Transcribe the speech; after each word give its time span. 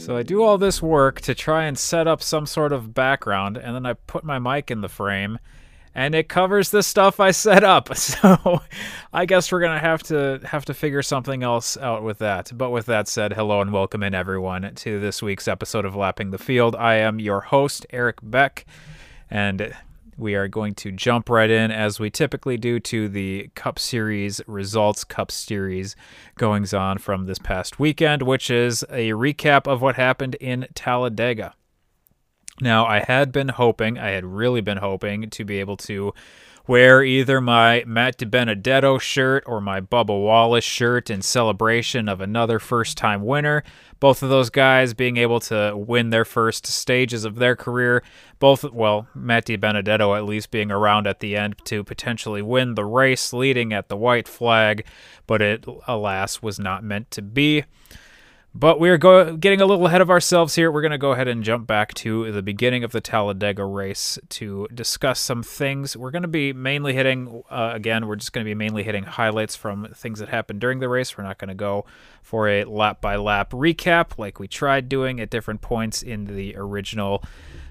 So 0.00 0.16
I 0.16 0.22
do 0.22 0.42
all 0.42 0.56
this 0.56 0.80
work 0.80 1.20
to 1.20 1.34
try 1.34 1.64
and 1.64 1.78
set 1.78 2.08
up 2.08 2.22
some 2.22 2.46
sort 2.46 2.72
of 2.72 2.94
background, 2.94 3.58
and 3.58 3.74
then 3.74 3.84
I 3.84 3.92
put 3.92 4.24
my 4.24 4.38
mic 4.38 4.70
in 4.70 4.80
the 4.80 4.88
frame, 4.88 5.38
and 5.94 6.14
it 6.14 6.26
covers 6.26 6.70
the 6.70 6.82
stuff 6.82 7.20
I 7.20 7.32
set 7.32 7.62
up. 7.62 7.94
So 7.96 8.62
I 9.12 9.26
guess 9.26 9.52
we're 9.52 9.60
gonna 9.60 9.78
have 9.78 10.02
to 10.04 10.40
have 10.42 10.64
to 10.64 10.74
figure 10.74 11.02
something 11.02 11.42
else 11.42 11.76
out 11.76 12.02
with 12.02 12.16
that. 12.18 12.50
But 12.54 12.70
with 12.70 12.86
that 12.86 13.08
said, 13.08 13.34
hello 13.34 13.60
and 13.60 13.74
welcome 13.74 14.02
in 14.02 14.14
everyone 14.14 14.74
to 14.74 14.98
this 15.00 15.22
week's 15.22 15.46
episode 15.46 15.84
of 15.84 15.94
Lapping 15.94 16.30
the 16.30 16.38
Field. 16.38 16.74
I 16.76 16.94
am 16.94 17.20
your 17.20 17.42
host 17.42 17.86
Eric 17.90 18.20
Beck, 18.22 18.64
and 19.28 19.74
we 20.20 20.34
are 20.34 20.48
going 20.48 20.74
to 20.74 20.92
jump 20.92 21.28
right 21.28 21.50
in 21.50 21.70
as 21.70 21.98
we 21.98 22.10
typically 22.10 22.56
do 22.56 22.78
to 22.78 23.08
the 23.08 23.50
Cup 23.54 23.78
Series 23.78 24.40
results, 24.46 25.02
Cup 25.02 25.30
Series 25.30 25.96
goings 26.36 26.74
on 26.74 26.98
from 26.98 27.26
this 27.26 27.38
past 27.38 27.80
weekend, 27.80 28.22
which 28.22 28.50
is 28.50 28.84
a 28.90 29.10
recap 29.10 29.66
of 29.66 29.80
what 29.80 29.96
happened 29.96 30.34
in 30.36 30.68
Talladega. 30.74 31.54
Now, 32.60 32.84
I 32.84 33.00
had 33.00 33.32
been 33.32 33.48
hoping, 33.48 33.98
I 33.98 34.10
had 34.10 34.24
really 34.24 34.60
been 34.60 34.78
hoping 34.78 35.30
to 35.30 35.44
be 35.44 35.60
able 35.60 35.78
to 35.78 36.12
wear 36.70 37.02
either 37.02 37.40
my 37.40 37.82
Matt 37.84 38.16
DiBenedetto 38.16 39.00
shirt 39.00 39.42
or 39.44 39.60
my 39.60 39.80
Bubba 39.80 40.16
Wallace 40.16 40.62
shirt 40.62 41.10
in 41.10 41.20
celebration 41.20 42.08
of 42.08 42.20
another 42.20 42.60
first 42.60 42.96
time 42.96 43.26
winner. 43.26 43.64
Both 43.98 44.22
of 44.22 44.28
those 44.28 44.50
guys 44.50 44.94
being 44.94 45.16
able 45.16 45.40
to 45.40 45.74
win 45.76 46.10
their 46.10 46.24
first 46.24 46.68
stages 46.68 47.24
of 47.24 47.34
their 47.34 47.56
career. 47.56 48.04
Both, 48.38 48.62
well, 48.62 49.08
Matt 49.16 49.46
DiBenedetto 49.46 50.16
at 50.16 50.26
least 50.26 50.52
being 50.52 50.70
around 50.70 51.08
at 51.08 51.18
the 51.18 51.36
end 51.36 51.56
to 51.64 51.82
potentially 51.82 52.40
win 52.40 52.76
the 52.76 52.84
race 52.84 53.32
leading 53.32 53.72
at 53.72 53.88
the 53.88 53.96
white 53.96 54.28
flag, 54.28 54.86
but 55.26 55.42
it, 55.42 55.66
alas, 55.88 56.40
was 56.40 56.60
not 56.60 56.84
meant 56.84 57.10
to 57.10 57.20
be. 57.20 57.64
But 58.52 58.80
we're 58.80 58.98
go- 58.98 59.36
getting 59.36 59.60
a 59.60 59.66
little 59.66 59.86
ahead 59.86 60.00
of 60.00 60.10
ourselves 60.10 60.56
here. 60.56 60.72
We're 60.72 60.82
going 60.82 60.90
to 60.90 60.98
go 60.98 61.12
ahead 61.12 61.28
and 61.28 61.44
jump 61.44 61.68
back 61.68 61.94
to 61.94 62.32
the 62.32 62.42
beginning 62.42 62.82
of 62.82 62.90
the 62.90 63.00
Talladega 63.00 63.64
race 63.64 64.18
to 64.30 64.66
discuss 64.74 65.20
some 65.20 65.44
things. 65.44 65.96
We're 65.96 66.10
going 66.10 66.22
to 66.22 66.28
be 66.28 66.52
mainly 66.52 66.92
hitting, 66.92 67.44
uh, 67.48 67.70
again, 67.74 68.08
we're 68.08 68.16
just 68.16 68.32
going 68.32 68.44
to 68.44 68.48
be 68.48 68.56
mainly 68.56 68.82
hitting 68.82 69.04
highlights 69.04 69.54
from 69.54 69.86
things 69.94 70.18
that 70.18 70.30
happened 70.30 70.60
during 70.60 70.80
the 70.80 70.88
race. 70.88 71.16
We're 71.16 71.24
not 71.24 71.38
going 71.38 71.48
to 71.48 71.54
go 71.54 71.84
for 72.22 72.48
a 72.48 72.64
lap 72.64 73.00
by 73.00 73.14
lap 73.14 73.52
recap 73.52 74.18
like 74.18 74.40
we 74.40 74.48
tried 74.48 74.88
doing 74.88 75.20
at 75.20 75.30
different 75.30 75.60
points 75.60 76.02
in 76.02 76.24
the 76.24 76.56
original 76.56 77.22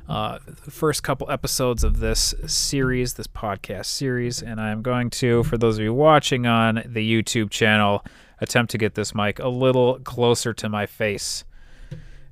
uh, 0.08 0.40
first 0.70 1.04
couple 1.04 1.30
episodes 1.30 1.84
of 1.84 2.00
this 2.00 2.34
series, 2.48 3.16
this 3.16 3.28
podcast 3.28 3.88
series. 3.88 4.42
And 4.42 4.62
I'm 4.62 4.82
going 4.82 5.10
to, 5.12 5.44
for 5.44 5.58
those 5.58 5.78
of 5.78 5.84
you 5.84 5.94
watching 5.94 6.48
on 6.48 6.84
the 6.86 7.24
YouTube 7.24 7.50
channel, 7.50 8.04
attempt 8.42 8.72
to 8.72 8.78
get 8.78 8.96
this 8.96 9.14
mic 9.14 9.40
a 9.40 9.50
little 9.50 10.00
closer 10.00 10.54
to 10.54 10.70
my 10.70 10.86
face 10.86 11.44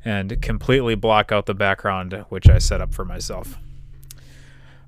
and 0.06 0.42
completely 0.42 0.96
block 0.96 1.32
out 1.32 1.46
the 1.46 1.54
background, 1.54 2.26
which 2.30 2.48
I 2.48 2.60
set 2.60 2.82
up 2.82 2.94
for 2.94 3.04
myself. 3.06 3.58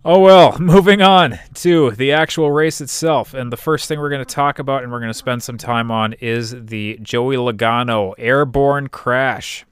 Oh 0.05 0.19
well, 0.19 0.57
moving 0.59 1.01
on 1.01 1.39
to 1.55 1.91
the 1.91 2.13
actual 2.13 2.51
race 2.51 2.79
itself. 2.79 3.33
And 3.33 3.51
the 3.51 3.57
first 3.57 3.87
thing 3.87 3.99
we're 3.99 4.09
going 4.09 4.25
to 4.25 4.33
talk 4.33 4.59
about 4.59 4.83
and 4.83 4.91
we're 4.91 4.99
going 4.99 5.11
to 5.11 5.17
spend 5.17 5.43
some 5.43 5.57
time 5.57 5.91
on 5.91 6.13
is 6.13 6.51
the 6.65 6.97
Joey 7.01 7.35
Logano 7.35 8.13
airborne 8.17 8.87
crash. 8.87 9.65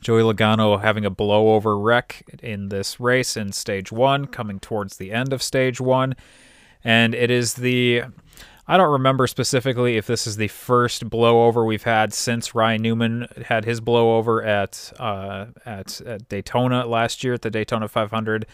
Joey 0.00 0.22
Logano 0.22 0.80
having 0.80 1.04
a 1.04 1.10
blowover 1.10 1.82
wreck 1.82 2.24
in 2.42 2.68
this 2.68 2.98
race 2.98 3.36
in 3.36 3.52
stage 3.52 3.92
one, 3.92 4.26
coming 4.26 4.58
towards 4.58 4.96
the 4.96 5.12
end 5.12 5.32
of 5.32 5.42
stage 5.42 5.80
one. 5.80 6.14
And 6.82 7.14
it 7.14 7.30
is 7.30 7.54
the 7.54 8.02
I 8.68 8.76
don't 8.76 8.90
remember 8.90 9.28
specifically 9.28 9.96
if 9.96 10.06
this 10.08 10.26
is 10.26 10.36
the 10.36 10.48
first 10.48 11.08
blowover 11.08 11.64
we've 11.64 11.84
had 11.84 12.12
since 12.12 12.52
Ryan 12.52 12.82
Newman 12.82 13.28
had 13.46 13.64
his 13.64 13.80
blowover 13.80 14.44
at 14.44 14.92
uh, 14.98 15.46
at, 15.64 16.00
at 16.00 16.28
Daytona 16.28 16.84
last 16.84 17.22
year 17.22 17.34
at 17.34 17.42
the 17.42 17.50
Daytona 17.50 17.86
500. 17.86 18.44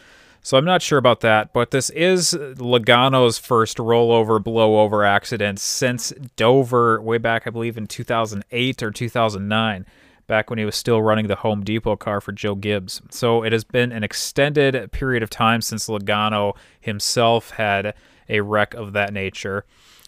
So 0.42 0.58
I'm 0.58 0.64
not 0.66 0.82
sure 0.82 0.98
about 0.98 1.20
that, 1.20 1.52
but 1.54 1.70
this 1.70 1.88
is 1.90 2.34
Logano's 2.34 3.38
first 3.38 3.78
rollover 3.78 4.38
blowover 4.38 5.06
accident 5.06 5.60
since 5.60 6.12
Dover, 6.36 7.00
way 7.00 7.16
back 7.16 7.46
I 7.46 7.50
believe 7.50 7.78
in 7.78 7.86
2008 7.86 8.82
or 8.82 8.90
2009, 8.90 9.86
back 10.26 10.50
when 10.50 10.58
he 10.58 10.64
was 10.64 10.74
still 10.74 11.00
running 11.00 11.28
the 11.28 11.36
Home 11.36 11.62
Depot 11.64 11.96
car 11.96 12.20
for 12.20 12.32
Joe 12.32 12.56
Gibbs. 12.56 13.00
So 13.08 13.44
it 13.44 13.52
has 13.52 13.64
been 13.64 13.92
an 13.92 14.02
extended 14.02 14.90
period 14.92 15.22
of 15.22 15.30
time 15.30 15.62
since 15.62 15.86
Logano 15.86 16.54
himself 16.80 17.52
had 17.52 17.94
a 18.28 18.40
wreck 18.40 18.74
of 18.74 18.92
that 18.92 19.14
nature. 19.14 19.64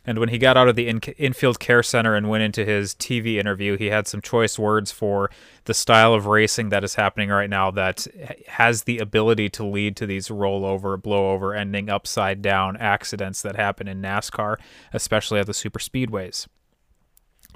And 0.06 0.19
when 0.19 0.28
he 0.28 0.38
got 0.38 0.56
out 0.56 0.69
of 0.69 0.76
the 0.76 0.88
in- 0.88 1.00
infield 1.16 1.59
care 1.59 1.82
center 1.82 2.15
and 2.15 2.28
went 2.28 2.42
into 2.42 2.65
his 2.65 2.94
TV 2.94 3.37
interview, 3.37 3.76
he 3.76 3.87
had 3.87 4.06
some 4.06 4.20
choice 4.20 4.59
words 4.59 4.92
for 4.92 5.31
the 5.65 5.75
style 5.75 6.12
of 6.12 6.26
racing 6.26 6.69
that 6.69 6.84
is 6.84 6.97
happening 6.97 7.31
right 7.31 7.48
now 7.48 7.70
that 7.70 8.06
has 8.48 8.82
the 8.82 8.98
ability 8.98 9.48
to 9.50 9.64
lead 9.64 9.97
to 9.97 10.06
these 10.06 10.28
rollover, 10.28 11.00
blowover, 11.00 11.56
ending 11.56 11.88
upside 11.88 12.43
down 12.43 12.76
accidents 12.76 13.41
that 13.43 13.56
happen 13.56 13.88
in 13.88 14.03
NASCAR, 14.03 14.56
especially 14.93 15.41
at 15.41 15.47
the 15.47 15.54
super 15.54 15.78
speedways. 15.78 16.47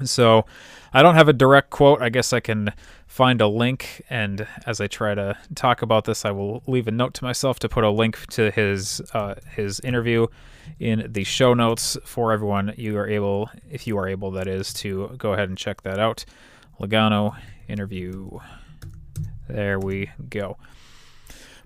So 0.05 0.45
I 0.93 1.03
don't 1.03 1.15
have 1.15 1.29
a 1.29 1.33
direct 1.33 1.71
quote. 1.71 2.01
I 2.01 2.09
guess 2.09 2.33
I 2.33 2.41
can 2.41 2.73
find 3.07 3.41
a 3.41 3.49
link. 3.49 4.03
And 4.09 4.47
as 4.67 4.81
I 4.81 4.87
try 4.87 5.15
to 5.15 5.37
talk 5.55 5.83
about 5.83 6.05
this, 6.05 6.25
I 6.25 6.31
will 6.31 6.63
leave 6.67 6.89
a 6.89 6.91
note 6.91 7.15
to 7.15 7.25
myself 7.25 7.59
to 7.61 7.69
put 7.69 7.85
a 7.85 7.91
link 7.91 8.27
to 8.29 8.51
his 8.51 9.03
uh, 9.13 9.35
his 9.55 9.81
interview 9.81 10.27
in 10.79 11.07
the 11.11 11.25
show 11.25 11.55
notes 11.55 11.97
for 12.05 12.33
everyone. 12.33 12.75
You 12.77 12.97
are 12.99 13.09
able, 13.09 13.51
if 13.71 13.87
you 13.87 13.99
are 13.99 14.09
able, 14.09 14.31
that 14.33 14.47
is, 14.47 14.73
to 14.75 15.15
go 15.19 15.33
ahead 15.33 15.49
and 15.49 15.59
check 15.59 15.83
that 15.83 15.99
out. 15.99 16.25
Logano 16.81 17.37
interview. 17.69 18.39
There 19.49 19.79
we 19.79 20.11
go. 20.29 20.59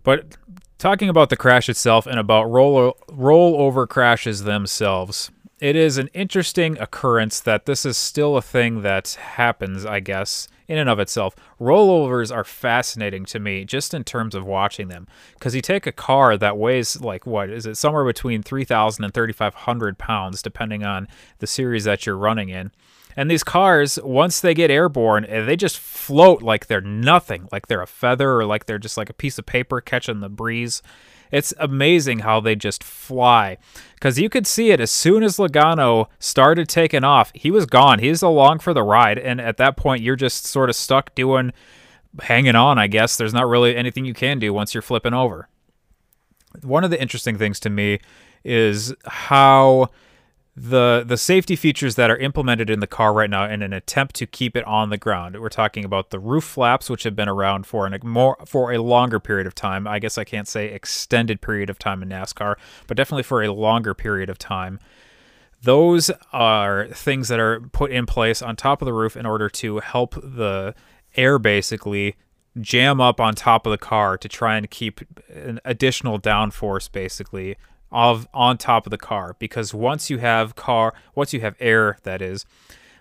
But 0.04 0.36
talking 0.78 1.08
about 1.08 1.30
the 1.30 1.36
crash 1.36 1.68
itself 1.68 2.06
and 2.06 2.18
about 2.18 2.44
roll 2.50 2.96
rollover 3.08 3.88
crashes 3.88 4.44
themselves 4.44 5.30
it 5.62 5.76
is 5.76 5.96
an 5.96 6.08
interesting 6.12 6.76
occurrence 6.80 7.38
that 7.38 7.66
this 7.66 7.86
is 7.86 7.96
still 7.96 8.36
a 8.36 8.42
thing 8.42 8.82
that 8.82 9.10
happens, 9.12 9.86
I 9.86 10.00
guess, 10.00 10.48
in 10.66 10.76
and 10.76 10.90
of 10.90 10.98
itself. 10.98 11.36
Rollovers 11.60 12.34
are 12.34 12.42
fascinating 12.42 13.24
to 13.26 13.38
me 13.38 13.64
just 13.64 13.94
in 13.94 14.02
terms 14.02 14.34
of 14.34 14.44
watching 14.44 14.88
them 14.88 15.06
because 15.34 15.54
you 15.54 15.60
take 15.60 15.86
a 15.86 15.92
car 15.92 16.36
that 16.36 16.56
weighs 16.56 17.00
like 17.00 17.26
what 17.26 17.48
is 17.48 17.64
it 17.64 17.76
somewhere 17.76 18.04
between 18.04 18.42
3,000 18.42 19.04
and 19.04 19.14
3,500 19.14 19.98
pounds, 19.98 20.42
depending 20.42 20.82
on 20.82 21.06
the 21.38 21.46
series 21.46 21.84
that 21.84 22.06
you're 22.06 22.16
running 22.16 22.48
in. 22.48 22.72
And 23.16 23.30
these 23.30 23.44
cars, 23.44 24.00
once 24.02 24.40
they 24.40 24.54
get 24.54 24.68
airborne, 24.68 25.26
eh, 25.26 25.44
they 25.44 25.54
just 25.54 25.78
float 25.78 26.42
like 26.42 26.66
they're 26.66 26.80
nothing, 26.80 27.48
like 27.52 27.68
they're 27.68 27.82
a 27.82 27.86
feather 27.86 28.32
or 28.32 28.46
like 28.46 28.66
they're 28.66 28.78
just 28.78 28.96
like 28.96 29.10
a 29.10 29.14
piece 29.14 29.38
of 29.38 29.46
paper 29.46 29.80
catching 29.80 30.18
the 30.18 30.28
breeze. 30.28 30.82
It's 31.32 31.54
amazing 31.58 32.20
how 32.20 32.40
they 32.40 32.54
just 32.54 32.84
fly. 32.84 33.56
Because 33.94 34.18
you 34.18 34.28
could 34.28 34.46
see 34.46 34.70
it 34.70 34.80
as 34.80 34.90
soon 34.90 35.22
as 35.22 35.38
Logano 35.38 36.06
started 36.18 36.68
taking 36.68 37.02
off, 37.02 37.32
he 37.34 37.50
was 37.50 37.66
gone. 37.66 37.98
He's 37.98 38.22
along 38.22 38.58
for 38.58 38.74
the 38.74 38.82
ride. 38.82 39.18
And 39.18 39.40
at 39.40 39.56
that 39.56 39.76
point, 39.76 40.02
you're 40.02 40.14
just 40.14 40.44
sort 40.44 40.68
of 40.68 40.76
stuck 40.76 41.14
doing, 41.14 41.52
hanging 42.20 42.54
on, 42.54 42.78
I 42.78 42.86
guess. 42.86 43.16
There's 43.16 43.34
not 43.34 43.48
really 43.48 43.74
anything 43.74 44.04
you 44.04 44.14
can 44.14 44.38
do 44.38 44.52
once 44.52 44.74
you're 44.74 44.82
flipping 44.82 45.14
over. 45.14 45.48
One 46.62 46.84
of 46.84 46.90
the 46.90 47.00
interesting 47.00 47.38
things 47.38 47.58
to 47.60 47.70
me 47.70 48.00
is 48.44 48.92
how 49.06 49.88
the 50.54 51.02
the 51.06 51.16
safety 51.16 51.56
features 51.56 51.94
that 51.94 52.10
are 52.10 52.16
implemented 52.18 52.68
in 52.68 52.80
the 52.80 52.86
car 52.86 53.14
right 53.14 53.30
now 53.30 53.48
in 53.48 53.62
an 53.62 53.72
attempt 53.72 54.14
to 54.16 54.26
keep 54.26 54.54
it 54.54 54.64
on 54.64 54.90
the 54.90 54.98
ground. 54.98 55.40
We're 55.40 55.48
talking 55.48 55.84
about 55.84 56.10
the 56.10 56.18
roof 56.18 56.44
flaps, 56.44 56.90
which 56.90 57.04
have 57.04 57.16
been 57.16 57.28
around 57.28 57.66
for 57.66 57.86
an 57.86 57.98
more 58.04 58.36
for 58.44 58.72
a 58.72 58.82
longer 58.82 59.18
period 59.18 59.46
of 59.46 59.54
time. 59.54 59.86
I 59.86 59.98
guess 59.98 60.18
I 60.18 60.24
can't 60.24 60.46
say 60.46 60.66
extended 60.66 61.40
period 61.40 61.70
of 61.70 61.78
time 61.78 62.02
in 62.02 62.10
NASCAR, 62.10 62.56
but 62.86 62.96
definitely 62.98 63.22
for 63.22 63.42
a 63.42 63.52
longer 63.52 63.94
period 63.94 64.28
of 64.28 64.36
time. 64.36 64.78
Those 65.62 66.10
are 66.32 66.88
things 66.88 67.28
that 67.28 67.38
are 67.38 67.60
put 67.60 67.90
in 67.90 68.04
place 68.04 68.42
on 68.42 68.56
top 68.56 68.82
of 68.82 68.86
the 68.86 68.92
roof 68.92 69.16
in 69.16 69.24
order 69.24 69.48
to 69.48 69.78
help 69.78 70.16
the 70.16 70.74
air 71.16 71.38
basically 71.38 72.16
jam 72.60 73.00
up 73.00 73.20
on 73.20 73.34
top 73.34 73.64
of 73.64 73.70
the 73.70 73.78
car 73.78 74.18
to 74.18 74.28
try 74.28 74.56
and 74.56 74.70
keep 74.70 75.00
an 75.30 75.60
additional 75.64 76.20
downforce 76.20 76.90
basically 76.90 77.56
of 77.92 78.28
on 78.32 78.56
top 78.56 78.86
of 78.86 78.90
the 78.90 78.98
car 78.98 79.36
because 79.38 79.74
once 79.74 80.08
you 80.10 80.18
have 80.18 80.54
car 80.56 80.94
once 81.14 81.32
you 81.32 81.40
have 81.40 81.54
air 81.60 81.98
that 82.02 82.22
is 82.22 82.46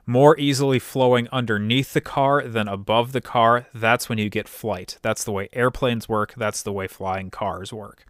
more 0.06 0.38
easily 0.38 0.80
flowing 0.80 1.28
underneath 1.32 1.94
the 1.94 2.02
car 2.02 2.44
than 2.48 2.68
above 2.68 3.12
the 3.12 3.22
car 3.22 3.68
that's 3.74 4.10
when 4.10 4.18
you 4.18 4.30
get 4.30 4.48
flight. 4.48 4.98
That's 5.02 5.24
the 5.24 5.32
way 5.32 5.50
airplanes 5.54 6.10
work. 6.10 6.34
That's 6.36 6.62
the 6.64 6.74
way 6.74 6.88
flying 6.88 7.30
cars 7.30 7.72
work. 7.72 8.06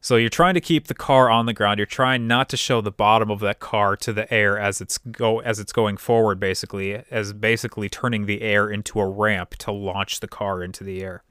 So 0.00 0.16
you're 0.16 0.28
trying 0.28 0.54
to 0.54 0.60
keep 0.60 0.86
the 0.86 0.94
car 0.94 1.28
on 1.28 1.46
the 1.46 1.52
ground. 1.52 1.78
You're 1.78 1.86
trying 1.86 2.28
not 2.28 2.48
to 2.50 2.56
show 2.56 2.80
the 2.80 2.92
bottom 2.92 3.30
of 3.30 3.40
that 3.40 3.58
car 3.58 3.96
to 3.96 4.12
the 4.12 4.32
air 4.32 4.56
as 4.58 4.80
it's 4.80 4.96
go 4.96 5.40
as 5.40 5.58
it's 5.58 5.72
going 5.72 5.96
forward 5.96 6.38
basically 6.38 7.02
as 7.10 7.32
basically 7.32 7.88
turning 7.88 8.26
the 8.26 8.42
air 8.42 8.70
into 8.70 9.00
a 9.00 9.08
ramp 9.08 9.56
to 9.56 9.72
launch 9.72 10.20
the 10.20 10.28
car 10.28 10.62
into 10.62 10.84
the 10.84 11.02
air 11.02 11.24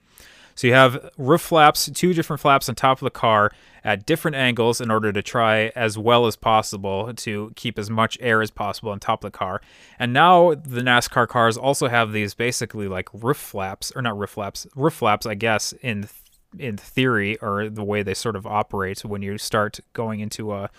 So 0.58 0.66
you 0.66 0.74
have 0.74 1.12
roof 1.20 1.42
flaps, 1.42 1.88
two 1.94 2.16
different 2.16 2.40
flaps 2.40 2.68
on 2.68 2.74
top 2.74 2.98
of 2.98 3.06
the 3.06 3.12
car 3.12 3.52
at 3.84 4.08
different 4.08 4.36
angles 4.36 4.82
in 4.82 4.90
order 4.90 5.14
to 5.14 5.22
try 5.22 5.72
as 5.76 6.00
well 6.00 6.26
as 6.26 6.36
possible 6.36 7.14
to 7.14 7.54
keep 7.56 7.78
as 7.78 7.92
much 7.92 8.18
air 8.20 8.42
as 8.42 8.50
possible 8.50 8.90
on 8.90 9.00
top 9.00 9.24
of 9.24 9.32
the 9.32 9.38
car. 9.38 9.62
And 10.00 10.14
now 10.14 10.56
the 10.56 10.82
NASCAR 10.82 11.28
cars 11.28 11.58
also 11.58 11.90
have 11.90 12.12
these 12.12 12.34
basically 12.34 12.88
like 12.88 13.08
roof 13.14 13.38
flaps, 13.38 13.92
or 13.96 14.02
not 14.02 14.18
roof 14.18 14.32
flaps, 14.32 14.66
roof 14.76 14.96
flaps, 14.96 15.28
I 15.28 15.36
guess, 15.36 15.74
in 15.84 16.10
in 16.58 16.76
theory, 16.76 17.38
or 17.38 17.70
the 17.70 17.84
way 17.84 18.02
they 18.02 18.16
sort 18.16 18.36
of 18.36 18.48
operate 18.48 19.06
when 19.06 19.22
you 19.22 19.38
start 19.38 19.80
going 19.94 20.22
into 20.22 20.54
a 20.54 20.72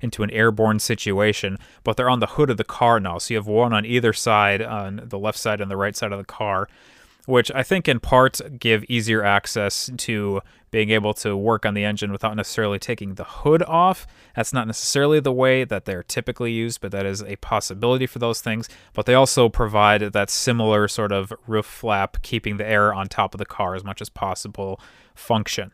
into 0.00 0.22
an 0.22 0.30
airborne 0.30 0.78
situation, 0.78 1.58
but 1.82 1.96
they're 1.96 2.10
on 2.10 2.20
the 2.20 2.26
hood 2.26 2.50
of 2.50 2.56
the 2.56 2.62
car 2.62 3.00
now. 3.00 3.18
So 3.18 3.34
you 3.34 3.38
have 3.38 3.48
one 3.48 3.72
on 3.72 3.84
either 3.84 4.12
side, 4.12 4.62
on 4.62 5.00
the 5.02 5.18
left 5.18 5.38
side 5.38 5.60
and 5.60 5.70
the 5.70 5.76
right 5.76 5.96
side 5.96 6.12
of 6.12 6.18
the 6.18 6.24
car, 6.24 6.68
which 7.26 7.50
I 7.54 7.62
think 7.62 7.88
in 7.88 8.00
part 8.00 8.40
give 8.58 8.84
easier 8.84 9.24
access 9.24 9.90
to 9.96 10.42
being 10.70 10.90
able 10.90 11.14
to 11.14 11.36
work 11.36 11.64
on 11.64 11.74
the 11.74 11.84
engine 11.84 12.10
without 12.10 12.36
necessarily 12.36 12.78
taking 12.78 13.14
the 13.14 13.24
hood 13.24 13.62
off. 13.62 14.06
That's 14.34 14.52
not 14.52 14.66
necessarily 14.66 15.20
the 15.20 15.32
way 15.32 15.64
that 15.64 15.84
they're 15.84 16.02
typically 16.02 16.52
used, 16.52 16.80
but 16.80 16.90
that 16.90 17.06
is 17.06 17.22
a 17.22 17.36
possibility 17.36 18.06
for 18.06 18.18
those 18.18 18.40
things. 18.40 18.68
But 18.92 19.06
they 19.06 19.14
also 19.14 19.48
provide 19.48 20.00
that 20.00 20.30
similar 20.30 20.88
sort 20.88 21.12
of 21.12 21.32
roof 21.46 21.66
flap, 21.66 22.22
keeping 22.22 22.56
the 22.56 22.66
air 22.66 22.92
on 22.92 23.08
top 23.08 23.34
of 23.34 23.38
the 23.38 23.46
car 23.46 23.74
as 23.74 23.84
much 23.84 24.02
as 24.02 24.08
possible 24.08 24.80
function. 25.14 25.72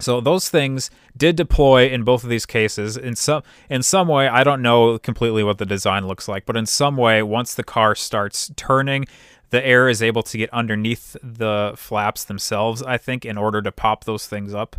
So 0.00 0.20
those 0.20 0.48
things 0.48 0.90
did 1.16 1.36
deploy 1.36 1.88
in 1.88 2.02
both 2.02 2.24
of 2.24 2.30
these 2.30 2.46
cases. 2.46 2.96
In 2.96 3.14
some 3.14 3.42
in 3.68 3.82
some 3.82 4.08
way, 4.08 4.26
I 4.26 4.42
don't 4.42 4.62
know 4.62 4.98
completely 4.98 5.44
what 5.44 5.58
the 5.58 5.66
design 5.66 6.06
looks 6.06 6.28
like, 6.28 6.46
but 6.46 6.56
in 6.56 6.66
some 6.66 6.96
way, 6.96 7.22
once 7.22 7.54
the 7.54 7.62
car 7.62 7.94
starts 7.94 8.50
turning, 8.56 9.04
the 9.52 9.64
air 9.64 9.86
is 9.88 10.02
able 10.02 10.22
to 10.22 10.38
get 10.38 10.52
underneath 10.52 11.14
the 11.22 11.74
flaps 11.76 12.24
themselves. 12.24 12.82
I 12.82 12.96
think 12.96 13.26
in 13.26 13.36
order 13.36 13.60
to 13.60 13.70
pop 13.70 14.04
those 14.04 14.26
things 14.26 14.54
up. 14.54 14.76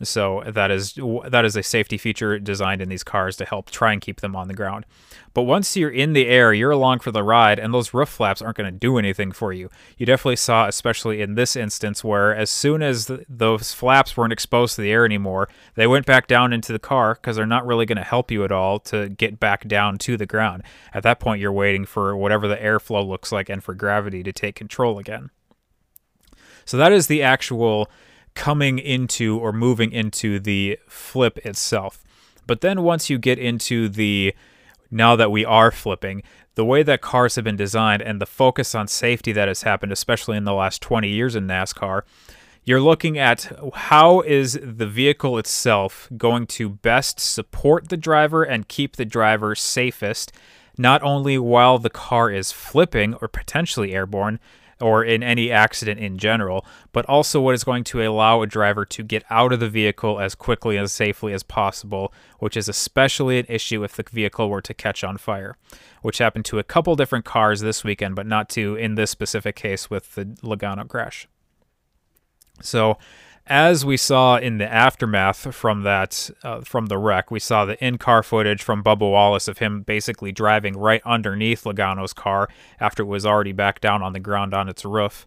So 0.00 0.44
that 0.46 0.70
is 0.70 0.94
that 1.28 1.44
is 1.44 1.56
a 1.56 1.62
safety 1.62 1.98
feature 1.98 2.38
designed 2.38 2.80
in 2.80 2.88
these 2.88 3.02
cars 3.02 3.36
to 3.36 3.44
help 3.44 3.70
try 3.70 3.92
and 3.92 4.00
keep 4.00 4.20
them 4.20 4.36
on 4.36 4.46
the 4.46 4.54
ground. 4.54 4.86
But 5.34 5.42
once 5.42 5.76
you're 5.76 5.90
in 5.90 6.12
the 6.12 6.28
air, 6.28 6.52
you're 6.52 6.70
along 6.70 7.00
for 7.00 7.10
the 7.10 7.22
ride, 7.22 7.58
and 7.58 7.74
those 7.74 7.92
roof 7.92 8.08
flaps 8.08 8.40
aren't 8.40 8.56
going 8.56 8.72
to 8.72 8.78
do 8.78 8.96
anything 8.96 9.32
for 9.32 9.52
you. 9.52 9.68
You 9.96 10.06
definitely 10.06 10.36
saw, 10.36 10.68
especially 10.68 11.20
in 11.20 11.34
this 11.34 11.56
instance, 11.56 12.04
where 12.04 12.34
as 12.34 12.48
soon 12.48 12.82
as 12.82 13.06
th- 13.06 13.24
those 13.28 13.74
flaps 13.74 14.16
weren't 14.16 14.32
exposed 14.32 14.76
to 14.76 14.82
the 14.82 14.90
air 14.90 15.04
anymore, 15.04 15.48
they 15.74 15.86
went 15.86 16.06
back 16.06 16.28
down 16.28 16.52
into 16.52 16.72
the 16.72 16.78
car 16.78 17.14
because 17.14 17.36
they're 17.36 17.46
not 17.46 17.66
really 17.66 17.86
going 17.86 17.98
to 17.98 18.04
help 18.04 18.30
you 18.30 18.44
at 18.44 18.52
all 18.52 18.78
to 18.80 19.08
get 19.08 19.40
back 19.40 19.66
down 19.66 19.98
to 19.98 20.16
the 20.16 20.26
ground. 20.26 20.62
At 20.94 21.02
that 21.02 21.20
point, 21.20 21.40
you're 21.40 21.52
waiting 21.52 21.84
for 21.84 22.16
whatever 22.16 22.46
the 22.46 22.56
airflow 22.56 23.06
looks 23.06 23.32
like 23.32 23.48
and 23.48 23.62
for 23.62 23.74
gravity 23.74 24.22
to 24.22 24.32
take 24.32 24.54
control 24.54 24.98
again. 24.98 25.30
So 26.64 26.76
that 26.76 26.92
is 26.92 27.06
the 27.06 27.22
actual 27.22 27.90
coming 28.38 28.78
into 28.78 29.36
or 29.36 29.52
moving 29.52 29.90
into 29.90 30.38
the 30.38 30.78
flip 30.88 31.38
itself. 31.44 32.04
But 32.46 32.60
then 32.60 32.82
once 32.82 33.10
you 33.10 33.18
get 33.18 33.36
into 33.36 33.88
the 33.88 34.32
now 34.92 35.16
that 35.16 35.32
we 35.32 35.44
are 35.44 35.72
flipping, 35.72 36.22
the 36.54 36.64
way 36.64 36.84
that 36.84 37.02
cars 37.02 37.34
have 37.34 37.44
been 37.44 37.56
designed 37.56 38.00
and 38.00 38.20
the 38.20 38.26
focus 38.26 38.76
on 38.76 38.86
safety 38.86 39.32
that 39.32 39.48
has 39.48 39.62
happened, 39.62 39.90
especially 39.90 40.36
in 40.36 40.44
the 40.44 40.54
last 40.54 40.80
20 40.80 41.08
years 41.08 41.34
in 41.34 41.48
NASCAR, 41.48 42.02
you're 42.62 42.80
looking 42.80 43.18
at 43.18 43.50
how 43.74 44.20
is 44.20 44.56
the 44.62 44.86
vehicle 44.86 45.36
itself 45.36 46.08
going 46.16 46.46
to 46.46 46.68
best 46.68 47.18
support 47.18 47.88
the 47.88 47.96
driver 47.96 48.44
and 48.44 48.68
keep 48.68 48.94
the 48.94 49.04
driver 49.04 49.56
safest, 49.56 50.30
not 50.78 51.02
only 51.02 51.38
while 51.38 51.80
the 51.80 51.90
car 51.90 52.30
is 52.30 52.52
flipping 52.52 53.14
or 53.14 53.26
potentially 53.26 53.92
airborne, 53.92 54.38
or 54.80 55.04
in 55.04 55.22
any 55.22 55.50
accident 55.50 55.98
in 55.98 56.18
general, 56.18 56.64
but 56.92 57.04
also 57.06 57.40
what 57.40 57.54
is 57.54 57.64
going 57.64 57.84
to 57.84 58.02
allow 58.02 58.42
a 58.42 58.46
driver 58.46 58.84
to 58.84 59.02
get 59.02 59.24
out 59.30 59.52
of 59.52 59.60
the 59.60 59.68
vehicle 59.68 60.20
as 60.20 60.34
quickly 60.34 60.76
and 60.76 60.90
safely 60.90 61.32
as 61.32 61.42
possible, 61.42 62.12
which 62.38 62.56
is 62.56 62.68
especially 62.68 63.38
an 63.38 63.46
issue 63.48 63.82
if 63.82 63.96
the 63.96 64.04
vehicle 64.10 64.48
were 64.48 64.62
to 64.62 64.74
catch 64.74 65.02
on 65.02 65.18
fire, 65.18 65.56
which 66.02 66.18
happened 66.18 66.44
to 66.44 66.58
a 66.58 66.64
couple 66.64 66.94
different 66.96 67.24
cars 67.24 67.60
this 67.60 67.82
weekend, 67.82 68.14
but 68.14 68.26
not 68.26 68.48
to 68.50 68.76
in 68.76 68.94
this 68.94 69.10
specific 69.10 69.56
case 69.56 69.90
with 69.90 70.14
the 70.14 70.24
Logano 70.42 70.86
crash. 70.86 71.26
So, 72.60 72.98
as 73.48 73.84
we 73.84 73.96
saw 73.96 74.36
in 74.36 74.58
the 74.58 74.70
aftermath 74.70 75.54
from 75.54 75.82
that 75.82 76.30
uh, 76.42 76.60
from 76.60 76.86
the 76.86 76.98
wreck, 76.98 77.30
we 77.30 77.40
saw 77.40 77.64
the 77.64 77.82
in-car 77.84 78.22
footage 78.22 78.62
from 78.62 78.84
Bubba 78.84 79.10
Wallace 79.10 79.48
of 79.48 79.58
him 79.58 79.82
basically 79.82 80.32
driving 80.32 80.76
right 80.76 81.02
underneath 81.04 81.64
Logano's 81.64 82.12
car 82.12 82.48
after 82.78 83.02
it 83.02 83.06
was 83.06 83.24
already 83.26 83.52
back 83.52 83.80
down 83.80 84.02
on 84.02 84.12
the 84.12 84.20
ground 84.20 84.54
on 84.54 84.68
its 84.68 84.84
roof. 84.84 85.26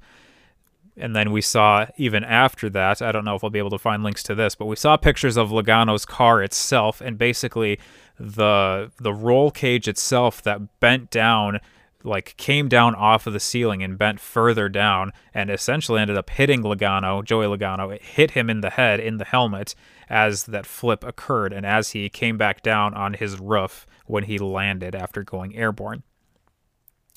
And 0.98 1.16
then 1.16 1.32
we 1.32 1.42
saw 1.42 1.88
even 1.98 2.24
after 2.24 2.70
that, 2.70 3.02
I 3.02 3.12
don't 3.12 3.26
know 3.26 3.36
if 3.36 3.44
I'll 3.44 3.50
be 3.50 3.60
able 3.60 3.70
to 3.72 3.80
find 3.80 4.04
links 4.04 4.24
to 4.24 4.36
this, 4.36 4.56
but 4.56 4.66
we 4.66 4.76
saw 4.76 4.98
pictures 4.98 5.38
of 5.38 5.50
Logano's 5.50 6.06
car 6.06 6.44
itself 6.44 7.02
and 7.02 7.18
basically 7.18 7.80
the 8.20 8.92
the 8.98 9.14
roll 9.14 9.50
cage 9.50 9.88
itself 9.88 10.44
that 10.44 10.80
bent 10.80 11.10
down 11.10 11.60
like 12.04 12.36
came 12.38 12.68
down 12.68 12.96
off 12.96 13.28
of 13.28 13.34
the 13.34 13.40
ceiling 13.40 13.84
and 13.84 13.98
bent 13.98 14.20
further 14.20 14.70
down 14.70 15.12
and 15.34 15.50
essentially 15.50 16.02
ended 16.02 16.18
up 16.18 16.30
hitting 16.30 16.64
Logano, 16.64 17.24
Joey 17.24 17.46
Logano. 17.46 17.94
It 17.94 18.02
hit 18.02 18.32
him 18.32 18.50
in 18.50 18.62
the 18.62 18.72
head 18.72 19.00
in 19.00 19.18
the 19.18 19.26
helmet 19.26 19.76
as 20.10 20.46
that 20.46 20.66
flip 20.66 21.04
occurred 21.04 21.54
and 21.54 21.66
as 21.66 21.92
he 21.92 22.10
came 22.10 22.38
back 22.38 22.62
down 22.62 22.94
on 22.94 23.14
his 23.14 23.40
roof 23.40 23.86
when 24.06 24.26
he 24.26 24.38
landed 24.38 24.96
after 24.96 25.24
going 25.24 25.56
airborne. 25.56 26.04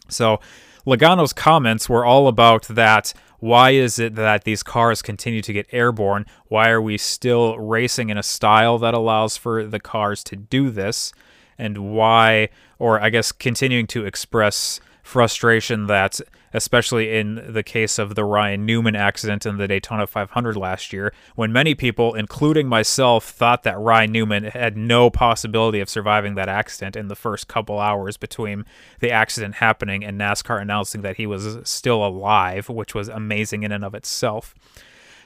So 0.08 0.40
Logano's 0.86 1.32
comments 1.32 1.88
were 1.88 2.04
all 2.04 2.28
about 2.28 2.64
that. 2.64 3.14
Why 3.38 3.70
is 3.70 3.98
it 3.98 4.14
that 4.14 4.44
these 4.44 4.62
cars 4.62 5.02
continue 5.02 5.42
to 5.42 5.52
get 5.52 5.66
airborne? 5.72 6.26
Why 6.46 6.70
are 6.70 6.80
we 6.80 6.98
still 6.98 7.58
racing 7.58 8.10
in 8.10 8.18
a 8.18 8.22
style 8.22 8.78
that 8.78 8.94
allows 8.94 9.36
for 9.36 9.64
the 9.64 9.80
cars 9.80 10.22
to 10.24 10.36
do 10.36 10.70
this? 10.70 11.12
and 11.58 11.92
why, 11.92 12.48
or 12.84 13.00
I 13.00 13.08
guess 13.08 13.32
continuing 13.32 13.86
to 13.86 14.04
express 14.04 14.78
frustration 15.02 15.86
that, 15.86 16.20
especially 16.52 17.16
in 17.16 17.42
the 17.48 17.62
case 17.62 17.98
of 17.98 18.14
the 18.14 18.26
Ryan 18.26 18.66
Newman 18.66 18.94
accident 18.94 19.46
in 19.46 19.56
the 19.56 19.66
Daytona 19.66 20.06
500 20.06 20.54
last 20.54 20.92
year, 20.92 21.14
when 21.34 21.50
many 21.50 21.74
people, 21.74 22.12
including 22.12 22.68
myself, 22.68 23.24
thought 23.24 23.62
that 23.62 23.78
Ryan 23.78 24.12
Newman 24.12 24.44
had 24.44 24.76
no 24.76 25.08
possibility 25.08 25.80
of 25.80 25.88
surviving 25.88 26.34
that 26.34 26.50
accident 26.50 26.94
in 26.94 27.08
the 27.08 27.16
first 27.16 27.48
couple 27.48 27.78
hours 27.78 28.18
between 28.18 28.66
the 29.00 29.10
accident 29.10 29.54
happening 29.54 30.04
and 30.04 30.20
NASCAR 30.20 30.60
announcing 30.60 31.00
that 31.00 31.16
he 31.16 31.26
was 31.26 31.56
still 31.64 32.04
alive, 32.04 32.68
which 32.68 32.94
was 32.94 33.08
amazing 33.08 33.62
in 33.62 33.72
and 33.72 33.82
of 33.82 33.94
itself. 33.94 34.54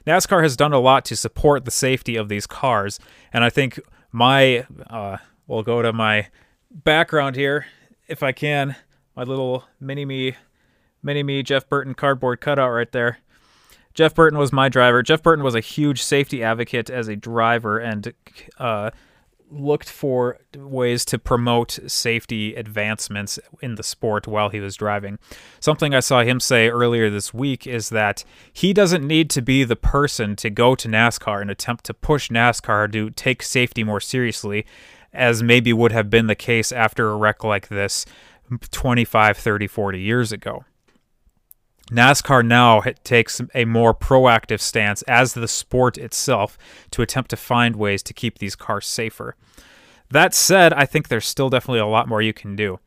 NASCAR 0.06 0.44
has 0.44 0.56
done 0.56 0.72
a 0.72 0.78
lot 0.78 1.04
to 1.06 1.16
support 1.16 1.64
the 1.64 1.72
safety 1.72 2.14
of 2.14 2.28
these 2.28 2.46
cars, 2.46 3.00
and 3.32 3.42
I 3.42 3.50
think 3.50 3.80
my 4.12 4.64
uh, 4.88 5.16
we'll 5.48 5.64
go 5.64 5.82
to 5.82 5.92
my 5.92 6.28
background 6.70 7.36
here 7.36 7.66
if 8.06 8.22
I 8.22 8.32
can. 8.32 8.76
My 9.16 9.22
little 9.22 9.64
mini 9.80 10.04
me, 10.04 10.36
mini 11.02 11.22
me 11.22 11.42
Jeff 11.42 11.68
Burton 11.68 11.94
cardboard 11.94 12.40
cutout 12.40 12.70
right 12.70 12.90
there. 12.92 13.18
Jeff 13.94 14.14
Burton 14.14 14.38
was 14.38 14.52
my 14.52 14.68
driver. 14.68 15.02
Jeff 15.02 15.22
Burton 15.22 15.44
was 15.44 15.56
a 15.56 15.60
huge 15.60 16.02
safety 16.02 16.42
advocate 16.42 16.88
as 16.88 17.08
a 17.08 17.16
driver 17.16 17.78
and 17.78 18.12
uh, 18.58 18.90
looked 19.50 19.90
for 19.90 20.38
ways 20.56 21.04
to 21.06 21.18
promote 21.18 21.78
safety 21.86 22.54
advancements 22.54 23.38
in 23.60 23.74
the 23.74 23.82
sport 23.82 24.26
while 24.26 24.50
he 24.50 24.60
was 24.60 24.76
driving. 24.76 25.18
Something 25.58 25.94
I 25.94 26.00
saw 26.00 26.22
him 26.22 26.38
say 26.38 26.68
earlier 26.68 27.10
this 27.10 27.34
week 27.34 27.66
is 27.66 27.88
that 27.88 28.24
he 28.52 28.72
doesn't 28.72 29.06
need 29.06 29.30
to 29.30 29.42
be 29.42 29.64
the 29.64 29.76
person 29.76 30.36
to 30.36 30.50
go 30.50 30.74
to 30.74 30.88
NASCAR 30.88 31.40
and 31.40 31.50
attempt 31.50 31.84
to 31.86 31.94
push 31.94 32.30
NASCAR 32.30 32.92
to 32.92 33.10
take 33.10 33.42
safety 33.42 33.82
more 33.82 34.00
seriously 34.00 34.64
as 35.12 35.42
maybe 35.42 35.72
would 35.72 35.92
have 35.92 36.10
been 36.10 36.26
the 36.26 36.34
case 36.34 36.72
after 36.72 37.10
a 37.10 37.16
wreck 37.16 37.44
like 37.44 37.68
this 37.68 38.06
25, 38.70 39.36
30, 39.36 39.66
40 39.66 40.00
years 40.00 40.32
ago. 40.32 40.64
NASCAR 41.90 42.44
now 42.44 42.82
takes 43.02 43.40
a 43.54 43.64
more 43.64 43.94
proactive 43.94 44.60
stance 44.60 45.02
as 45.02 45.32
the 45.32 45.48
sport 45.48 45.96
itself 45.96 46.58
to 46.90 47.00
attempt 47.00 47.30
to 47.30 47.36
find 47.36 47.76
ways 47.76 48.02
to 48.02 48.12
keep 48.12 48.38
these 48.38 48.54
cars 48.54 48.86
safer. 48.86 49.36
That 50.10 50.34
said, 50.34 50.72
I 50.72 50.84
think 50.84 51.08
there's 51.08 51.26
still 51.26 51.48
definitely 51.48 51.80
a 51.80 51.86
lot 51.86 52.08
more 52.08 52.20
you 52.20 52.32
can 52.34 52.56
do. 52.56 52.78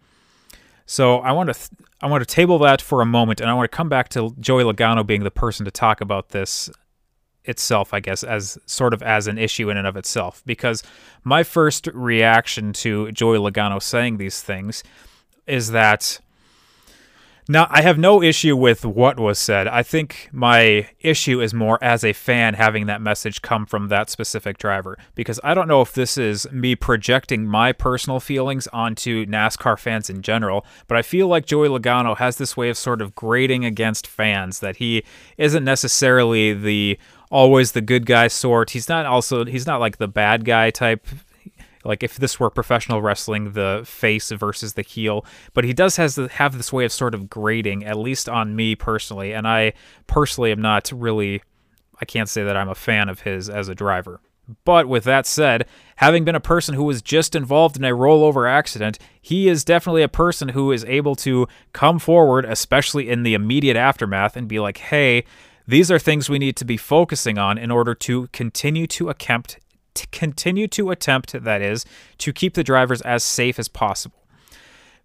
So 0.86 1.20
I 1.20 1.32
want 1.32 1.48
to 1.48 1.54
th- 1.54 1.70
I 2.02 2.08
want 2.08 2.22
to 2.22 2.26
table 2.26 2.58
that 2.60 2.82
for 2.82 3.02
a 3.02 3.06
moment, 3.06 3.40
and 3.40 3.50
I 3.50 3.54
want 3.54 3.72
to 3.72 3.76
come 3.76 3.90
back 3.90 4.10
to 4.10 4.36
Joey 4.40 4.64
Logano 4.64 5.06
being 5.06 5.24
the 5.24 5.32
person 5.32 5.66
to 5.66 5.72
talk 5.72 6.02
about 6.02 6.30
this 6.30 6.70
itself, 7.46 7.94
I 7.94 8.00
guess, 8.00 8.24
as 8.24 8.58
sort 8.66 8.94
of 8.94 9.02
as 9.02 9.28
an 9.28 9.38
issue 9.38 9.70
in 9.70 9.78
and 9.78 9.88
of 9.88 9.98
itself. 9.98 10.44
Because 10.46 10.84
my 11.24 11.44
first 11.44 11.88
reaction 11.88 12.74
to 12.74 13.12
Joey 13.12 13.38
Logano 13.38 13.82
saying 13.82 14.18
these 14.18 14.42
things 14.42 14.84
is 15.48 15.72
that 15.72 16.20
Now, 17.50 17.68
I 17.70 17.82
have 17.82 17.98
no 17.98 18.22
issue 18.22 18.56
with 18.56 18.86
what 18.86 19.20
was 19.20 19.40
said. 19.40 19.68
I 19.68 19.84
think 19.84 20.30
my 20.32 20.88
issue 21.02 21.42
is 21.42 21.54
more 21.54 21.78
as 21.84 22.04
a 22.04 22.14
fan 22.14 22.54
having 22.54 22.86
that 22.86 23.02
message 23.02 23.42
come 23.42 23.66
from 23.66 23.88
that 23.90 24.10
specific 24.10 24.58
driver 24.58 24.98
because 25.16 25.40
I 25.44 25.54
don't 25.54 25.68
know 25.68 25.82
if 25.82 25.92
this 25.94 26.18
is 26.18 26.50
me 26.52 26.76
projecting 26.76 27.46
my 27.48 27.74
personal 27.74 28.20
feelings 28.20 28.68
onto 28.68 29.26
NASCAR 29.26 29.78
fans 29.78 30.10
in 30.10 30.22
general, 30.22 30.66
but 30.88 30.98
I 30.98 31.02
feel 31.02 31.28
like 31.28 31.46
Joey 31.48 31.68
Logano 31.68 32.16
has 32.18 32.38
this 32.38 32.56
way 32.56 32.70
of 32.70 32.78
sort 32.78 33.02
of 33.02 33.16
grating 33.16 33.66
against 33.66 34.06
fans 34.08 34.60
that 34.60 34.78
he 34.78 35.04
isn't 35.38 35.66
necessarily 35.66 36.54
the 36.54 36.98
always 37.32 37.72
the 37.72 37.82
good 37.82 38.06
guy 38.06 38.28
sort. 38.28 38.72
He's 38.72 38.88
not 38.88 39.06
also 39.08 39.46
he's 39.46 39.66
not 39.66 39.80
like 39.80 39.98
the 39.98 40.08
bad 40.08 40.46
guy 40.46 40.70
type 40.70 41.08
like 41.84 42.04
if 42.04 42.18
this 42.18 42.40
were 42.40 42.50
professional 42.50 43.02
wrestling, 43.02 43.54
the 43.54 43.82
face 43.86 44.30
versus 44.32 44.74
the 44.74 44.82
heel. 44.82 45.26
But 45.54 45.64
he 45.64 45.74
does 45.74 45.96
has 45.98 46.16
have 46.16 46.58
this 46.58 46.72
way 46.72 46.86
of 46.86 46.92
sort 46.92 47.16
of 47.16 47.30
grating, 47.30 47.84
at 47.86 47.98
least 47.98 48.30
on 48.30 48.56
me 48.56 48.76
personally, 48.76 49.34
and 49.34 49.48
I 49.48 49.74
personally 50.08 50.52
am 50.52 50.62
not 50.62 50.92
really. 50.94 51.42
I 52.00 52.06
can't 52.06 52.30
say 52.30 52.44
that 52.44 52.58
I'm 52.58 52.70
a 52.70 52.76
fan 52.76 53.10
of 53.10 53.22
his 53.22 53.50
as 53.50 53.68
a 53.68 53.76
driver. 53.76 54.22
But 54.66 54.88
with 54.88 55.04
that 55.04 55.28
said, 55.28 55.68
having 55.98 56.26
been 56.26 56.36
a 56.36 56.40
person 56.40 56.74
who 56.74 56.84
was 56.84 57.02
just 57.02 57.36
involved 57.36 57.78
in 57.78 57.86
a 57.86 57.92
rollover 57.92 58.50
accident, 58.50 58.98
he 59.22 59.48
is 59.48 59.64
definitely 59.64 60.02
a 60.02 60.10
person 60.10 60.50
who 60.50 60.72
is 60.72 60.84
able 60.86 61.16
to 61.18 61.48
come 61.74 62.00
forward, 62.00 62.44
especially 62.44 63.08
in 63.08 63.22
the 63.22 63.36
immediate 63.36 63.78
aftermath, 63.78 64.36
and 64.36 64.48
be 64.48 64.60
like, 64.60 64.78
hey, 64.78 65.24
these 65.68 65.92
are 65.92 66.00
things 66.00 66.30
we 66.30 66.40
need 66.40 66.56
to 66.58 66.66
be 66.66 66.78
focusing 66.78 67.38
on 67.38 67.58
in 67.58 67.72
order 67.72 67.94
to 67.96 68.28
continue 68.28 68.88
to 68.88 69.10
attempt 69.10 69.60
to 69.94 70.08
continue 70.08 70.68
to 70.70 70.92
attempt, 70.92 71.34
that 71.44 71.62
is, 71.62 71.86
to 72.20 72.34
keep 72.34 72.54
the 72.54 72.64
drivers 72.64 73.02
as 73.02 73.24
safe 73.24 73.60
as 73.60 73.68
possible. 73.68 74.18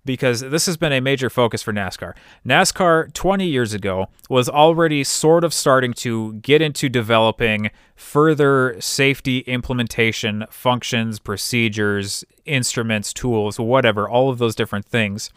Because 0.04 0.40
this 0.40 0.66
has 0.66 0.76
been 0.76 0.92
a 0.92 1.00
major 1.00 1.28
focus 1.28 1.64
for 1.64 1.72
NASCAR. 1.72 2.14
NASCAR 2.46 3.12
20 3.12 3.44
years 3.44 3.74
ago 3.74 4.06
was 4.30 4.48
already 4.48 5.02
sort 5.02 5.42
of 5.42 5.52
starting 5.52 5.92
to 5.94 6.34
get 6.34 6.62
into 6.62 6.88
developing 6.88 7.70
further 7.96 8.76
safety 8.80 9.38
implementation 9.40 10.44
functions, 10.48 11.18
procedures, 11.18 12.24
instruments, 12.44 13.12
tools, 13.12 13.58
whatever, 13.58 14.08
all 14.08 14.30
of 14.30 14.38
those 14.38 14.54
different 14.54 14.86
things 14.86 15.30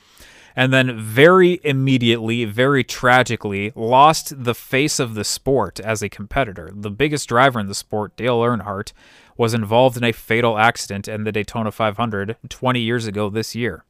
and 0.60 0.74
then 0.74 1.00
very 1.00 1.62
immediately, 1.64 2.44
very 2.44 2.84
tragically, 2.84 3.72
lost 3.76 4.44
the 4.44 4.54
face 4.54 5.00
of 5.00 5.14
the 5.14 5.24
sport 5.24 5.80
as 5.80 6.02
a 6.02 6.10
competitor. 6.10 6.70
The 6.74 6.92
biggest 6.92 7.30
driver 7.30 7.62
in 7.62 7.68
the 7.68 7.74
sport, 7.74 8.18
Dale 8.18 8.42
Earnhardt, 8.42 8.92
was 9.38 9.54
involved 9.54 9.96
in 9.96 10.04
a 10.04 10.12
fatal 10.12 10.58
accident 10.58 11.08
in 11.08 11.24
the 11.24 11.32
Daytona 11.32 11.72
500 11.72 12.36
20 12.50 12.80
years 12.82 13.08
ago 13.08 13.30
this 13.30 13.56
year. 13.56 13.86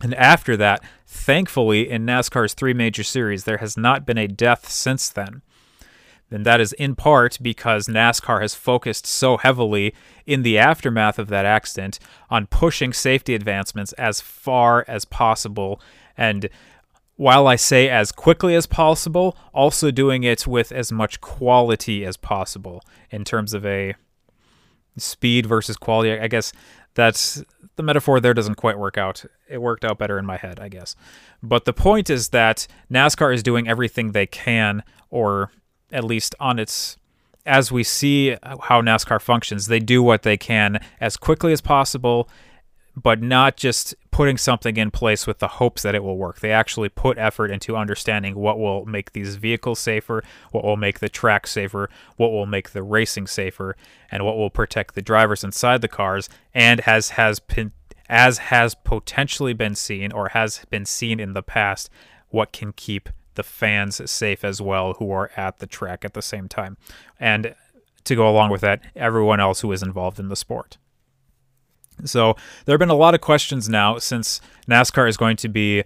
And 0.00 0.14
after 0.14 0.56
that, 0.56 0.82
thankfully, 1.06 1.90
in 1.90 2.06
NASCAR's 2.06 2.54
three 2.54 2.72
major 2.72 3.02
series, 3.02 3.44
there 3.44 3.58
has 3.58 3.76
not 3.76 4.06
been 4.06 4.16
a 4.16 4.26
death 4.26 4.70
since 4.70 5.10
then. 5.10 5.42
And 6.30 6.44
that 6.44 6.60
is 6.60 6.72
in 6.72 6.96
part 6.96 7.38
because 7.40 7.86
NASCAR 7.86 8.40
has 8.40 8.54
focused 8.54 9.06
so 9.06 9.36
heavily 9.36 9.94
in 10.26 10.42
the 10.42 10.58
aftermath 10.58 11.18
of 11.18 11.28
that 11.28 11.46
accident 11.46 11.98
on 12.30 12.46
pushing 12.46 12.92
safety 12.92 13.34
advancements 13.34 13.92
as 13.92 14.20
far 14.20 14.84
as 14.88 15.04
possible. 15.04 15.80
And 16.16 16.48
while 17.14 17.46
I 17.46 17.56
say 17.56 17.88
as 17.88 18.12
quickly 18.12 18.54
as 18.54 18.66
possible, 18.66 19.36
also 19.54 19.90
doing 19.90 20.24
it 20.24 20.46
with 20.46 20.72
as 20.72 20.90
much 20.90 21.20
quality 21.20 22.04
as 22.04 22.16
possible 22.16 22.82
in 23.10 23.24
terms 23.24 23.54
of 23.54 23.64
a 23.64 23.94
speed 24.98 25.46
versus 25.46 25.76
quality. 25.76 26.18
I 26.18 26.28
guess 26.28 26.52
that's 26.94 27.42
the 27.76 27.82
metaphor 27.82 28.20
there 28.20 28.34
doesn't 28.34 28.54
quite 28.56 28.78
work 28.78 28.98
out. 28.98 29.24
It 29.48 29.58
worked 29.58 29.84
out 29.84 29.98
better 29.98 30.18
in 30.18 30.26
my 30.26 30.36
head, 30.36 30.58
I 30.58 30.68
guess. 30.68 30.96
But 31.42 31.66
the 31.66 31.72
point 31.72 32.10
is 32.10 32.30
that 32.30 32.66
NASCAR 32.90 33.34
is 33.34 33.42
doing 33.42 33.68
everything 33.68 34.12
they 34.12 34.26
can, 34.26 34.82
or 35.10 35.50
at 35.92 36.04
least 36.04 36.34
on 36.40 36.58
its 36.58 36.96
as 37.44 37.70
we 37.70 37.84
see 37.84 38.30
how 38.42 38.80
NASCAR 38.82 39.22
functions, 39.22 39.68
they 39.68 39.78
do 39.78 40.02
what 40.02 40.24
they 40.24 40.36
can 40.36 40.80
as 41.00 41.16
quickly 41.16 41.52
as 41.52 41.60
possible 41.60 42.28
but 42.96 43.20
not 43.20 43.56
just 43.56 43.94
putting 44.10 44.38
something 44.38 44.78
in 44.78 44.90
place 44.90 45.26
with 45.26 45.38
the 45.38 45.48
hopes 45.48 45.82
that 45.82 45.94
it 45.94 46.02
will 46.02 46.16
work. 46.16 46.40
They 46.40 46.50
actually 46.50 46.88
put 46.88 47.18
effort 47.18 47.50
into 47.50 47.76
understanding 47.76 48.34
what 48.34 48.58
will 48.58 48.86
make 48.86 49.12
these 49.12 49.36
vehicles 49.36 49.78
safer, 49.78 50.24
what 50.50 50.64
will 50.64 50.78
make 50.78 51.00
the 51.00 51.10
track 51.10 51.46
safer, 51.46 51.90
what 52.16 52.32
will 52.32 52.46
make 52.46 52.70
the 52.70 52.82
racing 52.82 53.26
safer, 53.26 53.76
and 54.10 54.24
what 54.24 54.38
will 54.38 54.48
protect 54.48 54.94
the 54.94 55.02
drivers 55.02 55.44
inside 55.44 55.82
the 55.82 55.88
cars, 55.88 56.30
and 56.54 56.80
has 56.80 57.10
has 57.10 57.38
been 57.38 57.72
as 58.08 58.38
has 58.38 58.74
potentially 58.74 59.52
been 59.52 59.74
seen 59.74 60.10
or 60.12 60.28
has 60.28 60.64
been 60.70 60.86
seen 60.86 61.20
in 61.20 61.34
the 61.34 61.42
past, 61.42 61.90
what 62.30 62.52
can 62.52 62.72
keep 62.72 63.10
the 63.36 63.42
fans 63.42 64.10
safe 64.10 64.44
as 64.44 64.60
well 64.60 64.94
who 64.94 65.10
are 65.10 65.30
at 65.36 65.58
the 65.58 65.66
track 65.66 66.04
at 66.04 66.14
the 66.14 66.22
same 66.22 66.48
time. 66.48 66.76
And 67.20 67.54
to 68.04 68.16
go 68.16 68.28
along 68.28 68.50
with 68.50 68.60
that, 68.62 68.80
everyone 68.94 69.40
else 69.40 69.60
who 69.60 69.72
is 69.72 69.82
involved 69.82 70.18
in 70.18 70.28
the 70.28 70.36
sport. 70.36 70.78
So 72.04 72.36
there 72.64 72.74
have 72.74 72.80
been 72.80 72.90
a 72.90 72.94
lot 72.94 73.14
of 73.14 73.20
questions 73.20 73.68
now 73.68 73.98
since 73.98 74.40
NASCAR 74.68 75.08
is 75.08 75.16
going 75.16 75.36
to 75.38 75.48
be 75.48 75.82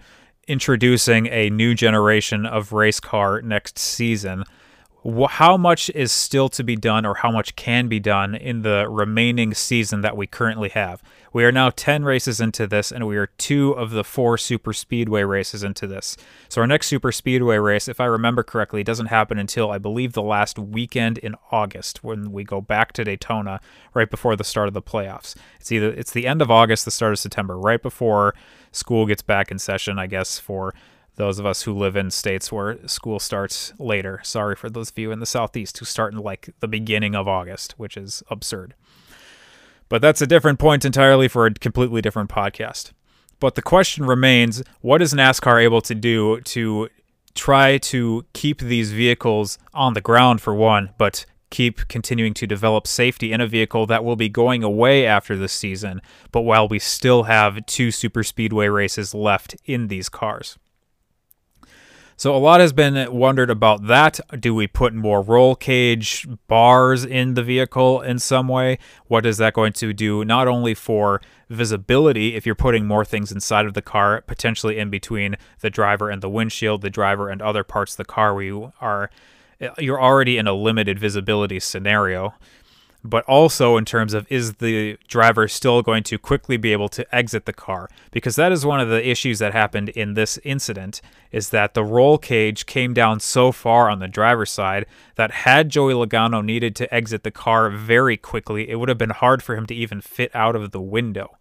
introducing 0.49 1.27
a 1.29 1.51
new 1.51 1.75
generation 1.75 2.45
of 2.45 2.73
race 2.73 2.99
car 2.99 3.41
next 3.43 3.79
season 3.79 4.45
how 5.31 5.57
much 5.57 5.91
is 5.91 6.13
still 6.13 6.49
to 6.51 6.63
be 6.63 6.77
done 6.77 7.07
or 7.07 7.15
how 7.15 7.31
much 7.31 7.57
can 7.57 7.89
be 7.89 7.99
done 7.99 8.35
in 8.35 8.63
the 8.63 8.87
remaining 8.89 9.55
season 9.55 10.03
that 10.03 10.17
we 10.17 10.27
currently 10.27 10.69
have. 10.69 11.03
We 11.33 11.45
are 11.45 11.53
now 11.53 11.71
10 11.71 12.05
races 12.05 12.41
into 12.41 12.67
this, 12.67 12.91
and 12.91 13.07
we 13.07 13.17
are 13.17 13.29
two 13.39 13.73
of 13.73 13.93
the 13.93 14.05
four 14.05 14.37
super 14.37 14.73
speedway 14.73 15.23
races 15.23 15.63
into 15.63 15.87
this. 15.87 16.17
So, 16.49 16.61
our 16.61 16.67
next 16.67 16.89
super 16.89 17.13
speedway 17.13 17.57
race, 17.59 17.89
if 17.89 18.01
I 18.01 18.07
remember 18.07 18.43
correctly, 18.43 18.83
doesn't 18.83 19.07
happen 19.07 19.39
until 19.39 19.71
I 19.71 19.79
believe 19.79 20.13
the 20.13 20.23
last 20.23 20.59
weekend 20.59 21.19
in 21.19 21.37
August 21.53 22.03
when 22.03 22.33
we 22.33 22.45
go 22.45 22.61
back 22.61 22.93
to 22.95 23.05
Daytona 23.05 23.61
right 23.95 24.11
before 24.11 24.37
the 24.37 24.45
start 24.45 24.69
of 24.69 24.75
the 24.75 24.83
playoffs. 24.83 25.37
It's 25.61 25.71
either 25.71 25.91
it's 25.91 26.13
the 26.13 26.27
end 26.27 26.43
of 26.43 26.51
August, 26.51 26.85
the 26.85 26.91
start 26.91 27.13
of 27.13 27.19
September, 27.21 27.57
right 27.57 27.81
before 27.81 28.35
school 28.73 29.07
gets 29.07 29.23
back 29.23 29.51
in 29.51 29.59
session, 29.59 29.99
I 29.99 30.09
guess, 30.09 30.39
for 30.39 30.75
those 31.21 31.39
of 31.39 31.45
us 31.45 31.63
who 31.63 31.75
live 31.75 31.97
in 31.97 32.11
states 32.11 32.51
where 32.51 32.79
school 32.89 33.19
starts 33.21 33.75
later. 33.79 34.21
Sorry 34.25 34.57
for 34.57 34.71
those 34.71 34.91
of 34.91 34.99
you 34.99 35.13
in 35.13 35.21
the 35.21 35.27
Southeast 35.27 35.77
who 35.77 35.85
start 35.85 36.15
in 36.15 36.19
like 36.19 36.49
the 36.61 36.67
beginning 36.67 37.15
of 37.15 37.29
August, 37.29 37.75
which 37.77 37.95
is 37.95 38.23
absurd. 38.31 38.75
But 39.91 40.01
that's 40.01 40.23
a 40.23 40.27
different 40.27 40.59
point 40.59 40.87
entirely 40.87 41.29
for 41.29 41.45
a 41.45 41.53
completely 41.53 42.01
different 42.01 42.31
podcast. 42.31 42.93
But 43.39 43.55
the 43.55 43.61
question 43.63 44.07
remains 44.07 44.63
what 44.81 45.03
is 45.03 45.13
NASCAR 45.13 45.63
able 45.63 45.83
to 45.83 45.95
do 45.95 46.41
to 46.41 46.89
try 47.35 47.77
to 47.79 48.25
keep 48.33 48.61
these 48.61 48.93
vehicles 48.93 49.59
on 49.75 49.93
the 49.93 50.01
ground, 50.01 50.41
for 50.41 50.55
one, 50.55 50.91
but 50.97 51.27
keep 51.51 51.87
continuing 51.89 52.33
to 52.33 52.47
develop 52.47 52.87
safety 52.87 53.31
in 53.31 53.43
a 53.43 53.47
vehicle 53.47 53.85
that 53.87 54.05
will 54.05 54.17
be 54.17 54.29
going 54.31 54.63
away 54.63 55.05
after 55.05 55.37
this 55.37 55.53
season, 55.53 56.01
but 56.33 56.43
while 56.43 56.67
we 56.67 56.79
still 56.79 57.25
have 57.25 57.67
two 57.67 57.91
super 57.91 58.23
speedway 58.23 58.69
races 58.69 59.15
left 59.15 59.55
in 59.67 59.89
these 59.89 60.09
cars? 60.09 60.57
So 62.21 62.37
a 62.37 62.37
lot 62.37 62.61
has 62.61 62.75
been 62.75 63.11
wondered 63.15 63.49
about 63.49 63.87
that. 63.87 64.21
Do 64.39 64.55
we 64.55 64.67
put 64.67 64.93
more 64.93 65.23
roll 65.23 65.57
cage 65.57 66.29
bars 66.49 67.03
in 67.03 67.33
the 67.33 67.43
vehicle 67.43 68.03
in 68.03 68.19
some 68.19 68.47
way? 68.47 68.77
What 69.07 69.25
is 69.25 69.39
that 69.39 69.55
going 69.55 69.73
to 69.73 69.95
do 69.95 70.23
not 70.23 70.47
only 70.47 70.75
for 70.75 71.23
visibility 71.49 72.37
if 72.37 72.45
you're 72.45 72.55
putting 72.55 72.85
more 72.85 73.07
things 73.07 73.33
inside 73.33 73.65
of 73.65 73.73
the 73.73 73.81
car, 73.81 74.21
potentially 74.27 74.79
in 74.79 74.91
between 74.91 75.37
the 75.61 75.71
driver 75.71 76.11
and 76.11 76.21
the 76.21 76.29
windshield, 76.29 76.83
the 76.83 76.91
driver 76.91 77.31
and 77.31 77.41
other 77.41 77.65
parts 77.65 77.95
of 77.95 77.97
the 77.97 78.05
car 78.05 78.35
where 78.35 78.45
you 78.45 78.73
are 78.83 79.09
you're 79.79 80.01
already 80.01 80.37
in 80.37 80.47
a 80.47 80.53
limited 80.53 80.99
visibility 80.99 81.59
scenario 81.59 82.35
but 83.03 83.25
also 83.25 83.77
in 83.77 83.85
terms 83.85 84.13
of 84.13 84.27
is 84.31 84.55
the 84.55 84.99
driver 85.09 85.49
still 85.49 85.83
going 85.83 86.03
to 86.03 86.19
quickly 86.19 86.57
be 86.57 86.73
able 86.73 86.89
to 86.91 87.15
exit 87.15 87.47
the 87.47 87.53
car? 87.53 87.89
Because 88.11 88.37
that 88.37 88.53
is 88.53 88.67
one 88.67 88.81
of 88.81 88.89
the 88.89 89.09
issues 89.09 89.39
that 89.39 89.53
happened 89.53 89.89
in 89.91 90.15
this 90.15 90.39
incident 90.45 91.01
is 91.33 91.51
that 91.51 91.75
the 91.75 91.85
roll 91.85 92.19
cage 92.19 92.67
came 92.67 92.93
down 92.93 93.21
so 93.21 93.53
far 93.53 93.89
on 93.89 93.99
the 94.01 94.09
driver's 94.09 94.51
side 94.51 94.87
that 95.15 95.31
had 95.31 95.69
Joey 95.71 95.95
Logano 95.95 96.45
needed 96.45 96.77
to 96.77 96.95
exit 96.95 97.23
the 97.23 97.31
car 97.31 97.71
very 97.71 98.17
quickly 98.17 98.69
it 98.69 98.77
would 98.77 98.89
have 98.89 98.99
been 98.99 99.11
hard 99.11 99.43
for 99.43 99.57
him 99.57 99.67
to 99.67 99.75
even 99.75 100.01
fit 100.01 100.35
out 100.35 100.57
of 100.57 100.71
the 100.71 100.81
window. 100.81 101.37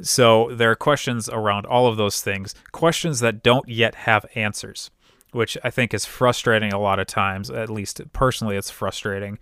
So 0.00 0.50
there 0.54 0.70
are 0.70 0.76
questions 0.76 1.28
around 1.28 1.66
all 1.66 1.86
of 1.86 1.98
those 1.98 2.22
things 2.22 2.54
questions 2.72 3.20
that 3.20 3.42
don't 3.42 3.68
yet 3.68 3.94
have 3.94 4.24
answers 4.34 4.90
which 5.32 5.56
I 5.62 5.70
think 5.70 5.94
is 5.94 6.04
frustrating 6.04 6.72
a 6.72 6.80
lot 6.80 6.98
of 6.98 7.06
times 7.06 7.50
at 7.50 7.70
least 7.70 8.00
personally 8.12 8.56
it's 8.56 8.70
frustrating 8.70 9.38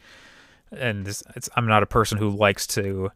and 0.73 1.07
it's, 1.07 1.49
I'm 1.57 1.67
not 1.67 1.83
a 1.83 1.87
person 1.87 2.19
who 2.19 2.31
likes 2.31 2.67
to 2.69 3.11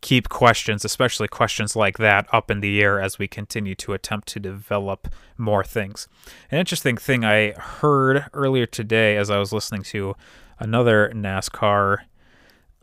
keep 0.00 0.28
questions, 0.28 0.84
especially 0.84 1.28
questions 1.28 1.76
like 1.76 1.98
that, 1.98 2.26
up 2.32 2.50
in 2.50 2.60
the 2.60 2.82
air 2.82 3.00
as 3.00 3.18
we 3.18 3.28
continue 3.28 3.74
to 3.76 3.92
attempt 3.92 4.28
to 4.28 4.40
develop 4.40 5.08
more 5.36 5.62
things. 5.62 6.08
An 6.50 6.58
interesting 6.58 6.96
thing 6.96 7.24
I 7.24 7.52
heard 7.52 8.26
earlier 8.32 8.66
today 8.66 9.16
as 9.16 9.30
I 9.30 9.38
was 9.38 9.52
listening 9.52 9.82
to 9.84 10.14
another 10.58 11.10
NASCAR 11.14 11.98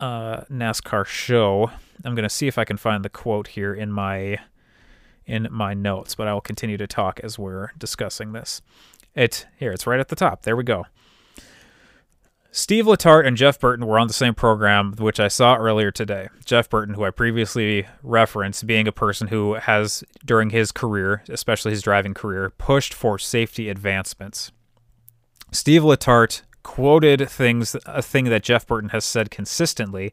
uh, 0.00 0.42
NASCAR 0.50 1.04
show. 1.06 1.70
I'm 2.04 2.14
going 2.14 2.22
to 2.22 2.28
see 2.28 2.46
if 2.46 2.58
I 2.58 2.64
can 2.64 2.76
find 2.76 3.04
the 3.04 3.08
quote 3.08 3.48
here 3.48 3.74
in 3.74 3.90
my 3.90 4.38
in 5.26 5.46
my 5.50 5.74
notes, 5.74 6.14
but 6.14 6.26
I 6.26 6.32
will 6.32 6.40
continue 6.40 6.78
to 6.78 6.86
talk 6.86 7.20
as 7.22 7.38
we're 7.38 7.72
discussing 7.76 8.32
this. 8.32 8.62
It 9.14 9.46
here, 9.58 9.72
it's 9.72 9.86
right 9.86 10.00
at 10.00 10.08
the 10.08 10.16
top. 10.16 10.42
There 10.42 10.56
we 10.56 10.64
go. 10.64 10.86
Steve 12.58 12.86
Letarte 12.86 13.24
and 13.24 13.36
Jeff 13.36 13.60
Burton 13.60 13.86
were 13.86 14.00
on 14.00 14.08
the 14.08 14.12
same 14.12 14.34
program, 14.34 14.92
which 14.98 15.20
I 15.20 15.28
saw 15.28 15.54
earlier 15.54 15.92
today. 15.92 16.28
Jeff 16.44 16.68
Burton, 16.68 16.96
who 16.96 17.04
I 17.04 17.10
previously 17.10 17.86
referenced, 18.02 18.66
being 18.66 18.88
a 18.88 18.92
person 18.92 19.28
who 19.28 19.54
has, 19.54 20.02
during 20.24 20.50
his 20.50 20.72
career, 20.72 21.22
especially 21.28 21.70
his 21.70 21.82
driving 21.82 22.14
career, 22.14 22.50
pushed 22.50 22.92
for 22.92 23.16
safety 23.16 23.68
advancements. 23.68 24.50
Steve 25.52 25.82
Letarte 25.82 26.42
quoted 26.64 27.30
things, 27.30 27.76
a 27.86 28.02
thing 28.02 28.24
that 28.24 28.42
Jeff 28.42 28.66
Burton 28.66 28.90
has 28.90 29.04
said 29.04 29.30
consistently, 29.30 30.12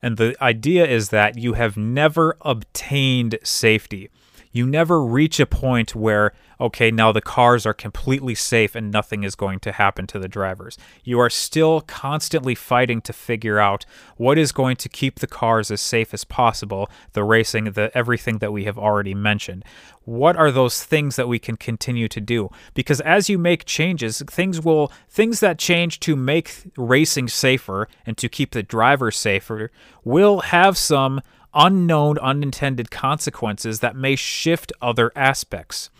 and 0.00 0.16
the 0.16 0.36
idea 0.40 0.86
is 0.86 1.08
that 1.08 1.38
you 1.38 1.54
have 1.54 1.76
never 1.76 2.36
obtained 2.42 3.36
safety. 3.42 4.10
You 4.52 4.64
never 4.64 5.04
reach 5.04 5.40
a 5.40 5.46
point 5.46 5.96
where 5.96 6.34
okay, 6.64 6.90
now 6.90 7.12
the 7.12 7.20
cars 7.20 7.66
are 7.66 7.74
completely 7.74 8.34
safe 8.34 8.74
and 8.74 8.90
nothing 8.90 9.22
is 9.22 9.34
going 9.34 9.60
to 9.60 9.70
happen 9.70 10.06
to 10.06 10.18
the 10.18 10.28
drivers. 10.28 10.78
You 11.04 11.20
are 11.20 11.28
still 11.28 11.82
constantly 11.82 12.54
fighting 12.54 13.02
to 13.02 13.12
figure 13.12 13.58
out 13.58 13.84
what 14.16 14.38
is 14.38 14.50
going 14.50 14.76
to 14.76 14.88
keep 14.88 15.20
the 15.20 15.26
cars 15.26 15.70
as 15.70 15.82
safe 15.82 16.14
as 16.14 16.24
possible, 16.24 16.90
the 17.12 17.22
racing, 17.22 17.72
the 17.72 17.90
everything 17.94 18.38
that 18.38 18.50
we 18.50 18.64
have 18.64 18.78
already 18.78 19.12
mentioned. 19.14 19.62
What 20.04 20.36
are 20.36 20.50
those 20.50 20.82
things 20.82 21.16
that 21.16 21.28
we 21.28 21.38
can 21.38 21.58
continue 21.58 22.08
to 22.08 22.20
do? 22.20 22.48
Because 22.72 23.02
as 23.02 23.28
you 23.28 23.36
make 23.36 23.66
changes, 23.66 24.22
things 24.26 24.64
will 24.64 24.90
things 25.10 25.40
that 25.40 25.58
change 25.58 26.00
to 26.00 26.16
make 26.16 26.62
racing 26.78 27.28
safer 27.28 27.88
and 28.06 28.16
to 28.16 28.30
keep 28.30 28.52
the 28.52 28.62
drivers 28.62 29.18
safer 29.18 29.70
will 30.02 30.40
have 30.40 30.78
some 30.78 31.20
unknown 31.54 32.18
unintended 32.18 32.90
consequences 32.90 33.80
that 33.80 33.96
may 33.96 34.16
shift 34.16 34.72
other 34.80 35.12
aspects. 35.14 35.90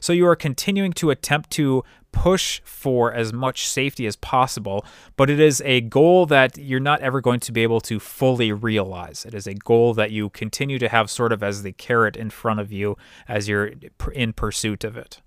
So 0.00 0.12
you 0.12 0.26
are 0.26 0.36
continuing 0.36 0.92
to 0.94 1.10
attempt 1.10 1.50
to 1.52 1.84
push 2.12 2.60
for 2.64 3.12
as 3.12 3.32
much 3.32 3.68
safety 3.68 4.06
as 4.06 4.16
possible, 4.16 4.84
but 5.16 5.30
it 5.30 5.38
is 5.38 5.62
a 5.64 5.80
goal 5.82 6.26
that 6.26 6.58
you're 6.58 6.80
not 6.80 7.00
ever 7.00 7.20
going 7.20 7.40
to 7.40 7.52
be 7.52 7.62
able 7.62 7.80
to 7.82 8.00
fully 8.00 8.52
realize. 8.52 9.24
It 9.24 9.34
is 9.34 9.46
a 9.46 9.54
goal 9.54 9.94
that 9.94 10.10
you 10.10 10.30
continue 10.30 10.78
to 10.78 10.88
have 10.88 11.10
sort 11.10 11.32
of 11.32 11.42
as 11.42 11.62
the 11.62 11.72
carrot 11.72 12.16
in 12.16 12.30
front 12.30 12.60
of 12.60 12.72
you 12.72 12.96
as 13.28 13.48
you're 13.48 13.72
in 14.12 14.32
pursuit 14.32 14.84
of 14.84 14.96
it. 14.96 15.20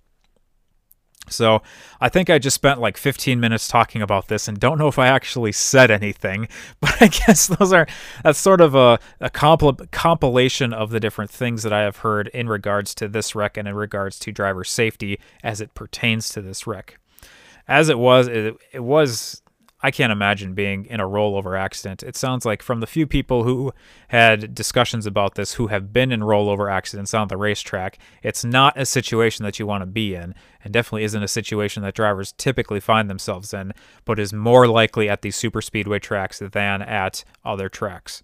So 1.30 1.62
I 2.02 2.10
think 2.10 2.30
I 2.30 2.38
just 2.40 2.56
spent 2.56 2.82
like 2.82 2.98
15 2.98 3.40
minutes 3.40 3.68
talking 3.68 4.02
about 4.02 4.28
this 4.28 4.48
and 4.48 4.60
don't 4.60 4.78
know 4.78 4.88
if 4.88 5.00
I 5.00 5.08
actually 5.08 5.52
said 5.52 5.90
anything, 5.90 6.48
but 6.82 7.02
I 7.02 7.08
guess 7.08 7.48
those 7.48 7.72
are 7.72 7.88
that's 8.24 8.40
sort 8.40 8.62
of 8.62 8.76
a, 8.76 9.00
a 9.20 9.30
compl- 9.30 9.90
compilation 9.92 10.74
of 10.74 10.90
the 10.90 11.00
different 11.00 11.32
things 11.32 11.64
that 11.64 11.74
I 11.74 11.82
have 11.82 11.98
heard 11.98 12.28
in 12.30 12.50
regards 12.50 12.94
to 12.96 13.08
this 13.08 13.36
wreck 13.36 13.58
and 13.58 13.68
in 13.68 13.76
regards 13.76 14.20
to 14.20 14.32
driver 14.32 14.64
safety 14.64 15.20
as 15.44 15.62
it 15.62 15.74
pertains 15.74 16.30
to 16.30 16.42
this 16.42 16.68
wreck. 16.68 16.98
As 17.68 17.88
it 17.88 17.98
was, 17.98 18.28
it, 18.28 18.58
it 18.74 18.84
was 18.84 19.43
I 19.86 19.92
can't 19.92 20.14
imagine 20.14 20.54
being 20.54 20.86
in 20.86 21.02
a 21.02 21.08
rollover 21.08 21.60
accident. 21.60 22.04
It 22.04 22.16
sounds 22.16 22.46
like 22.46 22.64
from 22.64 22.80
the 22.80 22.88
few 22.88 23.06
people 23.06 23.44
who 23.44 23.74
had 24.08 24.56
discussions 24.56 25.06
about 25.06 25.36
this 25.36 25.56
who 25.56 25.68
have 25.68 25.92
been 25.92 26.14
in 26.14 26.22
rollover 26.22 26.72
accidents 26.72 27.14
on 27.14 27.28
the 27.28 27.36
racetrack, 27.36 28.00
it's 28.24 28.46
not 28.46 28.80
a 28.80 28.86
situation 28.86 29.44
that 29.44 29.60
you 29.60 29.68
want 29.68 29.82
to 29.82 29.86
be 29.86 30.16
in, 30.16 30.36
and 30.64 30.74
definitely 30.74 31.04
isn't 31.04 31.22
a 31.22 31.28
situation 31.28 31.84
that 31.84 31.96
drivers 31.96 32.32
typically 32.32 32.80
find 32.80 33.10
themselves 33.10 33.54
in, 33.54 33.74
but 34.06 34.20
is 34.20 34.32
more 34.32 34.68
likely 34.70 35.10
at 35.10 35.22
these 35.22 35.36
super 35.36 35.62
speedway 35.62 36.00
tracks 36.00 36.40
than 36.40 36.82
at 36.82 37.26
other 37.44 37.68
tracks. 37.68 38.24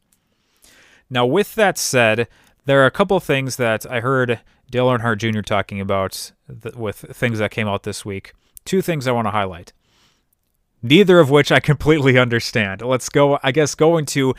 Now, 1.10 1.26
with 1.26 1.56
that 1.56 1.78
said, 1.78 2.30
there 2.64 2.82
are 2.82 2.86
a 2.86 2.92
couple 2.92 3.20
things 3.20 3.58
that 3.58 3.86
I 3.92 4.00
heard 4.00 4.40
Dale 4.72 4.88
Earnhardt 4.88 5.18
Jr. 5.18 5.42
talking 5.42 5.82
about 5.82 6.32
th- 6.48 6.76
with 6.76 6.98
things 6.98 7.40
that 7.40 7.52
came 7.52 7.68
out 7.68 7.84
this 7.84 8.06
week. 8.06 8.32
Two 8.64 8.82
things 8.82 9.08
I 9.08 9.12
want 9.12 9.26
to 9.26 9.32
highlight 9.32 9.74
neither 10.82 11.20
of 11.20 11.30
which 11.30 11.52
I 11.52 11.60
completely 11.72 12.18
understand. 12.18 12.82
Let's 12.82 13.10
go, 13.10 13.40
I 13.44 13.52
guess, 13.52 13.76
going 13.76 14.06
to 14.08 14.34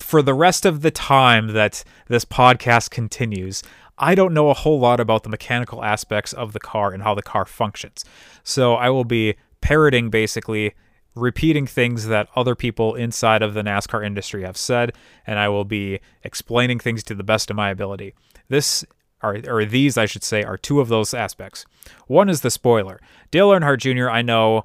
for 0.00 0.22
the 0.22 0.34
rest 0.34 0.64
of 0.64 0.82
the 0.82 0.90
time 0.90 1.48
that 1.48 1.84
this 2.08 2.24
podcast 2.24 2.90
continues. 2.90 3.62
I 3.96 4.14
don't 4.14 4.34
know 4.34 4.50
a 4.50 4.54
whole 4.54 4.80
lot 4.80 4.98
about 4.98 5.22
the 5.22 5.28
mechanical 5.28 5.84
aspects 5.84 6.32
of 6.32 6.52
the 6.52 6.60
car 6.60 6.92
and 6.92 7.02
how 7.02 7.14
the 7.14 7.22
car 7.22 7.44
functions. 7.44 8.04
So 8.42 8.74
I 8.74 8.90
will 8.90 9.04
be 9.04 9.36
parroting 9.60 10.10
basically 10.10 10.74
repeating 11.14 11.66
things 11.66 12.06
that 12.06 12.28
other 12.34 12.54
people 12.54 12.94
inside 12.94 13.42
of 13.42 13.54
the 13.54 13.62
NASCAR 13.62 14.04
industry 14.04 14.42
have 14.42 14.56
said, 14.56 14.92
and 15.26 15.38
I 15.38 15.48
will 15.48 15.64
be 15.64 16.00
explaining 16.24 16.80
things 16.80 17.04
to 17.04 17.14
the 17.14 17.22
best 17.22 17.50
of 17.50 17.56
my 17.56 17.70
ability. 17.70 18.14
This 18.48 18.84
are, 19.22 19.38
or 19.46 19.64
these, 19.64 19.96
I 19.96 20.06
should 20.06 20.24
say, 20.24 20.42
are 20.42 20.58
two 20.58 20.80
of 20.80 20.88
those 20.88 21.14
aspects. 21.14 21.64
One 22.06 22.28
is 22.28 22.40
the 22.40 22.50
spoiler. 22.50 23.00
Dale 23.30 23.50
Earnhardt 23.50 23.78
Jr., 23.78 24.10
I 24.10 24.22
know, 24.22 24.64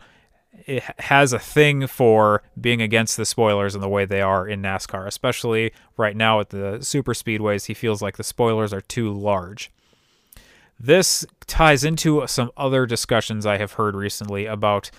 it 0.66 0.84
has 1.00 1.34
a 1.34 1.40
thing 1.40 1.88
for 1.88 2.44
being 2.60 2.82
against 2.82 3.18
the 3.18 3.26
spoilers 3.26 3.76
and 3.76 3.84
the 3.84 3.90
way 3.90 4.06
they 4.06 4.22
are 4.22 4.48
in 4.48 4.62
NASCAR, 4.62 5.08
especially 5.08 5.72
right 5.98 6.16
now 6.16 6.40
at 6.40 6.50
the 6.50 6.80
super 6.82 7.14
speedways. 7.14 7.66
He 7.66 7.74
feels 7.74 8.02
like 8.02 8.18
the 8.18 8.24
spoilers 8.24 8.74
are 8.74 8.82
too 8.82 9.12
large. 9.12 9.72
This 10.80 11.26
ties 11.46 11.84
into 11.84 12.26
some 12.28 12.52
other 12.56 12.86
discussions 12.86 13.46
I 13.46 13.58
have 13.58 13.74
heard 13.74 13.96
recently 13.96 14.46
about 14.46 14.90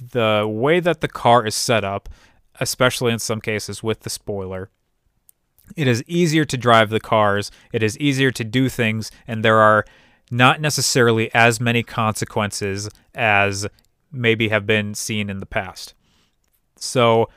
the 0.00 0.46
way 0.48 0.80
that 0.80 1.00
the 1.00 1.08
car 1.08 1.44
is 1.44 1.54
set 1.54 1.84
up, 1.84 2.08
especially 2.60 3.12
in 3.12 3.18
some 3.18 3.40
cases 3.40 3.82
with 3.82 4.00
the 4.00 4.10
spoiler. 4.10 4.70
It 5.76 5.88
is 5.88 6.04
easier 6.06 6.44
to 6.44 6.56
drive 6.56 6.90
the 6.90 7.00
cars, 7.00 7.50
it 7.72 7.82
is 7.82 7.98
easier 7.98 8.30
to 8.32 8.44
do 8.44 8.68
things, 8.68 9.10
and 9.26 9.44
there 9.44 9.58
are 9.58 9.84
not 10.30 10.60
necessarily 10.60 11.32
as 11.34 11.60
many 11.60 11.82
consequences 11.82 12.88
as 13.14 13.66
maybe 14.14 14.48
have 14.48 14.66
been 14.66 14.94
seen 14.94 15.28
in 15.28 15.40
the 15.40 15.46
past. 15.46 15.94
So 16.76 17.28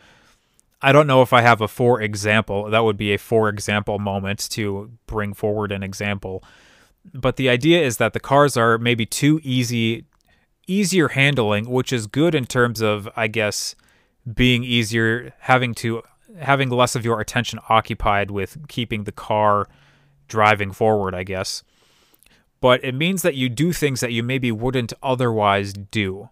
I 0.81 0.91
don't 0.91 1.07
know 1.07 1.21
if 1.21 1.33
I 1.33 1.41
have 1.41 1.61
a 1.61 1.67
for 1.67 2.01
example. 2.01 2.69
That 2.69 2.83
would 2.83 2.97
be 2.97 3.13
a 3.13 3.17
for 3.17 3.49
example 3.49 3.99
moment 3.99 4.47
to 4.51 4.91
bring 5.07 5.33
forward 5.33 5.71
an 5.71 5.83
example. 5.83 6.43
But 7.13 7.37
the 7.37 7.49
idea 7.49 7.81
is 7.81 7.97
that 7.97 8.13
the 8.13 8.19
cars 8.19 8.57
are 8.57 8.77
maybe 8.77 9.05
too 9.05 9.39
easy 9.43 10.05
easier 10.67 11.07
handling, 11.09 11.69
which 11.69 11.93
is 11.93 12.07
good 12.07 12.35
in 12.35 12.45
terms 12.45 12.81
of 12.81 13.09
I 13.15 13.27
guess 13.27 13.75
being 14.31 14.63
easier 14.63 15.33
having 15.39 15.73
to 15.75 16.03
having 16.39 16.69
less 16.69 16.95
of 16.95 17.05
your 17.05 17.19
attention 17.19 17.59
occupied 17.69 18.29
with 18.29 18.67
keeping 18.67 19.05
the 19.05 19.11
car 19.11 19.67
driving 20.27 20.71
forward, 20.71 21.15
I 21.15 21.23
guess. 21.23 21.63
But 22.59 22.83
it 22.83 22.93
means 22.93 23.21
that 23.21 23.35
you 23.35 23.49
do 23.49 23.71
things 23.71 23.99
that 24.01 24.11
you 24.11 24.23
maybe 24.23 24.51
wouldn't 24.51 24.93
otherwise 25.01 25.73
do 25.73 26.29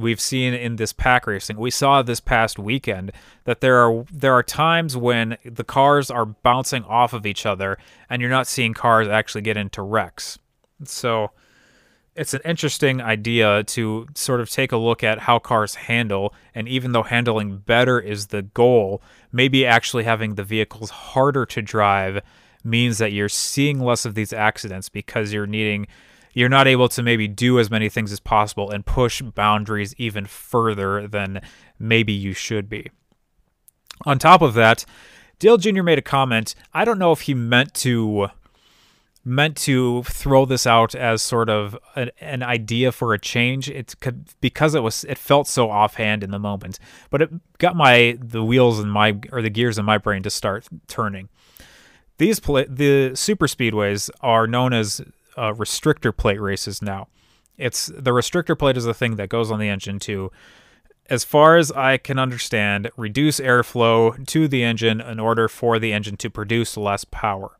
we've 0.00 0.20
seen 0.20 0.54
in 0.54 0.76
this 0.76 0.92
pack 0.92 1.26
racing. 1.26 1.56
We 1.56 1.70
saw 1.70 2.02
this 2.02 2.20
past 2.20 2.58
weekend 2.58 3.12
that 3.44 3.60
there 3.60 3.78
are 3.78 4.04
there 4.12 4.32
are 4.32 4.42
times 4.42 4.96
when 4.96 5.36
the 5.44 5.64
cars 5.64 6.10
are 6.10 6.26
bouncing 6.26 6.84
off 6.84 7.12
of 7.12 7.26
each 7.26 7.46
other 7.46 7.78
and 8.08 8.20
you're 8.20 8.30
not 8.30 8.46
seeing 8.46 8.74
cars 8.74 9.08
actually 9.08 9.42
get 9.42 9.56
into 9.56 9.82
wrecks. 9.82 10.38
So 10.84 11.30
it's 12.16 12.34
an 12.34 12.40
interesting 12.44 13.00
idea 13.00 13.62
to 13.64 14.06
sort 14.14 14.40
of 14.40 14.50
take 14.50 14.72
a 14.72 14.76
look 14.76 15.04
at 15.04 15.20
how 15.20 15.38
cars 15.38 15.74
handle 15.74 16.34
and 16.54 16.68
even 16.68 16.92
though 16.92 17.04
handling 17.04 17.58
better 17.58 18.00
is 18.00 18.28
the 18.28 18.42
goal, 18.42 19.02
maybe 19.32 19.64
actually 19.64 20.04
having 20.04 20.34
the 20.34 20.44
vehicles 20.44 20.90
harder 20.90 21.46
to 21.46 21.62
drive 21.62 22.20
means 22.64 22.98
that 22.98 23.12
you're 23.12 23.28
seeing 23.28 23.80
less 23.80 24.04
of 24.04 24.14
these 24.14 24.32
accidents 24.32 24.88
because 24.88 25.32
you're 25.32 25.46
needing 25.46 25.86
you're 26.32 26.48
not 26.48 26.66
able 26.66 26.88
to 26.88 27.02
maybe 27.02 27.28
do 27.28 27.58
as 27.58 27.70
many 27.70 27.88
things 27.88 28.12
as 28.12 28.20
possible 28.20 28.70
and 28.70 28.86
push 28.86 29.22
boundaries 29.22 29.94
even 29.98 30.26
further 30.26 31.06
than 31.06 31.40
maybe 31.78 32.12
you 32.12 32.32
should 32.32 32.68
be. 32.68 32.90
On 34.06 34.18
top 34.18 34.42
of 34.42 34.54
that, 34.54 34.84
Dale 35.38 35.56
Jr. 35.56 35.82
made 35.82 35.98
a 35.98 36.02
comment. 36.02 36.54
I 36.72 36.84
don't 36.84 36.98
know 36.98 37.12
if 37.12 37.22
he 37.22 37.34
meant 37.34 37.74
to 37.74 38.28
meant 39.22 39.54
to 39.54 40.02
throw 40.04 40.46
this 40.46 40.66
out 40.66 40.94
as 40.94 41.20
sort 41.20 41.50
of 41.50 41.76
an, 41.94 42.10
an 42.20 42.42
idea 42.42 42.90
for 42.90 43.12
a 43.12 43.18
change. 43.18 43.68
It's 43.68 43.94
because 44.40 44.74
it 44.74 44.82
was 44.82 45.04
it 45.04 45.18
felt 45.18 45.46
so 45.46 45.70
offhand 45.70 46.22
in 46.22 46.30
the 46.30 46.38
moment, 46.38 46.78
but 47.10 47.22
it 47.22 47.30
got 47.58 47.76
my 47.76 48.16
the 48.20 48.44
wheels 48.44 48.80
in 48.80 48.88
my 48.88 49.18
or 49.32 49.42
the 49.42 49.50
gears 49.50 49.78
in 49.78 49.84
my 49.84 49.98
brain 49.98 50.22
to 50.22 50.30
start 50.30 50.66
turning. 50.88 51.28
These 52.18 52.40
the 52.40 53.12
super 53.14 53.46
speedways 53.46 54.10
are 54.20 54.46
known 54.46 54.72
as 54.72 55.02
uh, 55.40 55.54
restrictor 55.54 56.14
plate 56.14 56.40
races 56.40 56.82
now. 56.82 57.08
It's 57.56 57.86
the 57.86 58.10
restrictor 58.10 58.58
plate 58.58 58.76
is 58.76 58.84
the 58.84 58.94
thing 58.94 59.16
that 59.16 59.30
goes 59.30 59.50
on 59.50 59.58
the 59.58 59.68
engine 59.68 59.98
to, 60.00 60.30
as 61.08 61.24
far 61.24 61.56
as 61.56 61.72
I 61.72 61.96
can 61.96 62.18
understand, 62.18 62.90
reduce 62.96 63.40
airflow 63.40 64.26
to 64.26 64.48
the 64.48 64.62
engine 64.62 65.00
in 65.00 65.18
order 65.18 65.48
for 65.48 65.78
the 65.78 65.92
engine 65.92 66.16
to 66.18 66.30
produce 66.30 66.76
less 66.76 67.04
power. 67.04 67.58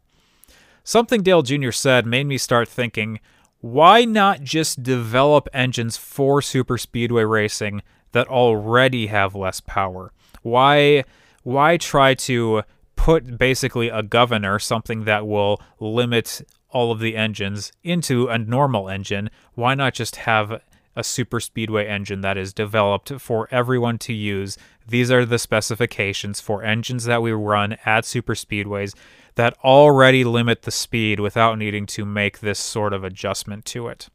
Something 0.84 1.22
Dale 1.22 1.42
Jr. 1.42 1.70
said 1.70 2.06
made 2.06 2.26
me 2.26 2.36
start 2.36 2.68
thinking, 2.68 3.20
why 3.60 4.04
not 4.04 4.42
just 4.42 4.82
develop 4.82 5.48
engines 5.52 5.96
for 5.96 6.42
super 6.42 6.78
speedway 6.78 7.24
racing 7.24 7.82
that 8.12 8.28
already 8.28 9.06
have 9.06 9.34
less 9.34 9.60
power? 9.60 10.12
Why 10.42 11.04
why 11.42 11.78
try 11.78 12.14
to 12.14 12.62
put 12.96 13.38
basically 13.38 13.88
a 13.88 14.02
governor, 14.02 14.58
something 14.58 15.04
that 15.04 15.26
will 15.26 15.60
limit 15.78 16.42
all 16.72 16.92
of 16.92 17.00
the 17.00 17.16
engines 17.16 17.72
into 17.83 18.28
a 18.28 18.38
normal 18.38 18.88
engine, 18.88 19.30
why 19.54 19.74
not 19.74 19.94
just 19.94 20.16
have 20.16 20.62
a 20.96 21.04
super 21.04 21.40
speedway 21.40 21.87
engine 21.87 22.20
that 22.20 22.37
is 22.37 22.52
developed 22.52 23.20
for 23.20 23.48
everyone 23.50 23.98
to 23.98 24.12
use? 24.12 24.56
These 24.87 25.11
are 25.11 25.24
the 25.24 25.38
specifications 25.38 26.40
for 26.40 26.62
engines 26.62 27.04
that 27.04 27.22
we 27.22 27.33
run 27.33 27.76
at 27.85 28.04
super 28.04 28.35
speedways 28.35 28.94
that 29.37 29.56
already 29.64 30.24
limit 30.24 30.62
the 30.62 30.70
speed 30.70 31.20
without 31.20 31.59
needing 31.59 31.87
to 31.87 32.04
make 32.04 32.40
this 32.40 32.59
sort 32.59 32.92
of 32.92 33.04
adjustment 33.04 33.64
to 33.66 33.88
it. 33.88 34.09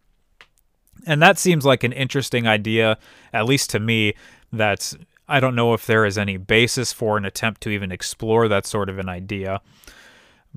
And 1.06 1.22
that 1.22 1.38
seems 1.38 1.66
like 1.66 1.84
an 1.84 1.94
interesting 1.94 2.48
idea, 2.48 2.98
at 3.34 3.46
least 3.46 3.70
to 3.72 3.80
me, 3.80 4.14
that 4.52 4.94
I 5.28 5.40
don't 5.40 5.56
know 5.56 5.74
if 5.74 5.86
there 5.86 6.06
is 6.06 6.18
any 6.18 6.38
basis 6.38 6.94
for 6.94 7.18
an 7.18 7.26
attempt 7.26 7.62
to 7.62 7.70
even 7.70 7.92
explore 7.92 8.48
that 8.48 8.66
sort 8.66 8.90
of 8.90 9.00
an 9.00 9.10
idea. 9.10 9.62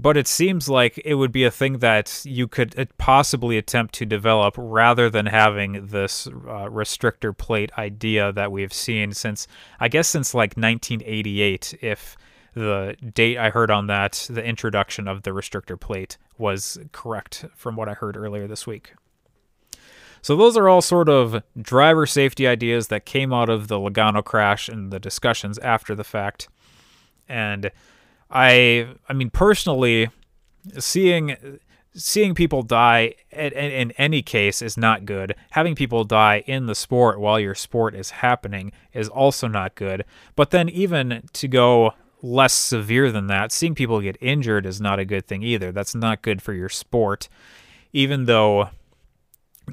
But 0.01 0.17
it 0.17 0.29
seems 0.29 0.69
like 0.69 1.03
it 1.05 1.15
would 1.15 1.33
be 1.33 1.43
a 1.43 1.51
thing 1.51 1.79
that 1.79 2.23
you 2.25 2.47
could 2.47 2.79
uh, 2.79 2.85
possibly 2.99 3.59
attempt 3.59 3.95
to 3.95 4.07
develop 4.07 4.55
rather 4.57 5.11
than 5.11 5.27
having 5.27 5.89
this 5.89 6.29
uh, 6.29 6.69
restrictor 6.71 7.37
plate 7.37 7.73
idea 7.77 8.31
that 8.33 8.53
we've 8.53 8.73
seen 8.73 9.13
since, 9.13 9.49
I 9.81 9.89
guess, 9.89 10.07
since 10.07 10.35
like 10.35 10.51
1988, 10.57 11.81
if 11.83 12.17
the 12.55 12.97
date 13.13 13.39
I 13.39 13.51
heard 13.51 13.73
on 13.73 13.89
that, 13.89 14.29
the 14.31 14.45
introduction 14.45 15.09
of 15.09 15.25
the 15.25 15.31
restrictor 15.31 15.79
plate, 15.79 16.17
was 16.39 16.79
correct 16.93 17.47
from 17.57 17.75
what 17.75 17.89
I 17.89 17.95
heard 17.95 18.17
earlier 18.17 18.47
this 18.47 18.69
week. 18.69 18.95
So 20.23 20.37
those 20.37 20.57
are 20.57 20.69
all 20.69 20.83
sort 20.83 21.09
of 21.09 21.43
driver 21.61 22.07
safety 22.07 22.47
ideas 22.47 22.87
that 22.89 23.05
came 23.05 23.33
out 23.33 23.49
of 23.49 23.67
the 23.67 23.77
Logano 23.77 24.25
crash 24.25 24.69
and 24.69 24.93
the 24.93 25.01
discussions 25.01 25.59
after 25.59 25.97
the 25.97 26.05
fact. 26.05 26.49
And 27.29 27.73
I 28.31 28.89
I 29.09 29.13
mean 29.13 29.31
personally 29.31 30.09
seeing 30.79 31.37
seeing 31.95 32.35
people 32.35 32.63
die 32.63 33.15
in, 33.31 33.53
in, 33.53 33.91
any 33.93 34.23
case 34.23 34.63
is 34.63 34.77
not 34.77 35.05
good. 35.05 35.35
Having 35.51 35.75
people 35.75 36.05
die 36.05 36.45
in 36.47 36.67
the 36.67 36.75
sport 36.75 37.19
while 37.19 37.41
your 37.41 37.55
sport 37.55 37.95
is 37.95 38.11
happening 38.11 38.73
is 38.93 39.09
also 39.09 39.49
not 39.49 39.75
good. 39.75 40.05
But 40.37 40.51
then 40.51 40.69
even 40.69 41.25
to 41.33 41.49
go 41.49 41.95
less 42.23 42.53
severe 42.53 43.11
than 43.11 43.27
that, 43.29 43.51
seeing 43.51 43.75
people 43.75 44.01
get 44.01 44.17
injured 44.21 44.67
is 44.67 44.81
not 44.81 44.99
a 44.99 45.05
good 45.05 45.27
thing 45.27 45.43
either. 45.43 45.73
That's 45.73 45.95
not 45.95 46.23
good 46.23 46.41
for 46.41 46.53
your 46.53 46.69
sport. 46.69 47.29
Even 47.93 48.27
though 48.27 48.71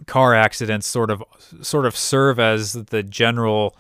car 0.07 0.33
accidents 0.33 0.87
sort 0.87 1.09
of 1.09 1.23
sort 1.61 1.85
of 1.85 1.95
serve 1.95 2.39
as 2.39 2.73
the 2.73 3.03
general 3.03 3.75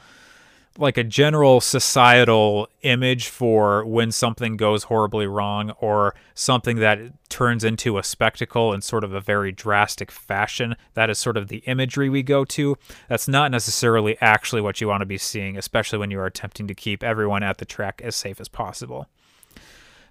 like 0.77 0.97
a 0.97 1.03
general 1.03 1.61
societal 1.61 2.67
image 2.81 3.27
for 3.27 3.85
when 3.85 4.11
something 4.11 4.57
goes 4.57 4.83
horribly 4.83 5.25
wrong 5.25 5.71
or 5.79 6.13
something 6.33 6.77
that 6.77 6.99
turns 7.29 7.63
into 7.63 7.97
a 7.97 8.03
spectacle 8.03 8.73
in 8.73 8.81
sort 8.81 9.03
of 9.03 9.13
a 9.13 9.21
very 9.21 9.51
drastic 9.51 10.11
fashion. 10.11 10.75
That 10.93 11.09
is 11.09 11.17
sort 11.17 11.37
of 11.37 11.47
the 11.47 11.59
imagery 11.59 12.09
we 12.09 12.23
go 12.23 12.43
to. 12.45 12.77
That's 13.07 13.27
not 13.27 13.51
necessarily 13.51 14.17
actually 14.19 14.61
what 14.61 14.81
you 14.81 14.87
want 14.87 15.01
to 15.01 15.05
be 15.05 15.17
seeing, 15.17 15.57
especially 15.57 15.99
when 15.99 16.11
you 16.11 16.19
are 16.19 16.25
attempting 16.25 16.67
to 16.67 16.75
keep 16.75 17.03
everyone 17.03 17.43
at 17.43 17.57
the 17.57 17.65
track 17.65 18.01
as 18.03 18.15
safe 18.15 18.41
as 18.41 18.49
possible. 18.49 19.07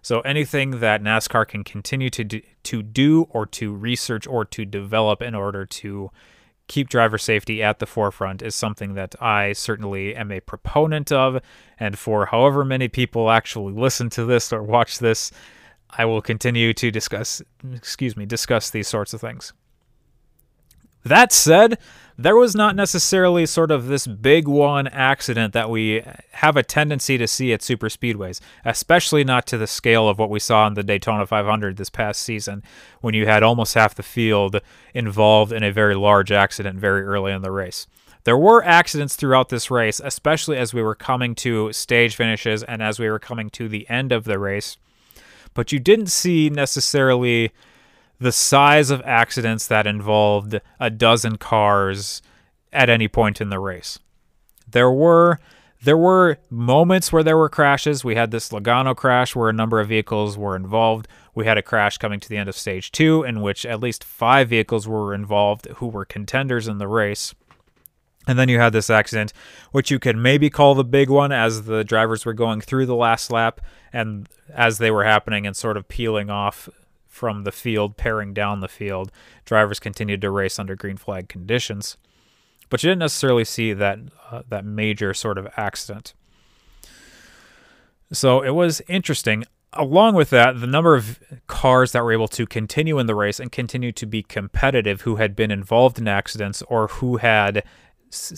So 0.00 0.20
anything 0.20 0.80
that 0.80 1.02
NASCAR 1.02 1.48
can 1.48 1.64
continue 1.64 2.10
to 2.10 2.24
do, 2.24 2.42
to 2.64 2.82
do 2.82 3.26
or 3.30 3.46
to 3.46 3.72
research 3.72 4.26
or 4.26 4.44
to 4.44 4.66
develop 4.66 5.22
in 5.22 5.34
order 5.34 5.64
to 5.64 6.10
keep 6.66 6.88
driver 6.88 7.18
safety 7.18 7.62
at 7.62 7.78
the 7.78 7.86
forefront 7.86 8.42
is 8.42 8.54
something 8.54 8.94
that 8.94 9.14
I 9.20 9.52
certainly 9.52 10.14
am 10.14 10.32
a 10.32 10.40
proponent 10.40 11.12
of. 11.12 11.40
And 11.78 11.98
for 11.98 12.26
however 12.26 12.64
many 12.64 12.88
people 12.88 13.30
actually 13.30 13.72
listen 13.72 14.10
to 14.10 14.24
this 14.24 14.52
or 14.52 14.62
watch 14.62 14.98
this, 14.98 15.30
I 15.90 16.04
will 16.04 16.22
continue 16.22 16.72
to 16.74 16.90
discuss, 16.90 17.42
excuse 17.72 18.16
me, 18.16 18.26
discuss 18.26 18.70
these 18.70 18.88
sorts 18.88 19.12
of 19.12 19.20
things. 19.20 19.52
That 21.04 21.32
said, 21.32 21.78
there 22.16 22.36
was 22.36 22.54
not 22.54 22.76
necessarily 22.76 23.44
sort 23.44 23.70
of 23.70 23.86
this 23.86 24.06
big 24.06 24.46
one 24.46 24.86
accident 24.88 25.52
that 25.52 25.68
we 25.68 26.02
have 26.32 26.56
a 26.56 26.62
tendency 26.62 27.18
to 27.18 27.26
see 27.26 27.52
at 27.52 27.62
super 27.62 27.88
speedways, 27.88 28.40
especially 28.64 29.24
not 29.24 29.46
to 29.48 29.58
the 29.58 29.66
scale 29.66 30.08
of 30.08 30.18
what 30.18 30.30
we 30.30 30.38
saw 30.38 30.66
in 30.66 30.74
the 30.74 30.82
Daytona 30.82 31.26
500 31.26 31.76
this 31.76 31.90
past 31.90 32.22
season, 32.22 32.62
when 33.00 33.14
you 33.14 33.26
had 33.26 33.42
almost 33.42 33.74
half 33.74 33.94
the 33.94 34.02
field 34.02 34.60
involved 34.94 35.52
in 35.52 35.62
a 35.62 35.72
very 35.72 35.94
large 35.94 36.30
accident 36.30 36.78
very 36.78 37.02
early 37.02 37.32
in 37.32 37.42
the 37.42 37.50
race. 37.50 37.86
There 38.22 38.38
were 38.38 38.64
accidents 38.64 39.16
throughout 39.16 39.50
this 39.50 39.70
race, 39.70 40.00
especially 40.02 40.56
as 40.56 40.72
we 40.72 40.82
were 40.82 40.94
coming 40.94 41.34
to 41.36 41.72
stage 41.72 42.16
finishes 42.16 42.62
and 42.62 42.82
as 42.82 42.98
we 42.98 43.10
were 43.10 43.18
coming 43.18 43.50
to 43.50 43.68
the 43.68 43.88
end 43.90 44.12
of 44.12 44.24
the 44.24 44.38
race, 44.38 44.78
but 45.52 45.72
you 45.72 45.78
didn't 45.78 46.06
see 46.06 46.48
necessarily 46.48 47.52
the 48.18 48.32
size 48.32 48.90
of 48.90 49.02
accidents 49.04 49.66
that 49.66 49.86
involved 49.86 50.60
a 50.80 50.90
dozen 50.90 51.36
cars 51.36 52.22
at 52.72 52.88
any 52.90 53.08
point 53.08 53.40
in 53.40 53.50
the 53.50 53.58
race. 53.58 53.98
There 54.68 54.90
were 54.90 55.38
there 55.82 55.96
were 55.98 56.38
moments 56.48 57.12
where 57.12 57.22
there 57.22 57.36
were 57.36 57.50
crashes. 57.50 58.02
We 58.02 58.14
had 58.14 58.30
this 58.30 58.48
Logano 58.48 58.96
crash 58.96 59.36
where 59.36 59.50
a 59.50 59.52
number 59.52 59.80
of 59.80 59.88
vehicles 59.88 60.38
were 60.38 60.56
involved. 60.56 61.06
We 61.34 61.44
had 61.44 61.58
a 61.58 61.62
crash 61.62 61.98
coming 61.98 62.20
to 62.20 62.28
the 62.28 62.38
end 62.38 62.48
of 62.48 62.56
stage 62.56 62.90
2 62.92 63.24
in 63.24 63.42
which 63.42 63.66
at 63.66 63.80
least 63.80 64.02
5 64.02 64.48
vehicles 64.48 64.88
were 64.88 65.14
involved 65.14 65.66
who 65.76 65.86
were 65.86 66.06
contenders 66.06 66.68
in 66.68 66.78
the 66.78 66.88
race. 66.88 67.34
And 68.26 68.38
then 68.38 68.48
you 68.48 68.58
had 68.58 68.72
this 68.72 68.88
accident, 68.88 69.34
which 69.72 69.90
you 69.90 69.98
could 69.98 70.16
maybe 70.16 70.48
call 70.48 70.74
the 70.74 70.84
big 70.84 71.10
one 71.10 71.32
as 71.32 71.64
the 71.64 71.84
drivers 71.84 72.24
were 72.24 72.32
going 72.32 72.62
through 72.62 72.86
the 72.86 72.94
last 72.94 73.30
lap 73.30 73.60
and 73.92 74.26
as 74.54 74.78
they 74.78 74.90
were 74.90 75.04
happening 75.04 75.46
and 75.46 75.54
sort 75.54 75.76
of 75.76 75.88
peeling 75.88 76.30
off 76.30 76.70
from 77.14 77.44
the 77.44 77.52
field, 77.52 77.96
paring 77.96 78.34
down 78.34 78.60
the 78.60 78.68
field. 78.68 79.12
Drivers 79.44 79.78
continued 79.78 80.20
to 80.22 80.30
race 80.30 80.58
under 80.58 80.74
green 80.74 80.96
flag 80.96 81.28
conditions, 81.28 81.96
but 82.68 82.82
you 82.82 82.90
didn't 82.90 83.00
necessarily 83.00 83.44
see 83.44 83.72
that 83.72 84.00
uh, 84.30 84.42
that 84.48 84.64
major 84.64 85.14
sort 85.14 85.38
of 85.38 85.46
accident. 85.56 86.12
So 88.12 88.42
it 88.42 88.50
was 88.50 88.82
interesting. 88.88 89.44
Along 89.72 90.14
with 90.14 90.30
that, 90.30 90.60
the 90.60 90.66
number 90.66 90.94
of 90.94 91.20
cars 91.46 91.92
that 91.92 92.04
were 92.04 92.12
able 92.12 92.28
to 92.28 92.46
continue 92.46 92.98
in 92.98 93.06
the 93.06 93.14
race 93.14 93.40
and 93.40 93.50
continue 93.50 93.92
to 93.92 94.06
be 94.06 94.22
competitive 94.22 95.02
who 95.02 95.16
had 95.16 95.34
been 95.34 95.50
involved 95.50 95.98
in 95.98 96.06
accidents 96.06 96.62
or 96.62 96.88
who 96.88 97.16
had 97.18 97.64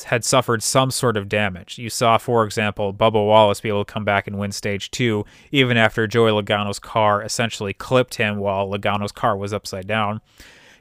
had 0.06 0.24
suffered 0.24 0.62
some 0.62 0.90
sort 0.90 1.16
of 1.16 1.28
damage. 1.28 1.78
You 1.78 1.90
saw, 1.90 2.18
for 2.18 2.44
example, 2.44 2.92
Bubba 2.92 3.14
Wallace 3.14 3.60
be 3.60 3.68
able 3.68 3.84
to 3.84 3.92
come 3.92 4.04
back 4.04 4.26
and 4.26 4.38
win 4.38 4.52
stage 4.52 4.90
two, 4.90 5.24
even 5.52 5.76
after 5.76 6.06
Joey 6.06 6.30
Logano's 6.30 6.78
car 6.78 7.22
essentially 7.22 7.72
clipped 7.72 8.16
him 8.16 8.38
while 8.38 8.68
Logano's 8.68 9.12
car 9.12 9.36
was 9.36 9.52
upside 9.52 9.86
down. 9.86 10.20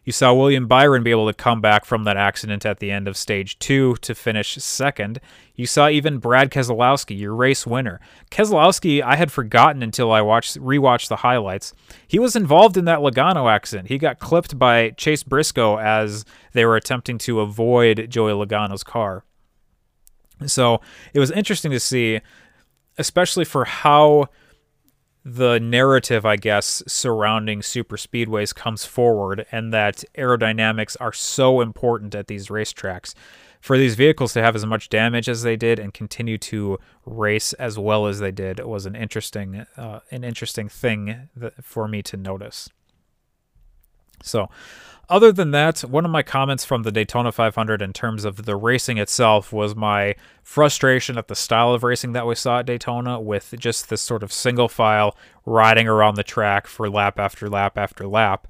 You 0.06 0.12
saw 0.12 0.34
William 0.34 0.68
Byron 0.68 1.02
be 1.02 1.10
able 1.10 1.26
to 1.26 1.34
come 1.34 1.62
back 1.62 1.84
from 1.84 2.04
that 2.04 2.16
accident 2.16 2.64
at 2.64 2.80
the 2.80 2.92
end 2.92 3.08
of 3.08 3.18
stage 3.18 3.58
two 3.58 3.96
to 3.98 4.14
finish 4.14 4.56
second. 4.56 5.20
You 5.56 5.66
saw 5.66 5.90
even 5.90 6.20
Brad 6.20 6.52
Keselowski, 6.52 7.20
your 7.20 7.34
race 7.34 7.66
winner. 7.66 8.00
Keselowski, 8.30 9.02
I 9.02 9.16
had 9.16 9.32
forgotten 9.32 9.82
until 9.82 10.12
I 10.12 10.22
watched 10.22 10.60
rewatched 10.60 11.08
the 11.08 11.18
highlights. 11.18 11.74
He 12.08 12.20
was 12.20 12.36
involved 12.36 12.78
in 12.78 12.86
that 12.86 13.00
Logano 13.00 13.52
accident. 13.52 13.90
He 13.90 13.98
got 13.98 14.20
clipped 14.20 14.60
by 14.60 14.92
Chase 14.92 15.24
Briscoe 15.24 15.78
as 15.80 16.24
they 16.54 16.66
were 16.66 16.76
attempting 16.76 17.18
to 17.20 17.40
avoid 17.40 18.08
Joey 18.10 18.34
Logano's 18.34 18.84
car. 18.84 19.24
So 20.46 20.82
it 21.14 21.20
was 21.20 21.32
interesting 21.32 21.72
to 21.72 21.80
see, 21.80 22.22
especially 23.00 23.46
for 23.46 23.66
how 23.66 24.28
the 25.28 25.60
narrative, 25.60 26.24
I 26.24 26.36
guess, 26.36 26.84
surrounding 26.86 27.64
super 27.64 27.98
speedways 27.98 28.54
comes 28.54 28.86
forward, 28.86 29.48
and 29.52 29.74
that 29.74 30.04
aerodynamics 30.16 30.96
are 31.02 31.12
so 31.12 31.62
important 31.62 32.14
at 32.14 32.28
these 32.28 32.50
racetracks. 32.50 33.16
For 33.60 33.76
these 33.76 33.96
vehicles 33.96 34.34
to 34.34 34.44
have 34.44 34.56
as 34.56 34.68
much 34.68 34.90
damage 34.90 35.28
as 35.28 35.42
they 35.42 35.56
did 35.56 35.80
and 35.80 35.92
continue 35.92 36.38
to 36.38 36.78
race 37.08 37.54
as 37.54 37.80
well 37.80 38.06
as 38.06 38.20
they 38.20 38.32
did 38.32 38.60
was 38.60 38.86
an 38.86 38.96
interesting, 38.96 39.66
uh, 39.76 40.02
an 40.12 40.24
interesting 40.24 40.70
thing 40.70 41.30
that, 41.36 41.66
for 41.66 41.88
me 41.88 42.04
to 42.04 42.18
notice. 42.18 42.70
So, 44.22 44.50
other 45.10 45.32
than 45.32 45.52
that, 45.52 45.82
one 45.82 46.06
of 46.06 46.12
my 46.12 46.24
comments 46.24 46.66
from 46.66 46.84
the 46.84 46.92
Daytona 46.92 47.32
500 47.32 47.82
in 47.82 47.94
terms 47.94 48.26
of 48.26 48.46
the 48.46 48.56
racing 48.56 48.98
itself 48.98 49.52
was 49.54 49.76
my 49.76 50.16
frustration 50.44 51.18
at 51.18 51.28
the 51.28 51.36
style 51.36 51.74
of 51.74 51.84
racing 51.84 52.14
that 52.14 52.28
we 52.28 52.36
saw 52.36 52.60
at 52.60 52.66
Daytona 52.66 53.20
with 53.20 53.54
just 53.58 53.90
this 53.90 54.02
sort 54.02 54.24
of 54.24 54.32
single 54.32 54.68
file 54.68 55.16
riding 55.46 55.88
around 55.88 56.16
the 56.16 56.24
track 56.24 56.68
for 56.68 56.90
lap 56.90 57.20
after 57.20 57.50
lap 57.50 57.78
after 57.78 58.08
lap. 58.08 58.48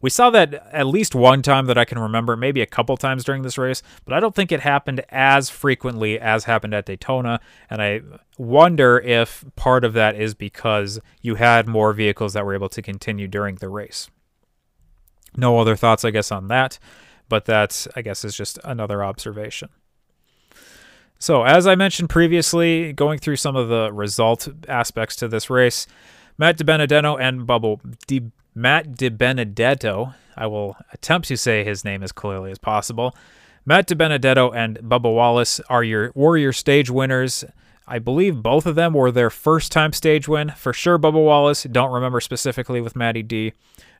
We 0.00 0.10
saw 0.10 0.30
that 0.30 0.54
at 0.72 0.86
least 0.86 1.14
one 1.14 1.42
time 1.42 1.66
that 1.66 1.78
I 1.78 1.84
can 1.84 1.98
remember, 1.98 2.36
maybe 2.36 2.60
a 2.60 2.66
couple 2.66 2.96
times 2.96 3.24
during 3.24 3.42
this 3.42 3.58
race, 3.58 3.82
but 4.04 4.14
I 4.14 4.20
don't 4.20 4.34
think 4.34 4.52
it 4.52 4.60
happened 4.60 5.02
as 5.08 5.48
frequently 5.48 6.20
as 6.20 6.44
happened 6.44 6.74
at 6.74 6.86
Daytona. 6.86 7.40
And 7.70 7.80
I 7.80 8.02
wonder 8.38 8.98
if 8.98 9.44
part 9.56 9.84
of 9.84 9.94
that 9.94 10.14
is 10.14 10.34
because 10.34 11.00
you 11.22 11.36
had 11.36 11.66
more 11.66 11.92
vehicles 11.92 12.34
that 12.34 12.44
were 12.44 12.54
able 12.54 12.68
to 12.68 12.82
continue 12.82 13.26
during 13.26 13.56
the 13.56 13.68
race. 13.68 14.10
No 15.36 15.58
other 15.58 15.76
thoughts, 15.76 16.04
I 16.04 16.10
guess, 16.10 16.32
on 16.32 16.48
that, 16.48 16.78
but 17.28 17.44
that, 17.46 17.86
I 17.94 18.02
guess, 18.02 18.24
is 18.24 18.36
just 18.36 18.58
another 18.64 19.04
observation. 19.04 19.68
So, 21.18 21.44
as 21.44 21.66
I 21.66 21.74
mentioned 21.74 22.10
previously, 22.10 22.92
going 22.92 23.18
through 23.18 23.36
some 23.36 23.56
of 23.56 23.68
the 23.68 23.90
result 23.92 24.48
aspects 24.68 25.16
to 25.16 25.28
this 25.28 25.48
race, 25.48 25.86
Matt 26.38 26.58
DiBenedetto 26.58 27.18
and 27.18 27.46
Bubble 27.46 27.80
Di, 28.06 28.30
Matt 28.54 28.92
DiBenedetto. 28.92 30.14
I 30.36 30.46
will 30.46 30.76
attempt 30.92 31.28
to 31.28 31.36
say 31.36 31.64
his 31.64 31.84
name 31.84 32.02
as 32.02 32.12
clearly 32.12 32.50
as 32.50 32.58
possible. 32.58 33.16
Matt 33.64 33.88
DiBenedetto 33.88 34.54
and 34.54 34.78
Bubba 34.80 35.12
Wallace 35.12 35.60
are 35.70 35.82
your 35.82 36.12
Warrior 36.14 36.52
stage 36.52 36.90
winners. 36.90 37.44
I 37.88 38.00
believe 38.00 38.42
both 38.42 38.66
of 38.66 38.74
them 38.74 38.94
were 38.94 39.12
their 39.12 39.30
first 39.30 39.70
time 39.70 39.92
stage 39.92 40.26
win. 40.26 40.50
For 40.56 40.72
sure, 40.72 40.98
Bubba 40.98 41.24
Wallace. 41.24 41.62
Don't 41.64 41.92
remember 41.92 42.20
specifically 42.20 42.80
with 42.80 42.96
Matty 42.96 43.22
D. 43.22 43.52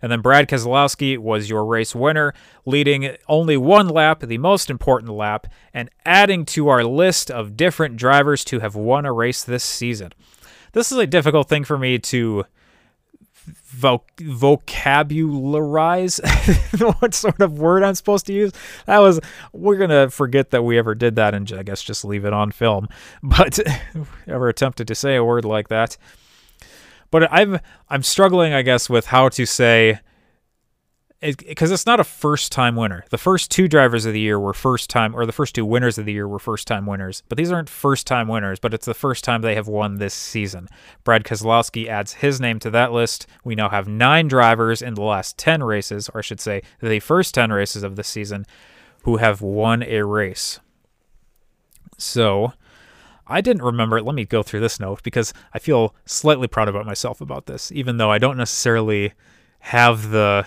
And 0.03 0.11
then 0.11 0.20
Brad 0.20 0.49
Keselowski 0.49 1.16
was 1.16 1.49
your 1.49 1.64
race 1.64 1.94
winner, 1.94 2.35
leading 2.64 3.16
only 3.29 3.57
one 3.57 3.88
lap, 3.88 4.20
the 4.20 4.38
most 4.38 4.70
important 4.70 5.12
lap, 5.12 5.46
and 5.72 5.88
adding 6.05 6.44
to 6.46 6.68
our 6.68 6.85
list 6.85 7.31
of 7.31 7.57
different 7.57 7.96
drivers 7.96 8.44
to 8.46 8.61
have 8.61 8.75
won 8.75 9.07
a 9.07 9.12
race 9.12 9.44
this 9.44 9.64
season. 9.64 10.12
This 10.72 10.90
is 10.90 10.99
a 10.99 11.07
difficult 11.07 11.49
thing 11.49 11.64
for 11.64 11.79
me 11.79 11.99
to 12.01 12.44
voc- 13.74 14.00
vocabularize 14.20 16.20
what 17.00 17.14
sort 17.14 17.40
of 17.40 17.59
word 17.59 17.82
I'm 17.82 17.94
supposed 17.94 18.26
to 18.26 18.32
use. 18.32 18.52
That 18.87 18.98
was 18.98 19.20
we're 19.52 19.76
gonna 19.76 20.11
forget 20.11 20.50
that 20.50 20.62
we 20.62 20.78
ever 20.78 20.94
did 20.94 21.16
that 21.16 21.35
and 21.35 21.50
I 21.52 21.62
guess 21.62 21.82
just 21.82 22.04
leave 22.04 22.24
it 22.24 22.32
on 22.32 22.50
film. 22.50 22.88
But 23.22 23.59
ever 24.26 24.48
attempted 24.48 24.88
to 24.88 24.94
say 24.94 25.16
a 25.16 25.24
word 25.24 25.44
like 25.44 25.68
that. 25.68 25.96
But 27.11 27.32
I'm 27.32 27.61
I'm 27.88 28.02
struggling, 28.02 28.52
I 28.52 28.62
guess, 28.62 28.90
with 28.90 29.06
how 29.06 29.28
to 29.30 29.46
say 29.46 30.00
because 31.20 31.70
it, 31.70 31.74
it's 31.74 31.87
not 31.87 32.00
a 32.00 32.05
first 32.05 32.52
time 32.52 32.76
winner. 32.76 33.05
The 33.11 33.18
first 33.18 33.50
two 33.50 33.68
drivers 33.68 34.05
of 34.05 34.12
the 34.12 34.20
year 34.20 34.38
were 34.38 34.52
first 34.52 34.90
time, 34.90 35.14
or 35.14 35.24
the 35.24 35.33
first 35.33 35.55
two 35.55 35.64
winners 35.64 35.98
of 35.98 36.05
the 36.05 36.12
year 36.12 36.29
were 36.29 36.38
first 36.38 36.66
time 36.66 36.87
winners. 36.87 37.22
But 37.29 37.38
these 37.38 37.50
aren't 37.50 37.70
first 37.70 38.07
time 38.07 38.29
winners, 38.29 38.59
but 38.59 38.74
it's 38.74 38.87
the 38.87 38.94
first 38.94 39.24
time 39.24 39.40
they 39.40 39.55
have 39.55 39.68
won 39.68 39.96
this 39.96 40.14
season. 40.14 40.68
Brad 41.05 41.24
Keselowski 41.24 41.88
adds 41.88 42.14
his 42.14 42.40
name 42.40 42.59
to 42.61 42.70
that 42.70 42.92
list. 42.92 43.26
We 43.44 43.55
now 43.55 43.68
have 43.68 43.88
nine 43.88 44.29
drivers 44.29 44.83
in 44.83 44.94
the 44.94 45.02
last 45.02 45.38
10 45.38 45.62
races, 45.62 46.09
or 46.11 46.18
I 46.18 46.22
should 46.22 46.40
say, 46.40 46.62
the 46.81 47.00
first 47.00 47.35
10 47.35 47.50
races 47.50 47.83
of 47.83 47.96
the 47.96 48.05
season, 48.05 48.44
who 49.05 49.16
have 49.16 49.40
won 49.40 49.83
a 49.83 50.02
race. 50.02 50.61
So. 51.98 52.52
I 53.29 53.40
didn't 53.40 53.64
remember. 53.64 54.00
Let 54.00 54.14
me 54.14 54.24
go 54.24 54.44
through 54.44 54.61
this 54.61 54.79
note 54.79 55.02
because 55.02 55.35
I 55.52 55.59
feel 55.59 55.96
slightly 56.05 56.46
proud 56.46 56.68
about 56.68 56.87
myself 56.87 57.20
about 57.20 57.46
this, 57.46 57.72
even 57.72 57.96
though 57.96 58.12
I 58.12 58.18
don't 58.18 58.37
necessarily 58.37 59.14
have 59.59 60.11
the 60.11 60.46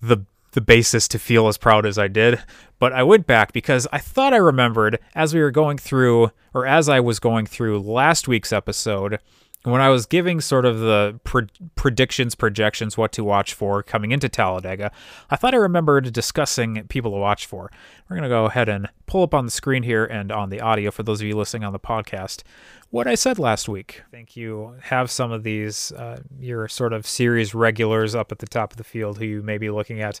the 0.00 0.24
the 0.52 0.60
basis 0.60 1.06
to 1.06 1.18
feel 1.18 1.46
as 1.48 1.58
proud 1.58 1.86
as 1.86 1.96
I 1.98 2.08
did. 2.08 2.42
But 2.78 2.92
I 2.92 3.02
went 3.02 3.26
back 3.26 3.52
because 3.52 3.86
I 3.92 3.98
thought 3.98 4.34
I 4.34 4.38
remembered 4.38 4.98
as 5.14 5.34
we 5.34 5.40
were 5.40 5.50
going 5.50 5.78
through, 5.78 6.32
or 6.52 6.66
as 6.66 6.88
I 6.88 6.98
was 7.00 7.20
going 7.20 7.46
through 7.46 7.80
last 7.80 8.26
week's 8.26 8.52
episode, 8.52 9.20
when 9.64 9.80
I 9.80 9.90
was 9.90 10.06
giving 10.06 10.40
sort 10.40 10.64
of 10.64 10.78
the 10.80 11.20
pre- 11.24 11.48
predictions, 11.74 12.34
projections, 12.34 12.96
what 12.96 13.12
to 13.12 13.24
watch 13.24 13.52
for 13.52 13.82
coming 13.82 14.10
into 14.10 14.28
Talladega, 14.28 14.90
I 15.28 15.36
thought 15.36 15.54
I 15.54 15.58
remembered 15.58 16.12
discussing 16.12 16.86
people 16.88 17.10
to 17.12 17.18
watch 17.18 17.46
for. 17.46 17.70
We're 18.08 18.16
going 18.16 18.28
to 18.28 18.34
go 18.34 18.46
ahead 18.46 18.68
and 18.68 18.88
pull 19.06 19.22
up 19.22 19.34
on 19.34 19.44
the 19.44 19.50
screen 19.50 19.82
here 19.82 20.04
and 20.04 20.32
on 20.32 20.48
the 20.48 20.60
audio 20.60 20.90
for 20.90 21.02
those 21.02 21.20
of 21.20 21.26
you 21.26 21.36
listening 21.36 21.64
on 21.64 21.72
the 21.72 21.78
podcast 21.78 22.42
what 22.90 23.06
I 23.06 23.14
said 23.14 23.38
last 23.38 23.68
week. 23.68 24.02
Thank 24.10 24.36
you 24.36 24.74
have 24.82 25.10
some 25.10 25.32
of 25.32 25.44
these, 25.44 25.92
uh, 25.92 26.20
your 26.38 26.68
sort 26.68 26.92
of 26.92 27.06
series 27.06 27.54
regulars 27.54 28.14
up 28.14 28.32
at 28.32 28.40
the 28.40 28.46
top 28.46 28.72
of 28.72 28.76
the 28.76 28.84
field 28.84 29.18
who 29.18 29.24
you 29.24 29.42
may 29.42 29.58
be 29.58 29.70
looking 29.70 30.00
at. 30.00 30.20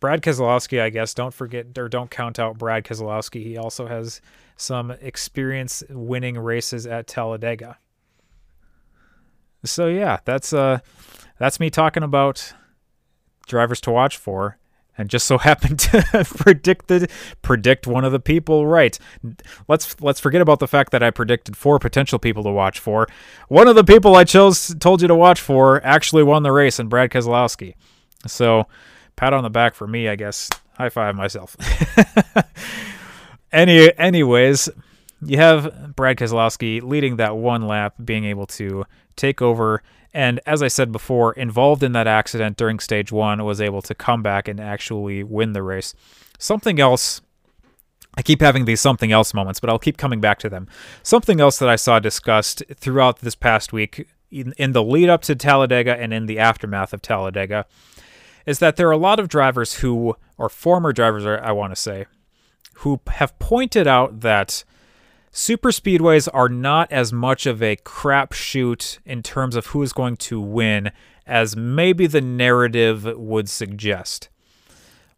Brad 0.00 0.22
Keselowski, 0.22 0.80
I 0.80 0.90
guess, 0.90 1.14
don't 1.14 1.32
forget 1.32 1.78
or 1.78 1.88
don't 1.88 2.10
count 2.10 2.38
out 2.38 2.58
Brad 2.58 2.84
Keselowski. 2.84 3.42
He 3.42 3.56
also 3.56 3.86
has 3.86 4.20
some 4.56 4.90
experience 4.90 5.82
winning 5.88 6.38
races 6.38 6.86
at 6.86 7.06
Talladega. 7.06 7.78
So 9.66 9.88
yeah, 9.88 10.20
that's 10.24 10.52
uh 10.52 10.78
that's 11.38 11.60
me 11.60 11.70
talking 11.70 12.02
about 12.02 12.52
drivers 13.46 13.80
to 13.82 13.90
watch 13.90 14.16
for 14.16 14.58
and 14.98 15.10
just 15.10 15.26
so 15.26 15.38
happened 15.38 15.78
to 15.78 16.02
predict 16.24 16.88
the, 16.88 17.08
predict 17.42 17.86
one 17.86 18.04
of 18.04 18.12
the 18.12 18.20
people 18.20 18.66
right. 18.66 18.98
Let's 19.68 20.00
let's 20.00 20.20
forget 20.20 20.40
about 20.40 20.60
the 20.60 20.68
fact 20.68 20.92
that 20.92 21.02
I 21.02 21.10
predicted 21.10 21.56
four 21.56 21.78
potential 21.78 22.18
people 22.18 22.42
to 22.44 22.50
watch 22.50 22.78
for. 22.80 23.06
One 23.48 23.68
of 23.68 23.76
the 23.76 23.84
people 23.84 24.16
I 24.16 24.24
chose 24.24 24.74
told 24.80 25.02
you 25.02 25.08
to 25.08 25.14
watch 25.14 25.40
for 25.40 25.84
actually 25.84 26.22
won 26.22 26.42
the 26.42 26.52
race, 26.52 26.78
and 26.78 26.88
Brad 26.88 27.10
Keselowski. 27.10 27.74
So, 28.26 28.66
pat 29.14 29.32
on 29.32 29.42
the 29.42 29.50
back 29.50 29.74
for 29.74 29.86
me, 29.86 30.08
I 30.08 30.16
guess. 30.16 30.50
High 30.76 30.88
five 30.88 31.14
myself. 31.14 31.56
Any 33.52 33.96
anyways, 33.98 34.68
you 35.22 35.38
have 35.38 35.94
Brad 35.96 36.16
Keselowski 36.16 36.82
leading 36.82 37.16
that 37.16 37.36
one 37.36 37.66
lap, 37.66 37.94
being 38.04 38.24
able 38.24 38.46
to 38.46 38.84
take 39.16 39.40
over 39.40 39.82
and 40.16 40.40
as 40.46 40.62
I 40.62 40.68
said 40.68 40.92
before, 40.92 41.34
involved 41.34 41.82
in 41.82 41.92
that 41.92 42.06
accident 42.06 42.56
during 42.56 42.78
stage 42.78 43.12
one, 43.12 43.44
was 43.44 43.60
able 43.60 43.82
to 43.82 43.94
come 43.94 44.22
back 44.22 44.48
and 44.48 44.58
actually 44.58 45.22
win 45.22 45.52
the 45.52 45.62
race. 45.62 45.94
Something 46.38 46.80
else. 46.80 47.20
I 48.14 48.22
keep 48.22 48.40
having 48.40 48.64
these 48.64 48.80
something 48.80 49.12
else 49.12 49.34
moments, 49.34 49.60
but 49.60 49.68
I'll 49.68 49.78
keep 49.78 49.98
coming 49.98 50.22
back 50.22 50.38
to 50.38 50.48
them. 50.48 50.68
Something 51.02 51.38
else 51.38 51.58
that 51.58 51.68
I 51.68 51.76
saw 51.76 51.98
discussed 51.98 52.62
throughout 52.76 53.18
this 53.18 53.34
past 53.34 53.74
week, 53.74 54.08
in, 54.30 54.54
in 54.56 54.72
the 54.72 54.82
lead 54.82 55.10
up 55.10 55.20
to 55.24 55.34
Talladega 55.34 55.94
and 56.00 56.14
in 56.14 56.24
the 56.24 56.38
aftermath 56.38 56.94
of 56.94 57.02
Talladega, 57.02 57.66
is 58.46 58.58
that 58.58 58.76
there 58.76 58.88
are 58.88 58.92
a 58.92 58.96
lot 58.96 59.20
of 59.20 59.28
drivers 59.28 59.80
who, 59.80 60.16
or 60.38 60.48
former 60.48 60.94
drivers, 60.94 61.26
I 61.26 61.52
want 61.52 61.72
to 61.72 61.76
say, 61.76 62.06
who 62.76 63.02
have 63.08 63.38
pointed 63.38 63.86
out 63.86 64.20
that 64.20 64.64
super 65.30 65.70
speedways 65.70 66.28
are 66.32 66.48
not 66.48 66.90
as 66.90 67.12
much 67.12 67.46
of 67.46 67.62
a 67.62 67.76
crapshoot 67.76 68.98
in 69.04 69.22
terms 69.22 69.56
of 69.56 69.66
who 69.66 69.82
is 69.82 69.92
going 69.92 70.16
to 70.16 70.40
win 70.40 70.90
as 71.26 71.56
maybe 71.56 72.06
the 72.06 72.20
narrative 72.20 73.04
would 73.04 73.48
suggest. 73.48 74.28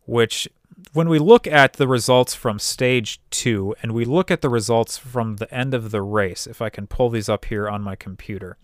Which, 0.06 0.48
when 0.92 1.08
we 1.08 1.18
look 1.18 1.46
at 1.46 1.74
the 1.74 1.88
results 1.88 2.34
from 2.34 2.58
stage 2.58 3.20
two 3.30 3.74
and 3.82 3.92
we 3.92 4.04
look 4.04 4.30
at 4.30 4.40
the 4.40 4.48
results 4.48 4.96
from 4.96 5.36
the 5.36 5.52
end 5.52 5.74
of 5.74 5.90
the 5.90 6.02
race, 6.02 6.46
if 6.46 6.62
I 6.62 6.70
can 6.70 6.86
pull 6.86 7.10
these 7.10 7.28
up 7.28 7.44
here 7.46 7.68
on 7.68 7.82
my 7.82 7.94
computer, 7.94 8.56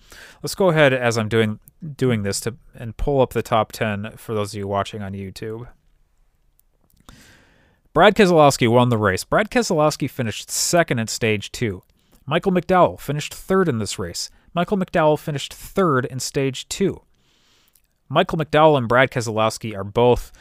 let's 0.42 0.54
go 0.54 0.70
ahead 0.70 0.92
as 0.92 1.18
I'm 1.18 1.28
doing 1.28 1.60
doing 1.96 2.22
this 2.22 2.40
to 2.40 2.56
and 2.74 2.96
pull 2.96 3.20
up 3.20 3.34
the 3.34 3.42
top 3.42 3.72
10 3.72 4.12
for 4.16 4.34
those 4.34 4.54
of 4.54 4.58
you 4.58 4.66
watching 4.66 5.02
on 5.02 5.12
YouTube. 5.12 5.68
Brad 7.94 8.16
Keselowski 8.16 8.66
won 8.68 8.88
the 8.88 8.98
race. 8.98 9.22
Brad 9.22 9.52
Keselowski 9.52 10.10
finished 10.10 10.50
second 10.50 10.98
in 10.98 11.06
stage 11.06 11.52
two. 11.52 11.84
Michael 12.26 12.50
McDowell 12.50 12.98
finished 12.98 13.32
third 13.32 13.68
in 13.68 13.78
this 13.78 14.00
race. 14.00 14.30
Michael 14.52 14.76
McDowell 14.76 15.16
finished 15.16 15.54
third 15.54 16.04
in 16.06 16.18
stage 16.18 16.68
two. 16.68 17.02
Michael 18.08 18.36
McDowell 18.36 18.76
and 18.76 18.88
Brad 18.88 19.12
Keselowski 19.12 19.76
are 19.76 19.84
both, 19.84 20.32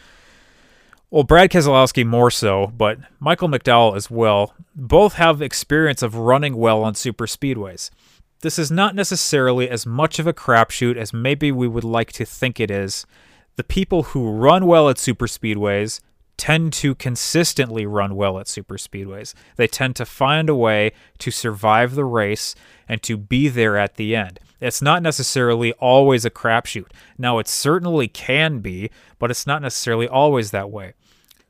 well, 1.11 1.23
Brad 1.23 1.51
Keselowski 1.51 2.03
more 2.03 2.31
so, 2.31 2.73
but 2.75 2.97
Michael 3.19 3.49
McDowell 3.49 3.95
as 3.95 4.09
well, 4.09 4.55
both 4.75 5.13
have 5.13 5.39
experience 5.39 6.01
of 6.01 6.15
running 6.15 6.55
well 6.55 6.83
on 6.83 6.95
super 6.95 7.27
speedways. 7.27 7.91
This 8.41 8.57
is 8.57 8.71
not 8.71 8.95
necessarily 8.95 9.69
as 9.69 9.85
much 9.85 10.17
of 10.17 10.25
a 10.25 10.33
crapshoot 10.33 10.97
as 10.97 11.13
maybe 11.13 11.51
we 11.51 11.67
would 11.67 11.83
like 11.83 12.13
to 12.13 12.25
think 12.25 12.59
it 12.59 12.71
is. 12.71 13.05
The 13.57 13.63
people 13.63 14.01
who 14.01 14.31
run 14.31 14.65
well 14.65 14.89
at 14.89 14.97
super 14.97 15.27
speedways 15.27 15.99
tend 16.37 16.73
to 16.73 16.95
consistently 16.95 17.85
run 17.85 18.15
well 18.15 18.39
at 18.39 18.47
super 18.47 18.75
speedways. 18.75 19.33
They 19.55 19.67
tend 19.67 19.95
to 19.97 20.05
find 20.05 20.49
a 20.49 20.55
way 20.55 20.91
to 21.19 21.31
survive 21.31 21.95
the 21.95 22.05
race 22.05 22.55
and 22.87 23.01
to 23.03 23.17
be 23.17 23.47
there 23.47 23.77
at 23.77 23.95
the 23.95 24.15
end. 24.15 24.39
It's 24.59 24.81
not 24.81 25.03
necessarily 25.03 25.73
always 25.73 26.25
a 26.25 26.29
crapshoot. 26.29 26.87
Now, 27.17 27.37
it 27.39 27.47
certainly 27.47 28.07
can 28.07 28.59
be, 28.59 28.89
but 29.19 29.29
it's 29.29 29.45
not 29.45 29.61
necessarily 29.61 30.07
always 30.07 30.51
that 30.51 30.71
way. 30.71 30.93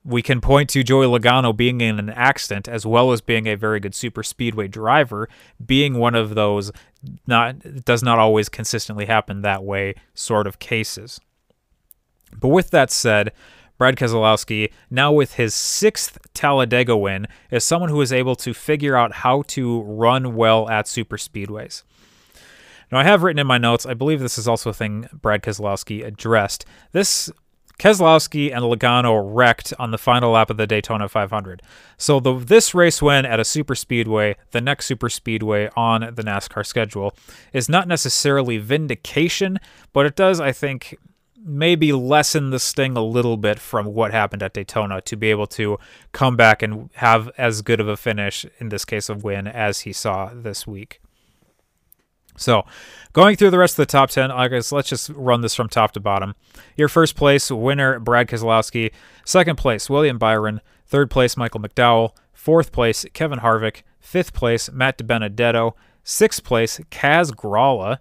We 0.05 0.21
can 0.21 0.41
point 0.41 0.69
to 0.71 0.83
Joey 0.83 1.05
Logano 1.05 1.55
being 1.55 1.79
in 1.79 1.97
an 1.97 2.09
accident 2.09 2.67
as 2.67 2.85
well 2.85 3.11
as 3.13 3.21
being 3.21 3.47
a 3.47 3.55
very 3.55 3.79
good 3.79 3.95
super 3.95 4.21
speedway 4.21 4.67
driver, 4.67 5.29
being 5.63 5.93
one 5.93 6.15
of 6.15 6.35
those 6.35 6.71
not 7.25 7.85
does 7.85 8.03
not 8.03 8.19
always 8.19 8.49
consistently 8.49 9.05
happen 9.05 9.41
that 9.41 9.63
way 9.63 9.95
sort 10.13 10.47
of 10.47 10.59
cases. 10.59 11.21
But 12.37 12.49
with 12.49 12.71
that 12.71 12.91
said, 12.91 13.31
Brad 13.77 13.95
Keselowski, 13.95 14.71
now 14.89 15.11
with 15.11 15.33
his 15.35 15.53
sixth 15.53 16.17
Talladega 16.33 16.95
win, 16.95 17.27
is 17.51 17.63
someone 17.63 17.89
who 17.89 18.01
is 18.01 18.13
able 18.13 18.35
to 18.37 18.53
figure 18.53 18.95
out 18.95 19.13
how 19.13 19.41
to 19.47 19.81
run 19.81 20.35
well 20.35 20.69
at 20.69 20.87
super 20.87 21.17
speedways. 21.17 21.83
Now, 22.91 22.99
I 22.99 23.03
have 23.03 23.23
written 23.23 23.39
in 23.39 23.47
my 23.47 23.57
notes, 23.57 23.85
I 23.85 23.95
believe 23.95 24.19
this 24.19 24.37
is 24.37 24.47
also 24.47 24.69
a 24.69 24.73
thing 24.73 25.09
Brad 25.11 25.41
Keselowski 25.41 26.05
addressed. 26.05 26.65
This 26.91 27.31
Keselowski 27.79 28.53
and 28.53 28.63
Logano 28.63 29.21
wrecked 29.25 29.73
on 29.79 29.91
the 29.91 29.97
final 29.97 30.31
lap 30.31 30.49
of 30.49 30.57
the 30.57 30.67
Daytona 30.67 31.09
500. 31.09 31.61
So 31.97 32.19
the, 32.19 32.33
this 32.37 32.75
race 32.75 33.01
win 33.01 33.25
at 33.25 33.39
a 33.39 33.45
super 33.45 33.75
speedway, 33.75 34.35
the 34.51 34.61
next 34.61 34.85
super 34.85 35.09
speedway 35.09 35.69
on 35.75 36.01
the 36.01 36.23
NASCAR 36.23 36.65
schedule, 36.65 37.15
is 37.51 37.67
not 37.67 37.87
necessarily 37.87 38.57
vindication, 38.57 39.59
but 39.91 40.05
it 40.05 40.15
does, 40.15 40.39
I 40.39 40.51
think, 40.51 40.97
maybe 41.43 41.91
lessen 41.91 42.49
the 42.49 42.59
sting 42.59 42.95
a 42.95 43.03
little 43.03 43.37
bit 43.37 43.59
from 43.59 43.87
what 43.87 44.11
happened 44.11 44.41
at 44.41 44.53
Daytona 44.53 45.01
to 45.01 45.15
be 45.15 45.29
able 45.29 45.47
to 45.47 45.77
come 46.11 46.35
back 46.35 46.61
and 46.61 46.89
have 46.95 47.29
as 47.37 47.61
good 47.61 47.79
of 47.79 47.87
a 47.87 47.97
finish, 47.97 48.45
in 48.59 48.69
this 48.69 48.85
case 48.85 49.09
of 49.09 49.23
win, 49.23 49.47
as 49.47 49.81
he 49.81 49.93
saw 49.93 50.31
this 50.33 50.65
week. 50.65 51.01
So, 52.35 52.65
going 53.11 53.35
through 53.35 53.51
the 53.51 53.59
rest 53.59 53.73
of 53.73 53.85
the 53.85 53.91
top 53.91 54.09
10, 54.09 54.31
I 54.31 54.47
guess 54.47 54.71
let's 54.71 54.89
just 54.89 55.09
run 55.09 55.41
this 55.41 55.53
from 55.53 55.69
top 55.69 55.91
to 55.91 55.99
bottom. 55.99 56.33
Your 56.75 56.87
first 56.87 57.15
place 57.15 57.51
winner, 57.51 57.99
Brad 57.99 58.27
Keselowski. 58.27 58.91
Second 59.23 59.57
place, 59.57 59.89
William 59.89 60.17
Byron. 60.17 60.61
Third 60.87 61.11
place, 61.11 61.37
Michael 61.37 61.61
McDowell. 61.61 62.13
Fourth 62.33 62.71
place, 62.71 63.05
Kevin 63.13 63.39
Harvick. 63.39 63.83
Fifth 63.99 64.33
place, 64.33 64.71
Matt 64.71 64.97
DiBenedetto. 64.97 65.73
Sixth 66.03 66.43
place, 66.43 66.79
Kaz 66.89 67.31
Grala. 67.31 67.99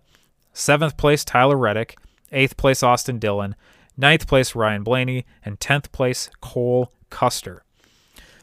Seventh 0.53 0.97
place, 0.97 1.25
Tyler 1.25 1.57
Reddick. 1.57 1.97
Eighth 2.33 2.57
place, 2.57 2.83
Austin 2.83 3.19
Dillon. 3.19 3.55
Ninth 3.97 4.27
place, 4.27 4.55
Ryan 4.55 4.83
Blaney. 4.83 5.27
And 5.45 5.61
tenth 5.61 5.93
place, 5.93 6.31
Cole 6.41 6.93
Custer. 7.11 7.65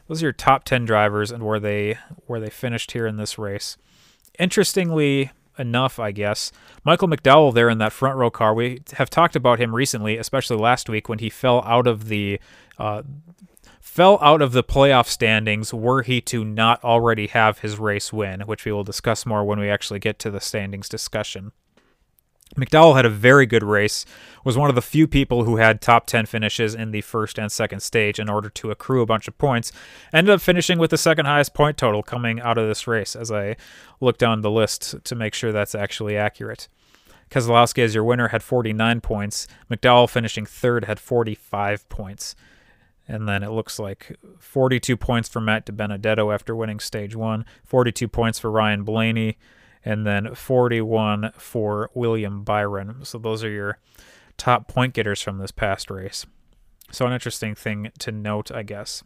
Those 0.08 0.22
are 0.22 0.26
your 0.26 0.32
top 0.32 0.64
10 0.64 0.84
drivers 0.84 1.30
and 1.30 1.44
where 1.44 1.60
they 1.60 1.96
where 2.26 2.40
they 2.40 2.50
finished 2.50 2.92
here 2.92 3.06
in 3.06 3.16
this 3.16 3.38
race. 3.38 3.76
Interestingly, 4.38 5.30
enough, 5.58 5.98
I 6.00 6.10
guess. 6.10 6.50
Michael 6.84 7.06
McDowell 7.06 7.54
there 7.54 7.68
in 7.68 7.78
that 7.78 7.92
front 7.92 8.16
row 8.16 8.30
car. 8.30 8.54
We 8.54 8.82
have 8.94 9.10
talked 9.10 9.36
about 9.36 9.60
him 9.60 9.74
recently, 9.74 10.16
especially 10.16 10.56
last 10.56 10.88
week 10.88 11.08
when 11.08 11.20
he 11.20 11.30
fell 11.30 11.62
out 11.64 11.86
of 11.86 12.08
the 12.08 12.40
uh, 12.78 13.02
fell 13.80 14.18
out 14.22 14.42
of 14.42 14.52
the 14.52 14.64
playoff 14.64 15.06
standings 15.06 15.74
were 15.74 16.02
he 16.02 16.20
to 16.22 16.44
not 16.44 16.82
already 16.82 17.26
have 17.28 17.58
his 17.58 17.78
race 17.78 18.12
win, 18.12 18.40
which 18.42 18.64
we 18.64 18.72
will 18.72 18.84
discuss 18.84 19.26
more 19.26 19.44
when 19.44 19.60
we 19.60 19.68
actually 19.68 19.98
get 19.98 20.18
to 20.20 20.30
the 20.30 20.40
standings 20.40 20.88
discussion. 20.88 21.52
McDowell 22.56 22.96
had 22.96 23.06
a 23.06 23.10
very 23.10 23.46
good 23.46 23.62
race, 23.62 24.04
was 24.44 24.58
one 24.58 24.68
of 24.68 24.74
the 24.74 24.82
few 24.82 25.06
people 25.06 25.44
who 25.44 25.56
had 25.56 25.80
top 25.80 26.06
10 26.06 26.26
finishes 26.26 26.74
in 26.74 26.90
the 26.90 27.00
first 27.00 27.38
and 27.38 27.50
second 27.50 27.80
stage 27.80 28.18
in 28.18 28.28
order 28.28 28.48
to 28.50 28.70
accrue 28.70 29.02
a 29.02 29.06
bunch 29.06 29.28
of 29.28 29.38
points. 29.38 29.70
Ended 30.12 30.34
up 30.34 30.40
finishing 30.40 30.78
with 30.78 30.90
the 30.90 30.98
second 30.98 31.26
highest 31.26 31.54
point 31.54 31.76
total 31.76 32.02
coming 32.02 32.40
out 32.40 32.58
of 32.58 32.66
this 32.66 32.88
race 32.88 33.14
as 33.14 33.30
I 33.30 33.56
look 34.00 34.18
down 34.18 34.40
the 34.40 34.50
list 34.50 34.96
to 35.04 35.14
make 35.14 35.34
sure 35.34 35.52
that's 35.52 35.76
actually 35.76 36.16
accurate. 36.16 36.68
Keselowski, 37.30 37.84
as 37.84 37.94
your 37.94 38.02
winner, 38.02 38.28
had 38.28 38.42
49 38.42 39.00
points. 39.00 39.46
McDowell 39.70 40.10
finishing 40.10 40.44
third 40.44 40.86
had 40.86 40.98
45 40.98 41.88
points. 41.88 42.34
And 43.06 43.28
then 43.28 43.42
it 43.42 43.50
looks 43.50 43.78
like 43.78 44.16
42 44.40 44.96
points 44.96 45.28
for 45.28 45.40
Matt 45.40 45.66
DiBenedetto 45.66 46.32
after 46.32 46.54
winning 46.54 46.80
stage 46.80 47.14
one, 47.14 47.44
42 47.64 48.08
points 48.08 48.38
for 48.38 48.50
Ryan 48.50 48.82
Blaney, 48.82 49.36
and 49.84 50.06
then 50.06 50.34
41 50.34 51.32
for 51.36 51.90
William 51.94 52.44
Byron. 52.44 53.04
So 53.04 53.18
those 53.18 53.42
are 53.44 53.50
your 53.50 53.78
top 54.36 54.68
point 54.68 54.94
getters 54.94 55.20
from 55.20 55.38
this 55.38 55.50
past 55.50 55.90
race. 55.90 56.26
So, 56.92 57.06
an 57.06 57.12
interesting 57.12 57.54
thing 57.54 57.92
to 58.00 58.10
note, 58.10 58.50
I 58.50 58.64
guess. 58.64 59.04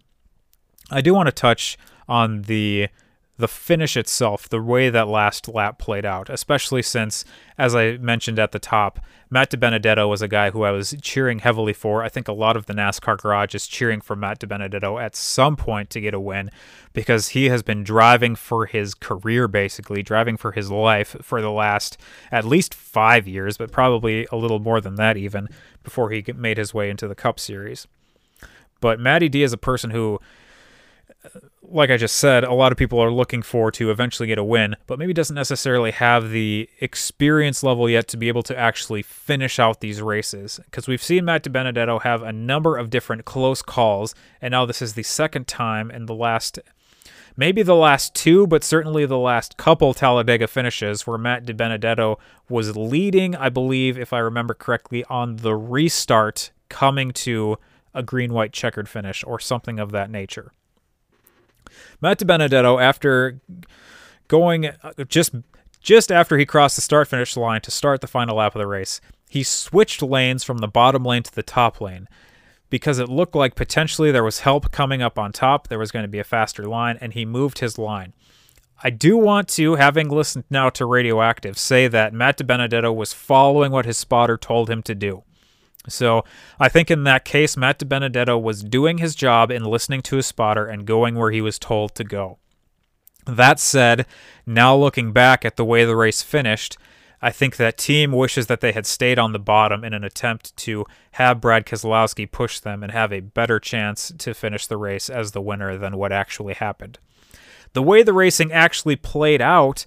I 0.90 1.00
do 1.00 1.12
want 1.12 1.26
to 1.26 1.32
touch 1.32 1.76
on 2.08 2.42
the 2.42 2.88
the 3.36 3.48
finish 3.48 3.96
itself, 3.96 4.48
the 4.48 4.62
way 4.62 4.90
that 4.90 5.08
last 5.08 5.48
lap 5.48 5.76
played 5.76 6.04
out, 6.04 6.30
especially 6.30 6.82
since, 6.82 7.24
as 7.58 7.74
I 7.74 7.96
mentioned 7.96 8.38
at 8.38 8.52
the 8.52 8.60
top, 8.60 9.00
Matt 9.28 9.50
DiBenedetto 9.50 10.08
was 10.08 10.22
a 10.22 10.28
guy 10.28 10.50
who 10.50 10.62
I 10.62 10.70
was 10.70 10.94
cheering 11.02 11.40
heavily 11.40 11.72
for. 11.72 12.04
I 12.04 12.08
think 12.08 12.28
a 12.28 12.32
lot 12.32 12.56
of 12.56 12.66
the 12.66 12.74
NASCAR 12.74 13.18
garage 13.18 13.52
is 13.52 13.66
cheering 13.66 14.00
for 14.00 14.14
Matt 14.14 14.38
DiBenedetto 14.38 15.02
at 15.02 15.16
some 15.16 15.56
point 15.56 15.90
to 15.90 16.00
get 16.00 16.14
a 16.14 16.20
win 16.20 16.50
because 16.92 17.30
he 17.30 17.46
has 17.46 17.64
been 17.64 17.82
driving 17.82 18.36
for 18.36 18.66
his 18.66 18.94
career, 18.94 19.48
basically, 19.48 20.04
driving 20.04 20.36
for 20.36 20.52
his 20.52 20.70
life 20.70 21.16
for 21.20 21.42
the 21.42 21.50
last 21.50 21.96
at 22.30 22.44
least 22.44 22.72
five 22.72 23.26
years, 23.26 23.56
but 23.56 23.72
probably 23.72 24.28
a 24.30 24.36
little 24.36 24.60
more 24.60 24.80
than 24.80 24.94
that 24.94 25.16
even 25.16 25.48
before 25.82 26.10
he 26.10 26.24
made 26.36 26.56
his 26.56 26.72
way 26.72 26.88
into 26.88 27.08
the 27.08 27.16
Cup 27.16 27.40
Series. 27.40 27.88
But 28.80 29.00
Matty 29.00 29.28
D 29.28 29.42
is 29.42 29.52
a 29.52 29.58
person 29.58 29.90
who 29.90 30.20
like 31.74 31.90
I 31.90 31.96
just 31.96 32.16
said, 32.16 32.44
a 32.44 32.52
lot 32.52 32.72
of 32.72 32.78
people 32.78 33.00
are 33.00 33.10
looking 33.10 33.42
for 33.42 33.70
to 33.72 33.90
eventually 33.90 34.28
get 34.28 34.38
a 34.38 34.44
win, 34.44 34.76
but 34.86 34.98
maybe 34.98 35.12
doesn't 35.12 35.34
necessarily 35.34 35.90
have 35.90 36.30
the 36.30 36.68
experience 36.80 37.62
level 37.62 37.90
yet 37.90 38.06
to 38.08 38.16
be 38.16 38.28
able 38.28 38.44
to 38.44 38.56
actually 38.56 39.02
finish 39.02 39.58
out 39.58 39.80
these 39.80 40.00
races. 40.00 40.60
Because 40.66 40.86
we've 40.86 41.02
seen 41.02 41.24
Matt 41.24 41.42
DiBenedetto 41.42 42.02
have 42.02 42.22
a 42.22 42.32
number 42.32 42.76
of 42.76 42.90
different 42.90 43.24
close 43.24 43.60
calls, 43.60 44.14
and 44.40 44.52
now 44.52 44.64
this 44.66 44.82
is 44.82 44.94
the 44.94 45.02
second 45.02 45.48
time 45.48 45.90
in 45.90 46.06
the 46.06 46.14
last, 46.14 46.58
maybe 47.36 47.62
the 47.62 47.74
last 47.74 48.14
two, 48.14 48.46
but 48.46 48.62
certainly 48.62 49.04
the 49.04 49.18
last 49.18 49.56
couple 49.56 49.94
Talladega 49.94 50.46
finishes 50.46 51.06
where 51.06 51.18
Matt 51.18 51.44
DiBenedetto 51.44 52.18
was 52.48 52.76
leading, 52.76 53.34
I 53.34 53.48
believe, 53.48 53.98
if 53.98 54.12
I 54.12 54.18
remember 54.18 54.54
correctly, 54.54 55.04
on 55.10 55.36
the 55.36 55.56
restart 55.56 56.52
coming 56.68 57.10
to 57.12 57.58
a 57.94 58.02
green 58.02 58.32
white 58.32 58.52
checkered 58.52 58.88
finish 58.88 59.24
or 59.24 59.40
something 59.40 59.78
of 59.78 59.90
that 59.92 60.10
nature. 60.10 60.52
Matt 62.00 62.18
DiBenedetto, 62.18 62.82
after 62.82 63.40
going 64.28 64.70
just 65.08 65.34
just 65.80 66.10
after 66.10 66.38
he 66.38 66.46
crossed 66.46 66.76
the 66.76 66.82
start 66.82 67.08
finish 67.08 67.36
line 67.36 67.60
to 67.60 67.70
start 67.70 68.00
the 68.00 68.06
final 68.06 68.36
lap 68.36 68.54
of 68.54 68.60
the 68.60 68.66
race, 68.66 69.00
he 69.28 69.42
switched 69.42 70.02
lanes 70.02 70.42
from 70.42 70.58
the 70.58 70.68
bottom 70.68 71.04
lane 71.04 71.22
to 71.22 71.34
the 71.34 71.42
top 71.42 71.80
lane 71.80 72.08
because 72.70 72.98
it 72.98 73.08
looked 73.08 73.34
like 73.34 73.54
potentially 73.54 74.10
there 74.10 74.24
was 74.24 74.40
help 74.40 74.72
coming 74.72 75.02
up 75.02 75.18
on 75.18 75.30
top. 75.30 75.68
There 75.68 75.78
was 75.78 75.92
going 75.92 76.04
to 76.04 76.08
be 76.08 76.18
a 76.18 76.24
faster 76.24 76.64
line, 76.64 76.98
and 77.00 77.12
he 77.12 77.24
moved 77.24 77.58
his 77.58 77.78
line. 77.78 78.14
I 78.82 78.90
do 78.90 79.16
want 79.16 79.48
to, 79.50 79.76
having 79.76 80.08
listened 80.08 80.44
now 80.50 80.70
to 80.70 80.84
Radioactive, 80.84 81.56
say 81.56 81.86
that 81.88 82.12
Matt 82.12 82.38
DiBenedetto 82.38 82.94
was 82.94 83.12
following 83.12 83.70
what 83.70 83.86
his 83.86 83.96
spotter 83.96 84.36
told 84.36 84.68
him 84.68 84.82
to 84.82 84.94
do. 84.94 85.22
So 85.88 86.24
I 86.58 86.68
think 86.68 86.90
in 86.90 87.04
that 87.04 87.24
case, 87.24 87.56
Matt 87.56 87.78
DiBenedetto 87.78 88.40
was 88.40 88.62
doing 88.62 88.98
his 88.98 89.14
job 89.14 89.50
in 89.50 89.64
listening 89.64 90.02
to 90.02 90.16
his 90.16 90.26
spotter 90.26 90.66
and 90.66 90.86
going 90.86 91.14
where 91.14 91.30
he 91.30 91.40
was 91.40 91.58
told 91.58 91.94
to 91.96 92.04
go. 92.04 92.38
That 93.26 93.58
said, 93.58 94.06
now 94.46 94.76
looking 94.76 95.12
back 95.12 95.44
at 95.44 95.56
the 95.56 95.64
way 95.64 95.84
the 95.84 95.96
race 95.96 96.22
finished, 96.22 96.76
I 97.22 97.30
think 97.30 97.56
that 97.56 97.78
team 97.78 98.12
wishes 98.12 98.48
that 98.48 98.60
they 98.60 98.72
had 98.72 98.84
stayed 98.84 99.18
on 99.18 99.32
the 99.32 99.38
bottom 99.38 99.82
in 99.82 99.94
an 99.94 100.04
attempt 100.04 100.54
to 100.58 100.84
have 101.12 101.40
Brad 101.40 101.64
Keselowski 101.64 102.30
push 102.30 102.60
them 102.60 102.82
and 102.82 102.92
have 102.92 103.12
a 103.12 103.20
better 103.20 103.58
chance 103.58 104.12
to 104.18 104.34
finish 104.34 104.66
the 104.66 104.76
race 104.76 105.08
as 105.08 105.32
the 105.32 105.40
winner 105.40 105.78
than 105.78 105.96
what 105.96 106.12
actually 106.12 106.52
happened. 106.52 106.98
The 107.72 107.82
way 107.82 108.02
the 108.02 108.12
racing 108.12 108.52
actually 108.52 108.96
played 108.96 109.40
out, 109.40 109.86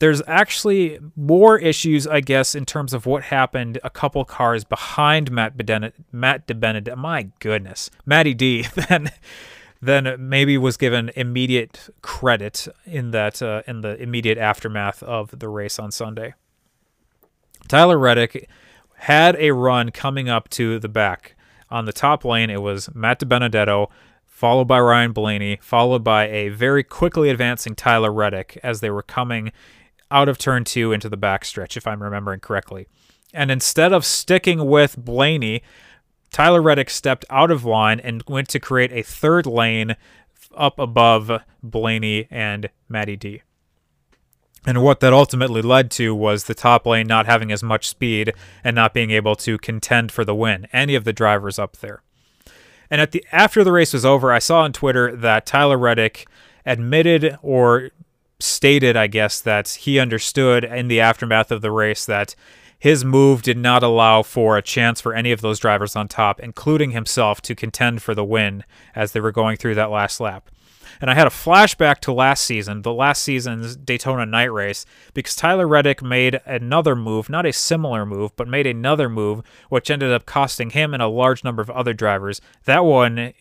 there's 0.00 0.22
actually 0.26 0.98
more 1.14 1.58
issues, 1.58 2.06
I 2.06 2.20
guess, 2.20 2.54
in 2.54 2.64
terms 2.64 2.92
of 2.92 3.06
what 3.06 3.24
happened 3.24 3.78
a 3.84 3.90
couple 3.90 4.24
cars 4.24 4.64
behind 4.64 5.30
Matt 5.30 5.56
Bedenet, 5.56 5.92
Matt 6.10 6.46
DiBenedetto. 6.46 6.96
My 6.96 7.28
goodness, 7.38 7.90
Matty 8.04 8.34
D. 8.34 8.66
Then, 8.88 9.12
then 9.82 10.16
maybe 10.18 10.58
was 10.58 10.76
given 10.76 11.10
immediate 11.16 11.88
credit 12.02 12.68
in 12.84 13.12
that 13.12 13.40
uh, 13.40 13.62
in 13.66 13.80
the 13.80 13.96
immediate 14.02 14.36
aftermath 14.36 15.02
of 15.02 15.38
the 15.38 15.48
race 15.48 15.78
on 15.78 15.90
Sunday. 15.90 16.34
Tyler 17.66 17.98
Reddick 17.98 18.48
had 18.96 19.36
a 19.36 19.52
run 19.52 19.90
coming 19.90 20.28
up 20.28 20.50
to 20.50 20.78
the 20.78 20.88
back 20.88 21.34
on 21.70 21.86
the 21.86 21.92
top 21.92 22.26
lane. 22.26 22.50
It 22.50 22.60
was 22.60 22.94
Matt 22.94 23.20
DiBenedetto 23.20 23.88
followed 24.26 24.64
by 24.64 24.80
Ryan 24.80 25.12
Blaney, 25.12 25.58
followed 25.60 26.02
by 26.02 26.26
a 26.28 26.48
very 26.48 26.82
quickly 26.82 27.28
advancing 27.28 27.74
Tyler 27.74 28.12
Reddick 28.12 28.58
as 28.62 28.80
they 28.80 28.90
were 28.90 29.02
coming 29.02 29.52
out 30.10 30.28
of 30.28 30.38
turn 30.38 30.64
two 30.64 30.92
into 30.92 31.08
the 31.08 31.18
backstretch, 31.18 31.76
if 31.76 31.86
I'm 31.86 32.02
remembering 32.02 32.40
correctly. 32.40 32.86
And 33.32 33.50
instead 33.50 33.92
of 33.92 34.04
sticking 34.04 34.66
with 34.66 34.96
Blaney, 34.96 35.62
Tyler 36.32 36.62
Reddick 36.62 36.90
stepped 36.90 37.24
out 37.30 37.50
of 37.50 37.64
line 37.64 38.00
and 38.00 38.22
went 38.26 38.48
to 38.48 38.60
create 38.60 38.92
a 38.92 39.02
third 39.02 39.46
lane 39.46 39.96
up 40.56 40.78
above 40.78 41.42
Blaney 41.62 42.26
and 42.30 42.70
Matty 42.88 43.16
D. 43.16 43.42
And 44.66 44.82
what 44.82 45.00
that 45.00 45.12
ultimately 45.12 45.62
led 45.62 45.90
to 45.92 46.14
was 46.14 46.44
the 46.44 46.54
top 46.54 46.86
lane 46.86 47.06
not 47.06 47.26
having 47.26 47.50
as 47.50 47.62
much 47.62 47.88
speed 47.88 48.34
and 48.62 48.74
not 48.74 48.92
being 48.92 49.10
able 49.10 49.34
to 49.36 49.56
contend 49.58 50.12
for 50.12 50.24
the 50.24 50.34
win, 50.34 50.66
any 50.72 50.94
of 50.94 51.04
the 51.04 51.14
drivers 51.14 51.58
up 51.58 51.78
there. 51.78 52.02
And 52.90 53.00
at 53.00 53.12
the 53.12 53.24
after 53.32 53.64
the 53.64 53.72
race 53.72 53.92
was 53.92 54.04
over, 54.04 54.32
I 54.32 54.38
saw 54.38 54.62
on 54.62 54.72
Twitter 54.72 55.16
that 55.16 55.46
Tyler 55.46 55.78
Reddick 55.78 56.28
admitted 56.66 57.38
or 57.40 57.90
stated, 58.42 58.96
I 58.96 59.06
guess, 59.06 59.40
that 59.40 59.68
he 59.68 59.98
understood 59.98 60.64
in 60.64 60.88
the 60.88 61.00
aftermath 61.00 61.50
of 61.50 61.62
the 61.62 61.70
race 61.70 62.04
that 62.06 62.34
his 62.78 63.04
move 63.04 63.42
did 63.42 63.58
not 63.58 63.82
allow 63.82 64.22
for 64.22 64.56
a 64.56 64.62
chance 64.62 65.00
for 65.00 65.14
any 65.14 65.32
of 65.32 65.42
those 65.42 65.58
drivers 65.58 65.94
on 65.94 66.08
top, 66.08 66.40
including 66.40 66.92
himself, 66.92 67.42
to 67.42 67.54
contend 67.54 68.02
for 68.02 68.14
the 68.14 68.24
win 68.24 68.64
as 68.94 69.12
they 69.12 69.20
were 69.20 69.32
going 69.32 69.58
through 69.58 69.74
that 69.74 69.90
last 69.90 70.18
lap. 70.18 70.50
And 71.00 71.10
I 71.10 71.14
had 71.14 71.26
a 71.26 71.30
flashback 71.30 71.98
to 72.00 72.12
last 72.12 72.44
season, 72.44 72.82
the 72.82 72.92
last 72.92 73.22
season's 73.22 73.76
Daytona 73.76 74.26
night 74.26 74.52
race, 74.52 74.86
because 75.14 75.36
Tyler 75.36 75.68
Reddick 75.68 76.02
made 76.02 76.40
another 76.46 76.96
move, 76.96 77.28
not 77.28 77.46
a 77.46 77.52
similar 77.52 78.04
move, 78.04 78.34
but 78.36 78.48
made 78.48 78.66
another 78.66 79.08
move, 79.08 79.42
which 79.68 79.90
ended 79.90 80.10
up 80.10 80.26
costing 80.26 80.70
him 80.70 80.92
and 80.92 81.02
a 81.02 81.08
large 81.08 81.44
number 81.44 81.62
of 81.62 81.70
other 81.70 81.92
drivers. 81.92 82.40
That 82.64 82.84
one 82.84 83.18
eh, 83.18 83.32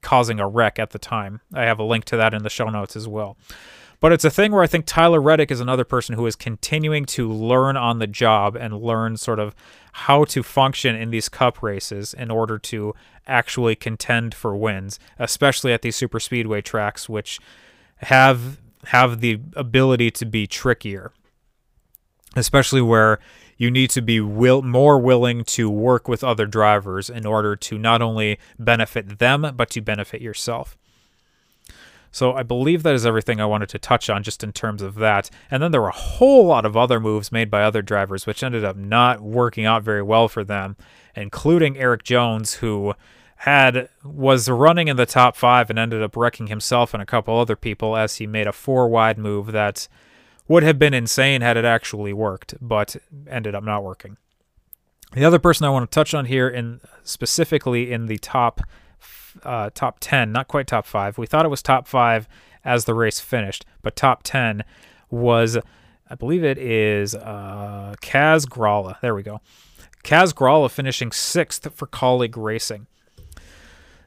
causing 0.00 0.40
a 0.40 0.48
wreck 0.48 0.78
at 0.78 0.90
the 0.90 0.98
time. 0.98 1.40
I 1.52 1.62
have 1.62 1.78
a 1.78 1.84
link 1.84 2.04
to 2.06 2.16
that 2.16 2.34
in 2.34 2.42
the 2.42 2.50
show 2.50 2.70
notes 2.70 2.96
as 2.96 3.06
well. 3.06 3.36
But 3.98 4.12
it's 4.12 4.24
a 4.24 4.30
thing 4.30 4.52
where 4.52 4.62
I 4.62 4.66
think 4.66 4.84
Tyler 4.86 5.20
Reddick 5.20 5.50
is 5.50 5.60
another 5.60 5.84
person 5.84 6.16
who 6.16 6.26
is 6.26 6.36
continuing 6.36 7.06
to 7.06 7.32
learn 7.32 7.76
on 7.76 7.98
the 7.98 8.06
job 8.06 8.54
and 8.54 8.80
learn 8.80 9.16
sort 9.16 9.38
of 9.38 9.54
how 9.92 10.24
to 10.26 10.42
function 10.42 10.94
in 10.94 11.10
these 11.10 11.28
cup 11.28 11.62
races 11.62 12.12
in 12.12 12.30
order 12.30 12.58
to 12.58 12.94
actually 13.26 13.74
contend 13.74 14.34
for 14.34 14.54
wins, 14.56 14.98
especially 15.18 15.72
at 15.72 15.82
these 15.82 15.96
super 15.96 16.20
speedway 16.20 16.60
tracks, 16.60 17.08
which 17.08 17.40
have 17.96 18.60
have 18.86 19.20
the 19.20 19.40
ability 19.56 20.10
to 20.12 20.26
be 20.26 20.46
trickier. 20.46 21.10
especially 22.36 22.82
where 22.82 23.18
you 23.56 23.70
need 23.70 23.90
to 23.90 24.02
be 24.02 24.20
will, 24.20 24.62
more 24.62 24.98
willing 24.98 25.42
to 25.42 25.70
work 25.70 26.06
with 26.06 26.22
other 26.22 26.46
drivers 26.46 27.08
in 27.08 27.24
order 27.24 27.56
to 27.56 27.78
not 27.78 28.02
only 28.02 28.38
benefit 28.58 29.18
them, 29.18 29.52
but 29.56 29.70
to 29.70 29.80
benefit 29.80 30.20
yourself. 30.20 30.76
So 32.16 32.32
I 32.32 32.44
believe 32.44 32.82
that 32.82 32.94
is 32.94 33.04
everything 33.04 33.42
I 33.42 33.44
wanted 33.44 33.68
to 33.68 33.78
touch 33.78 34.08
on 34.08 34.22
just 34.22 34.42
in 34.42 34.50
terms 34.50 34.80
of 34.80 34.94
that. 34.94 35.28
And 35.50 35.62
then 35.62 35.70
there 35.70 35.82
were 35.82 35.88
a 35.88 35.92
whole 35.92 36.46
lot 36.46 36.64
of 36.64 36.74
other 36.74 36.98
moves 36.98 37.30
made 37.30 37.50
by 37.50 37.62
other 37.62 37.82
drivers, 37.82 38.26
which 38.26 38.42
ended 38.42 38.64
up 38.64 38.74
not 38.74 39.20
working 39.20 39.66
out 39.66 39.82
very 39.82 40.00
well 40.00 40.26
for 40.26 40.42
them, 40.42 40.78
including 41.14 41.76
Erik 41.76 42.04
Jones, 42.04 42.54
who 42.54 42.94
had 43.40 43.90
was 44.02 44.48
running 44.48 44.88
in 44.88 44.96
the 44.96 45.04
top 45.04 45.36
five 45.36 45.68
and 45.68 45.78
ended 45.78 46.02
up 46.02 46.16
wrecking 46.16 46.46
himself 46.46 46.94
and 46.94 47.02
a 47.02 47.06
couple 47.06 47.38
other 47.38 47.54
people 47.54 47.98
as 47.98 48.16
he 48.16 48.26
made 48.26 48.46
a 48.46 48.52
four 48.52 48.88
wide 48.88 49.18
move 49.18 49.52
that 49.52 49.86
would 50.48 50.62
have 50.62 50.78
been 50.78 50.94
insane 50.94 51.42
had 51.42 51.58
it 51.58 51.66
actually 51.66 52.14
worked, 52.14 52.54
but 52.62 52.96
ended 53.28 53.54
up 53.54 53.62
not 53.62 53.84
working. 53.84 54.16
The 55.12 55.26
other 55.26 55.38
person 55.38 55.66
I 55.66 55.70
want 55.70 55.90
to 55.90 55.94
touch 55.94 56.14
on 56.14 56.24
here, 56.24 56.48
in 56.48 56.80
specifically 57.02 57.92
in 57.92 58.06
the 58.06 58.16
top 58.16 58.62
uh, 59.42 59.70
top 59.74 59.98
ten, 60.00 60.32
not 60.32 60.48
quite 60.48 60.66
top 60.66 60.86
five. 60.86 61.18
We 61.18 61.26
thought 61.26 61.44
it 61.44 61.50
was 61.50 61.62
top 61.62 61.86
five 61.86 62.28
as 62.64 62.84
the 62.84 62.94
race 62.94 63.20
finished, 63.20 63.64
but 63.82 63.96
top 63.96 64.22
ten 64.22 64.64
was, 65.10 65.56
I 66.10 66.14
believe 66.14 66.44
it 66.44 66.58
is 66.58 67.14
uh, 67.14 67.94
Kaz 68.02 68.46
Grala. 68.46 69.00
There 69.00 69.14
we 69.14 69.22
go. 69.22 69.40
Kaz 70.02 70.32
Grala 70.32 70.70
finishing 70.70 71.12
sixth 71.12 71.72
for 71.74 71.86
Kaulig 71.86 72.34
Racing. 72.36 72.86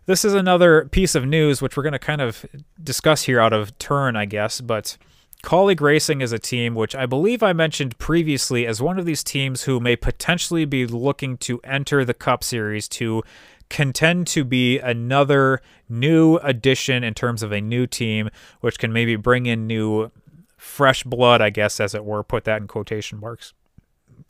This 0.05 0.25
is 0.25 0.34
another 0.34 0.86
piece 0.86 1.13
of 1.13 1.25
news 1.25 1.61
which 1.61 1.77
we're 1.77 1.84
going 1.84 1.93
to 1.93 1.99
kind 1.99 2.21
of 2.21 2.45
discuss 2.82 3.23
here 3.23 3.39
out 3.39 3.53
of 3.53 3.77
turn, 3.77 4.15
I 4.15 4.25
guess, 4.25 4.59
but 4.59 4.97
Kaulig 5.43 5.80
Racing 5.80 6.21
is 6.21 6.32
a 6.32 6.39
team 6.39 6.73
which 6.73 6.95
I 6.95 7.05
believe 7.05 7.43
I 7.43 7.53
mentioned 7.53 7.97
previously 7.97 8.65
as 8.65 8.82
one 8.82 8.97
of 8.97 9.05
these 9.05 9.23
teams 9.23 9.63
who 9.63 9.80
may 9.80 9.95
potentially 9.95 10.65
be 10.65 10.86
looking 10.86 11.38
to 11.38 11.61
enter 11.63 12.03
the 12.03 12.13
Cup 12.13 12.43
Series 12.43 12.88
to 12.89 13.23
contend 13.70 14.28
to 14.28 14.43
be 14.43 14.80
another 14.80 15.61
new 15.88 16.38
addition 16.38 17.03
in 17.03 17.13
terms 17.13 17.43
of 17.43 17.51
a 17.51 17.61
new 17.61 17.88
team, 17.88 18.30
which 18.61 18.80
can 18.80 18.91
maybe 18.91 19.15
bring 19.15 19.45
in 19.45 19.67
new, 19.67 20.11
fresh 20.57 21.03
blood, 21.03 21.41
I 21.41 21.49
guess, 21.49 21.80
as 21.80 21.95
it 21.95 22.03
were, 22.03 22.24
put 22.24 22.43
that 22.45 22.61
in 22.61 22.67
quotation 22.67 23.20
marks. 23.20 23.53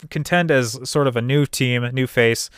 Contend 0.08 0.50
as 0.50 0.78
sort 0.88 1.06
of 1.06 1.16
a 1.16 1.22
new 1.22 1.46
team, 1.46 1.88
new 1.92 2.06
face, 2.06 2.48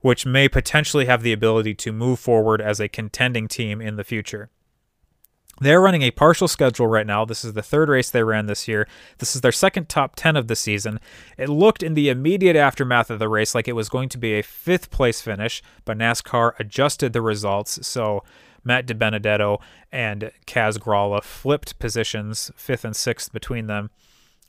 which 0.00 0.26
may 0.26 0.48
potentially 0.48 1.06
have 1.06 1.22
the 1.22 1.32
ability 1.32 1.74
to 1.74 1.92
move 1.92 2.18
forward 2.18 2.60
as 2.60 2.80
a 2.80 2.88
contending 2.88 3.48
team 3.48 3.80
in 3.80 3.96
the 3.96 4.04
future. 4.04 4.50
They're 5.60 5.80
running 5.80 6.02
a 6.02 6.10
partial 6.10 6.48
schedule 6.48 6.86
right 6.86 7.06
now. 7.06 7.26
This 7.26 7.44
is 7.44 7.52
the 7.52 7.62
third 7.62 7.90
race 7.90 8.10
they 8.10 8.22
ran 8.22 8.46
this 8.46 8.66
year. 8.66 8.88
This 9.18 9.34
is 9.34 9.42
their 9.42 9.52
second 9.52 9.90
top 9.90 10.16
10 10.16 10.34
of 10.34 10.48
the 10.48 10.56
season. 10.56 10.98
It 11.36 11.50
looked 11.50 11.82
in 11.82 11.92
the 11.92 12.08
immediate 12.08 12.56
aftermath 12.56 13.10
of 13.10 13.18
the 13.18 13.28
race 13.28 13.54
like 13.54 13.68
it 13.68 13.74
was 13.74 13.90
going 13.90 14.08
to 14.10 14.18
be 14.18 14.32
a 14.32 14.42
fifth 14.42 14.90
place 14.90 15.20
finish, 15.20 15.62
but 15.84 15.98
NASCAR 15.98 16.58
adjusted 16.58 17.12
the 17.12 17.20
results. 17.20 17.86
So 17.86 18.24
Matt 18.64 18.86
DiBenedetto 18.86 19.60
and 19.92 20.30
Kaz 20.46 20.78
Grala 20.78 21.22
flipped 21.22 21.78
positions, 21.78 22.50
fifth 22.56 22.84
and 22.84 22.96
sixth 22.96 23.30
between 23.30 23.66
them. 23.66 23.90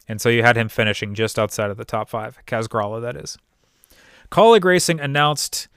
And 0.07 0.21
so 0.21 0.29
you 0.29 0.43
had 0.43 0.57
him 0.57 0.69
finishing 0.69 1.13
just 1.13 1.37
outside 1.37 1.69
of 1.69 1.77
the 1.77 1.85
top 1.85 2.09
five. 2.09 2.39
Kaz 2.47 2.67
Grala, 2.67 3.01
that 3.01 3.17
is. 3.17 3.37
Kaulig 4.31 4.63
Racing 4.63 5.01
announced 5.01 5.67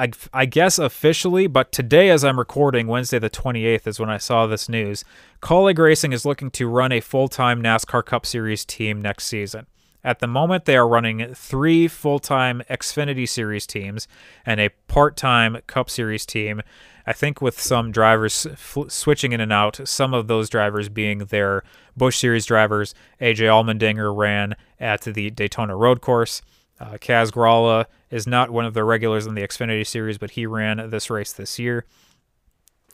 I, 0.00 0.10
I 0.32 0.46
guess 0.46 0.78
officially, 0.78 1.46
but 1.46 1.72
today, 1.72 2.08
as 2.08 2.24
I'm 2.24 2.38
recording, 2.38 2.86
Wednesday 2.86 3.18
the 3.18 3.28
28th, 3.28 3.86
is 3.86 4.00
when 4.00 4.08
I 4.08 4.16
saw 4.16 4.46
this 4.46 4.66
news. 4.66 5.04
Kaulig 5.42 5.76
Racing 5.76 6.14
is 6.14 6.24
looking 6.24 6.50
to 6.52 6.66
run 6.66 6.90
a 6.90 7.00
full 7.00 7.28
time 7.28 7.62
NASCAR 7.62 8.06
Cup 8.06 8.24
Series 8.24 8.64
team 8.64 9.02
next 9.02 9.26
season. 9.26 9.66
At 10.02 10.20
the 10.20 10.26
moment, 10.26 10.64
they 10.64 10.78
are 10.78 10.88
running 10.88 11.34
three 11.34 11.86
full 11.86 12.18
time 12.18 12.62
Xfinity 12.70 13.28
Series 13.28 13.66
teams 13.66 14.08
and 14.46 14.58
a 14.58 14.70
part 14.88 15.18
time 15.18 15.58
Cup 15.66 15.90
Series 15.90 16.24
team. 16.24 16.62
I 17.06 17.12
think 17.12 17.42
with 17.42 17.60
some 17.60 17.92
drivers 17.92 18.46
switching 18.88 19.32
in 19.32 19.40
and 19.42 19.52
out, 19.52 19.86
some 19.86 20.14
of 20.14 20.28
those 20.28 20.48
drivers 20.48 20.88
being 20.88 21.18
their 21.26 21.62
Busch 21.94 22.16
Series 22.16 22.46
drivers. 22.46 22.94
AJ 23.20 23.48
Allmendinger 23.48 24.16
ran 24.16 24.56
at 24.78 25.02
the 25.02 25.28
Daytona 25.28 25.76
Road 25.76 26.00
Course. 26.00 26.40
Uh, 26.80 26.94
Kaz 26.94 27.30
Grala 27.30 27.84
is 28.10 28.26
not 28.26 28.50
one 28.50 28.64
of 28.64 28.74
the 28.74 28.84
regulars 28.84 29.26
in 29.26 29.34
the 29.34 29.42
Xfinity 29.42 29.86
Series, 29.86 30.18
but 30.18 30.32
he 30.32 30.46
ran 30.46 30.88
this 30.88 31.10
race 31.10 31.32
this 31.32 31.58
year. 31.58 31.84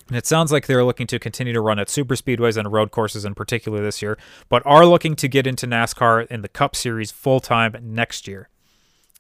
And 0.09 0.16
it 0.16 0.26
sounds 0.26 0.53
like 0.53 0.66
they're 0.66 0.84
looking 0.84 1.07
to 1.09 1.18
continue 1.18 1.53
to 1.53 1.61
run 1.61 1.78
at 1.78 1.89
super 1.89 2.14
speedways 2.14 2.57
and 2.57 2.72
road 2.72 2.91
courses 2.91 3.24
in 3.24 3.34
particular 3.34 3.82
this 3.82 4.03
year, 4.03 4.18
but 4.49 4.62
are 4.64 4.87
looking 4.87 5.16
to 5.16 5.28
get 5.28 5.47
into 5.47 5.66
NASCAR 5.66 6.26
in 6.28 6.43
the 6.43 6.49
Cup 6.49 6.76
Series 6.76 7.11
full 7.11 7.41
time 7.41 7.76
next 7.80 8.28
year. 8.28 8.49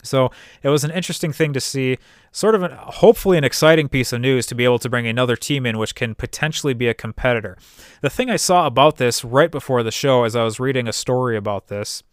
So 0.02 0.30
it 0.62 0.68
was 0.68 0.84
an 0.84 0.92
interesting 0.92 1.32
thing 1.32 1.52
to 1.52 1.60
see, 1.60 1.98
sort 2.30 2.54
of 2.54 2.62
an, 2.62 2.72
hopefully 2.72 3.36
an 3.36 3.44
exciting 3.44 3.88
piece 3.88 4.12
of 4.12 4.20
news 4.20 4.46
to 4.46 4.54
be 4.54 4.64
able 4.64 4.78
to 4.78 4.88
bring 4.88 5.06
another 5.06 5.34
team 5.34 5.66
in 5.66 5.78
which 5.78 5.96
can 5.96 6.14
potentially 6.14 6.74
be 6.74 6.86
a 6.86 6.94
competitor. 6.94 7.58
The 8.02 8.10
thing 8.10 8.30
I 8.30 8.36
saw 8.36 8.66
about 8.66 8.96
this 8.98 9.24
right 9.24 9.50
before 9.50 9.82
the 9.82 9.90
show, 9.90 10.22
as 10.22 10.36
I 10.36 10.44
was 10.44 10.60
reading 10.60 10.86
a 10.86 10.92
story 10.92 11.36
about 11.36 11.66
this, 11.66 12.04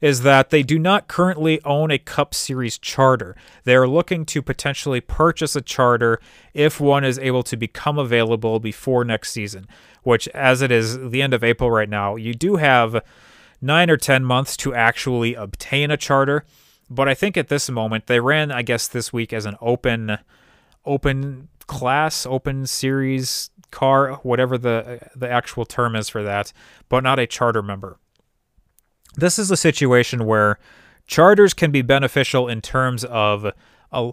is 0.00 0.22
that 0.22 0.50
they 0.50 0.62
do 0.62 0.78
not 0.78 1.08
currently 1.08 1.62
own 1.64 1.90
a 1.90 1.98
Cup 1.98 2.34
Series 2.34 2.78
charter. 2.78 3.36
They 3.64 3.74
are 3.74 3.88
looking 3.88 4.24
to 4.26 4.42
potentially 4.42 5.00
purchase 5.00 5.54
a 5.54 5.60
charter 5.60 6.20
if 6.54 6.80
one 6.80 7.04
is 7.04 7.18
able 7.18 7.42
to 7.44 7.56
become 7.56 7.98
available 7.98 8.60
before 8.60 9.04
next 9.04 9.32
season, 9.32 9.66
which, 10.02 10.28
as 10.28 10.62
it 10.62 10.70
is 10.70 10.98
the 11.10 11.22
end 11.22 11.34
of 11.34 11.44
April 11.44 11.70
right 11.70 11.88
now, 11.88 12.16
you 12.16 12.34
do 12.34 12.56
have 12.56 13.02
nine 13.60 13.90
or 13.90 13.96
10 13.96 14.24
months 14.24 14.56
to 14.58 14.74
actually 14.74 15.34
obtain 15.34 15.90
a 15.90 15.96
charter. 15.96 16.44
But 16.88 17.08
I 17.08 17.14
think 17.14 17.36
at 17.36 17.48
this 17.48 17.70
moment, 17.70 18.06
they 18.06 18.20
ran, 18.20 18.50
I 18.50 18.62
guess, 18.62 18.88
this 18.88 19.12
week 19.12 19.32
as 19.32 19.44
an 19.44 19.56
open, 19.60 20.18
open 20.84 21.48
class, 21.66 22.26
open 22.26 22.66
series 22.66 23.50
car, 23.70 24.14
whatever 24.24 24.58
the 24.58 24.98
the 25.14 25.30
actual 25.30 25.64
term 25.64 25.94
is 25.94 26.08
for 26.08 26.24
that, 26.24 26.52
but 26.88 27.04
not 27.04 27.20
a 27.20 27.26
charter 27.28 27.62
member 27.62 27.98
this 29.16 29.38
is 29.38 29.50
a 29.50 29.56
situation 29.56 30.26
where 30.26 30.58
charters 31.06 31.54
can 31.54 31.70
be 31.70 31.82
beneficial 31.82 32.48
in 32.48 32.60
terms 32.60 33.04
of 33.04 33.52
a, 33.92 34.12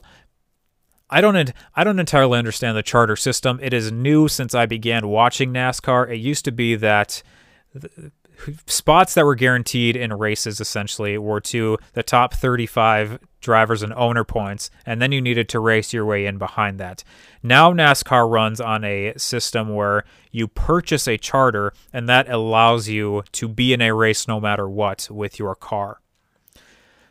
I 1.10 1.22
don't 1.22 1.54
I 1.76 1.84
don't 1.84 2.00
entirely 2.00 2.38
understand 2.38 2.76
the 2.76 2.84
charter 2.84 3.16
system. 3.16 3.60
It 3.62 3.74
is 3.74 3.91
new 3.91 4.28
since 4.28 4.54
I 4.54 4.66
began 4.66 5.08
watching 5.08 5.54
NASCAR. 5.54 6.10
It 6.10 6.18
used 6.18 6.43
to 6.45 6.52
be 6.52 6.76
that 6.76 7.24
spots 8.65 9.13
that 9.13 9.25
were 9.25 9.35
guaranteed 9.35 9.95
in 9.95 10.13
races 10.13 10.59
essentially 10.59 11.17
were 11.17 11.41
to 11.41 11.77
the 11.93 12.03
top 12.03 12.33
35 12.33 13.19
drivers 13.41 13.83
and 13.83 13.93
owner 13.93 14.23
points, 14.23 14.69
and 14.85 15.01
then 15.01 15.11
you 15.11 15.21
needed 15.21 15.47
to 15.49 15.59
race 15.59 15.93
your 15.93 16.05
way 16.05 16.25
in 16.25 16.38
behind 16.38 16.79
that. 16.79 17.03
Now 17.41 17.71
NASCAR 17.71 18.29
runs 18.29 18.59
on 18.59 18.83
a 18.83 19.13
system 19.17 19.73
where 19.73 20.03
you 20.31 20.47
purchase 20.47 21.07
a 21.07 21.17
charter, 21.17 21.73
and 21.93 22.07
that 22.09 22.29
allows 22.29 22.88
you 22.88 23.23
to 23.33 23.47
be 23.47 23.73
in 23.73 23.81
a 23.81 23.93
race 23.93 24.27
no 24.27 24.39
matter 24.39 24.67
what 24.67 25.07
with 25.09 25.39
your 25.39 25.55
car. 25.55 25.99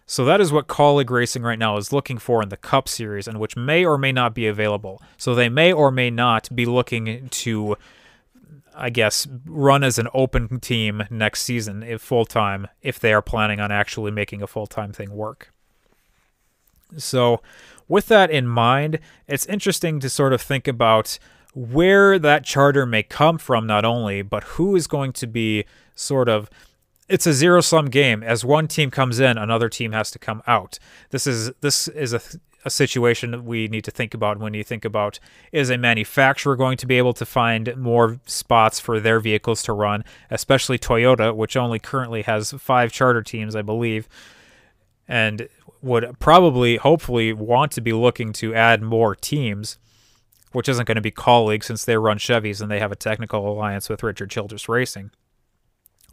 So 0.09 0.25
that 0.25 0.41
is 0.41 0.53
what 0.53 0.69
Kaulig 0.69 1.11
Racing 1.11 1.43
right 1.43 1.59
now 1.59 1.77
is 1.79 1.93
looking 1.93 2.19
for 2.19 2.41
in 2.41 2.49
the 2.49 2.57
Cup 2.57 2.89
Series, 2.89 3.27
and 3.27 3.41
which 3.41 3.57
may 3.57 3.85
or 3.85 3.99
may 3.99 4.13
not 4.13 4.35
be 4.35 4.47
available. 4.47 5.03
So 5.17 5.35
they 5.35 5.49
may 5.49 5.73
or 5.73 5.91
may 5.91 6.11
not 6.11 6.49
be 6.55 6.65
looking 6.65 7.29
to 7.29 7.77
I 8.77 8.91
guess, 8.91 9.27
run 9.47 9.83
as 9.83 9.99
an 9.99 10.09
open 10.13 10.61
team 10.61 11.05
next 11.11 11.43
season 11.43 11.83
if 11.83 12.03
full 12.03 12.25
time, 12.25 12.69
if 12.83 13.01
they 13.01 13.13
are 13.13 13.23
planning 13.23 13.61
on 13.61 13.73
actually 13.73 14.11
making 14.11 14.43
a 14.43 14.47
full 14.47 14.67
time 14.67 14.93
thing 14.93 15.11
work. 15.15 15.53
So, 16.97 17.43
with 17.89 18.07
that 18.09 18.31
in 18.31 18.47
mind, 18.47 19.01
it's 19.27 19.47
interesting 19.47 20.01
to 20.01 20.11
sort 20.11 20.33
of 20.33 20.41
think 20.41 20.69
about 20.69 21.19
where 21.55 22.19
that 22.19 22.45
charter 22.45 22.85
may 22.85 23.03
come 23.03 23.39
from, 23.39 23.67
not 23.67 23.85
only, 23.85 24.23
but 24.23 24.45
who 24.45 24.77
is 24.77 24.87
going 24.87 25.13
to 25.15 25.27
be 25.27 25.65
sort 25.95 26.29
of 26.29 26.51
it's 27.09 27.27
a 27.27 27.33
zero 27.33 27.61
sum 27.61 27.87
game. 27.87 28.23
As 28.23 28.45
one 28.45 28.67
team 28.69 28.91
comes 28.91 29.21
in, 29.21 29.39
another 29.39 29.69
team 29.69 29.93
has 29.93 30.11
to 30.11 30.19
come 30.19 30.43
out. 30.47 30.79
This 31.11 31.27
is 31.27 31.53
this 31.61 31.89
is 31.89 32.13
a 32.13 32.21
a 32.67 32.71
situation 32.71 33.31
that 33.31 33.45
we 33.45 33.69
need 33.69 33.85
to 33.85 33.93
think 33.93 34.13
about 34.13 34.41
when 34.41 34.53
you 34.53 34.65
think 34.65 34.85
about 34.85 35.21
is 35.53 35.71
a 35.71 35.79
manufacturer 35.79 36.57
going 36.57 36.77
to 36.77 36.87
be 36.87 36.99
able 36.99 37.15
to 37.15 37.25
find 37.25 37.75
more 37.77 38.19
spots 38.27 38.81
for 38.81 38.99
their 38.99 39.21
vehicles 39.21 39.63
to 39.63 39.73
run, 39.73 40.05
especially 40.31 40.77
Toyota, 40.77 41.35
which 41.35 41.57
only 41.57 41.79
currently 41.79 42.23
has 42.23 42.51
five 42.59 42.91
charter 42.91 43.23
teams, 43.23 43.55
I 43.55 43.63
believe, 43.63 44.09
and 45.07 45.49
would 45.81 46.19
probably, 46.19 46.77
hopefully, 46.77 47.33
want 47.33 47.71
to 47.73 47.81
be 47.81 47.93
looking 47.93 48.33
to 48.35 48.53
add 48.53 48.83
more 48.83 49.15
teams, 49.15 49.79
which 50.51 50.69
isn't 50.69 50.87
going 50.87 50.97
to 50.97 51.01
be 51.01 51.13
Kaulig 51.13 51.63
since 51.63 51.85
they 51.85 51.97
run 51.97 52.19
Chevys 52.19 52.61
and 52.61 52.69
they 52.69 52.81
have 52.81 52.91
a 52.91 52.97
technical 52.97 53.49
alliance 53.49 53.89
with 53.89 54.03
Richard 54.03 54.31
Childress 54.31 54.69
Racing. 54.69 55.13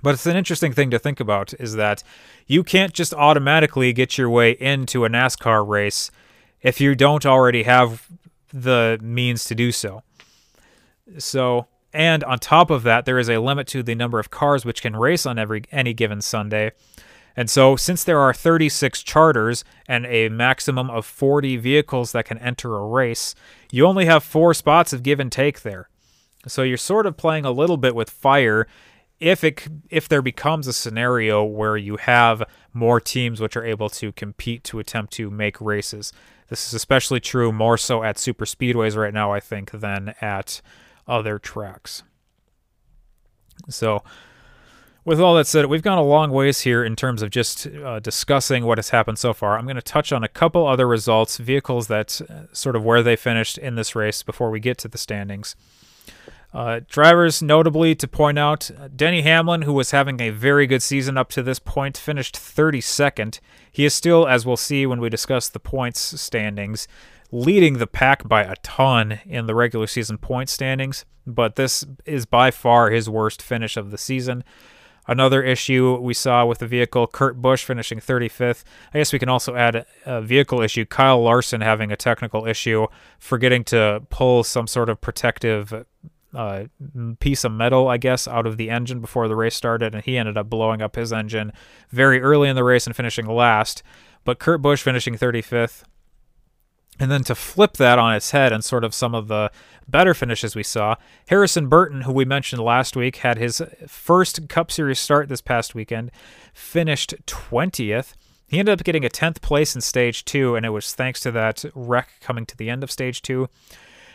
But 0.03 0.13
it's 0.13 0.27
an 0.27 0.35
interesting 0.35 0.73
thing 0.73 0.91
to 0.91 0.99
think 0.99 1.19
about 1.19 1.55
is 1.59 1.75
that 1.75 2.03
you 2.45 2.63
can't 2.63 2.93
just 2.93 3.13
automatically 3.15 3.91
get 3.91 4.19
your 4.19 4.29
way 4.29 4.51
into 4.51 5.03
a 5.05 5.09
NASCAR 5.09 5.67
race 5.67 6.11
if 6.63 6.81
you 6.81 6.95
don't 6.95 7.25
already 7.25 7.63
have 7.63 8.07
the 8.51 8.97
means 9.01 9.45
to 9.45 9.55
do 9.55 9.71
so. 9.71 10.01
So, 11.17 11.67
and 11.93 12.23
on 12.23 12.39
top 12.39 12.71
of 12.71 12.83
that, 12.83 13.05
there 13.05 13.19
is 13.19 13.29
a 13.29 13.39
limit 13.39 13.67
to 13.67 13.83
the 13.83 13.93
number 13.93 14.19
of 14.19 14.31
cars 14.31 14.65
which 14.65 14.81
can 14.81 14.95
race 14.95 15.25
on 15.25 15.37
every 15.37 15.63
any 15.71 15.93
given 15.93 16.21
Sunday. 16.21 16.71
And 17.35 17.49
so, 17.49 17.75
since 17.75 18.03
there 18.03 18.19
are 18.19 18.33
36 18.33 19.03
charters 19.03 19.63
and 19.87 20.05
a 20.05 20.29
maximum 20.29 20.89
of 20.89 21.05
40 21.05 21.57
vehicles 21.57 22.11
that 22.13 22.25
can 22.25 22.37
enter 22.37 22.75
a 22.75 22.85
race, 22.85 23.35
you 23.71 23.85
only 23.85 24.05
have 24.05 24.23
four 24.23 24.53
spots 24.53 24.93
of 24.93 25.03
give 25.03 25.19
and 25.19 25.31
take 25.31 25.61
there. 25.61 25.89
So 26.47 26.63
you're 26.63 26.77
sort 26.77 27.05
of 27.05 27.17
playing 27.17 27.45
a 27.45 27.51
little 27.51 27.77
bit 27.77 27.95
with 27.95 28.09
fire 28.09 28.67
if 29.19 29.43
it 29.43 29.67
if 29.89 30.09
there 30.09 30.21
becomes 30.21 30.67
a 30.67 30.73
scenario 30.73 31.43
where 31.43 31.77
you 31.77 31.97
have 31.97 32.43
more 32.73 32.99
teams 32.99 33.39
which 33.39 33.55
are 33.55 33.65
able 33.65 33.89
to 33.89 34.11
compete 34.11 34.63
to 34.65 34.79
attempt 34.79 35.13
to 35.13 35.29
make 35.29 35.59
races. 35.61 36.11
This 36.53 36.67
is 36.67 36.75
especially 36.75 37.19
true 37.19 37.51
more 37.51 37.79
so 37.79 38.03
at 38.03 38.19
super 38.19 38.45
speedways 38.45 38.95
right 38.95 39.11
now 39.11 39.31
I 39.31 39.39
think 39.39 39.71
than 39.71 40.13
at 40.21 40.61
other 41.07 41.39
tracks. 41.39 42.03
So 43.69 44.03
with 45.03 45.19
all 45.19 45.33
that 45.33 45.47
said, 45.47 45.65
we've 45.65 45.81
gone 45.81 45.97
a 45.97 46.03
long 46.03 46.29
ways 46.29 46.61
here 46.61 46.83
in 46.83 46.95
terms 46.95 47.23
of 47.23 47.31
just 47.31 47.65
uh, 47.65 47.99
discussing 48.01 48.65
what 48.65 48.77
has 48.77 48.89
happened 48.89 49.17
so 49.17 49.33
far. 49.33 49.57
I'm 49.57 49.65
going 49.65 49.77
to 49.77 49.81
touch 49.81 50.13
on 50.13 50.23
a 50.23 50.27
couple 50.27 50.67
other 50.67 50.87
results, 50.87 51.37
vehicles 51.37 51.87
that 51.87 52.21
uh, 52.21 52.53
sort 52.53 52.75
of 52.75 52.85
where 52.85 53.01
they 53.01 53.15
finished 53.15 53.57
in 53.57 53.73
this 53.73 53.95
race 53.95 54.21
before 54.21 54.51
we 54.51 54.59
get 54.59 54.77
to 54.77 54.87
the 54.87 54.99
standings. 54.99 55.55
Uh, 56.53 56.81
drivers, 56.87 57.41
notably 57.41 57.95
to 57.95 58.07
point 58.07 58.37
out, 58.37 58.69
Denny 58.95 59.23
Hamlin, 59.23 59.63
who 59.63 59.73
was 59.73 59.89
having 59.89 60.21
a 60.21 60.29
very 60.29 60.67
good 60.67 60.83
season 60.83 61.17
up 61.17 61.29
to 61.29 61.41
this 61.41 61.57
point, 61.57 61.97
finished 61.97 62.35
32nd. 62.35 63.39
He 63.71 63.85
is 63.85 63.95
still, 63.95 64.27
as 64.27 64.45
we'll 64.45 64.55
see 64.55 64.85
when 64.85 64.99
we 64.99 65.09
discuss 65.09 65.49
the 65.49 65.59
points 65.59 66.21
standings, 66.21 66.87
leading 67.31 67.79
the 67.79 67.87
pack 67.87 68.27
by 68.27 68.43
a 68.43 68.55
ton 68.57 69.19
in 69.25 69.47
the 69.47 69.55
regular 69.55 69.87
season 69.87 70.19
point 70.19 70.47
standings, 70.47 71.05
but 71.25 71.55
this 71.55 71.83
is 72.05 72.27
by 72.27 72.51
far 72.51 72.91
his 72.91 73.09
worst 73.09 73.41
finish 73.41 73.75
of 73.75 73.89
the 73.89 73.97
season. 73.97 74.43
Another 75.07 75.41
issue 75.43 75.97
we 75.97 76.13
saw 76.13 76.45
with 76.45 76.59
the 76.59 76.67
vehicle, 76.67 77.07
Kurt 77.07 77.41
Busch 77.41 77.65
finishing 77.65 77.99
35th. 77.99 78.63
I 78.93 78.99
guess 78.99 79.11
we 79.11 79.19
can 79.19 79.27
also 79.27 79.55
add 79.55 79.85
a 80.05 80.21
vehicle 80.21 80.61
issue, 80.61 80.85
Kyle 80.85 81.21
Larson 81.21 81.61
having 81.61 81.91
a 81.91 81.97
technical 81.97 82.45
issue, 82.45 82.87
forgetting 83.19 83.63
to 83.65 84.03
pull 84.09 84.43
some 84.43 84.67
sort 84.67 84.87
of 84.87 85.01
protective 85.01 85.85
uh, 86.33 86.65
piece 87.19 87.43
of 87.43 87.51
metal, 87.51 87.87
I 87.87 87.97
guess, 87.97 88.27
out 88.27 88.45
of 88.45 88.57
the 88.57 88.69
engine 88.69 88.99
before 88.99 89.27
the 89.27 89.35
race 89.35 89.55
started, 89.55 89.93
and 89.93 90.03
he 90.03 90.17
ended 90.17 90.37
up 90.37 90.49
blowing 90.49 90.81
up 90.81 90.95
his 90.95 91.13
engine 91.13 91.53
very 91.89 92.21
early 92.21 92.49
in 92.49 92.55
the 92.55 92.63
race 92.63 92.87
and 92.87 92.95
finishing 92.95 93.25
last. 93.25 93.83
But 94.23 94.39
Kurt 94.39 94.61
Busch 94.61 94.81
finishing 94.81 95.15
35th. 95.15 95.83
And 96.99 97.11
then 97.11 97.23
to 97.23 97.35
flip 97.35 97.73
that 97.73 97.97
on 97.97 98.13
its 98.13 98.31
head 98.31 98.51
and 98.51 98.63
sort 98.63 98.83
of 98.83 98.93
some 98.93 99.15
of 99.15 99.27
the 99.27 99.51
better 99.87 100.13
finishes 100.13 100.55
we 100.55 100.63
saw, 100.63 100.95
Harrison 101.27 101.67
Burton, 101.67 102.01
who 102.01 102.13
we 102.13 102.23
mentioned 102.23 102.61
last 102.61 102.95
week, 102.95 103.17
had 103.17 103.37
his 103.37 103.61
first 103.87 104.47
Cup 104.47 104.71
Series 104.71 104.99
start 104.99 105.27
this 105.27 105.41
past 105.41 105.73
weekend, 105.73 106.11
finished 106.53 107.15
20th. 107.25 108.13
He 108.47 108.59
ended 108.59 108.79
up 108.79 108.85
getting 108.85 109.05
a 109.05 109.09
10th 109.09 109.41
place 109.41 109.73
in 109.73 109.81
stage 109.81 110.23
two, 110.23 110.55
and 110.55 110.65
it 110.65 110.69
was 110.69 110.93
thanks 110.93 111.19
to 111.21 111.31
that 111.31 111.65
wreck 111.73 112.09
coming 112.21 112.45
to 112.45 112.55
the 112.55 112.69
end 112.69 112.83
of 112.83 112.91
stage 112.91 113.23
two. 113.23 113.49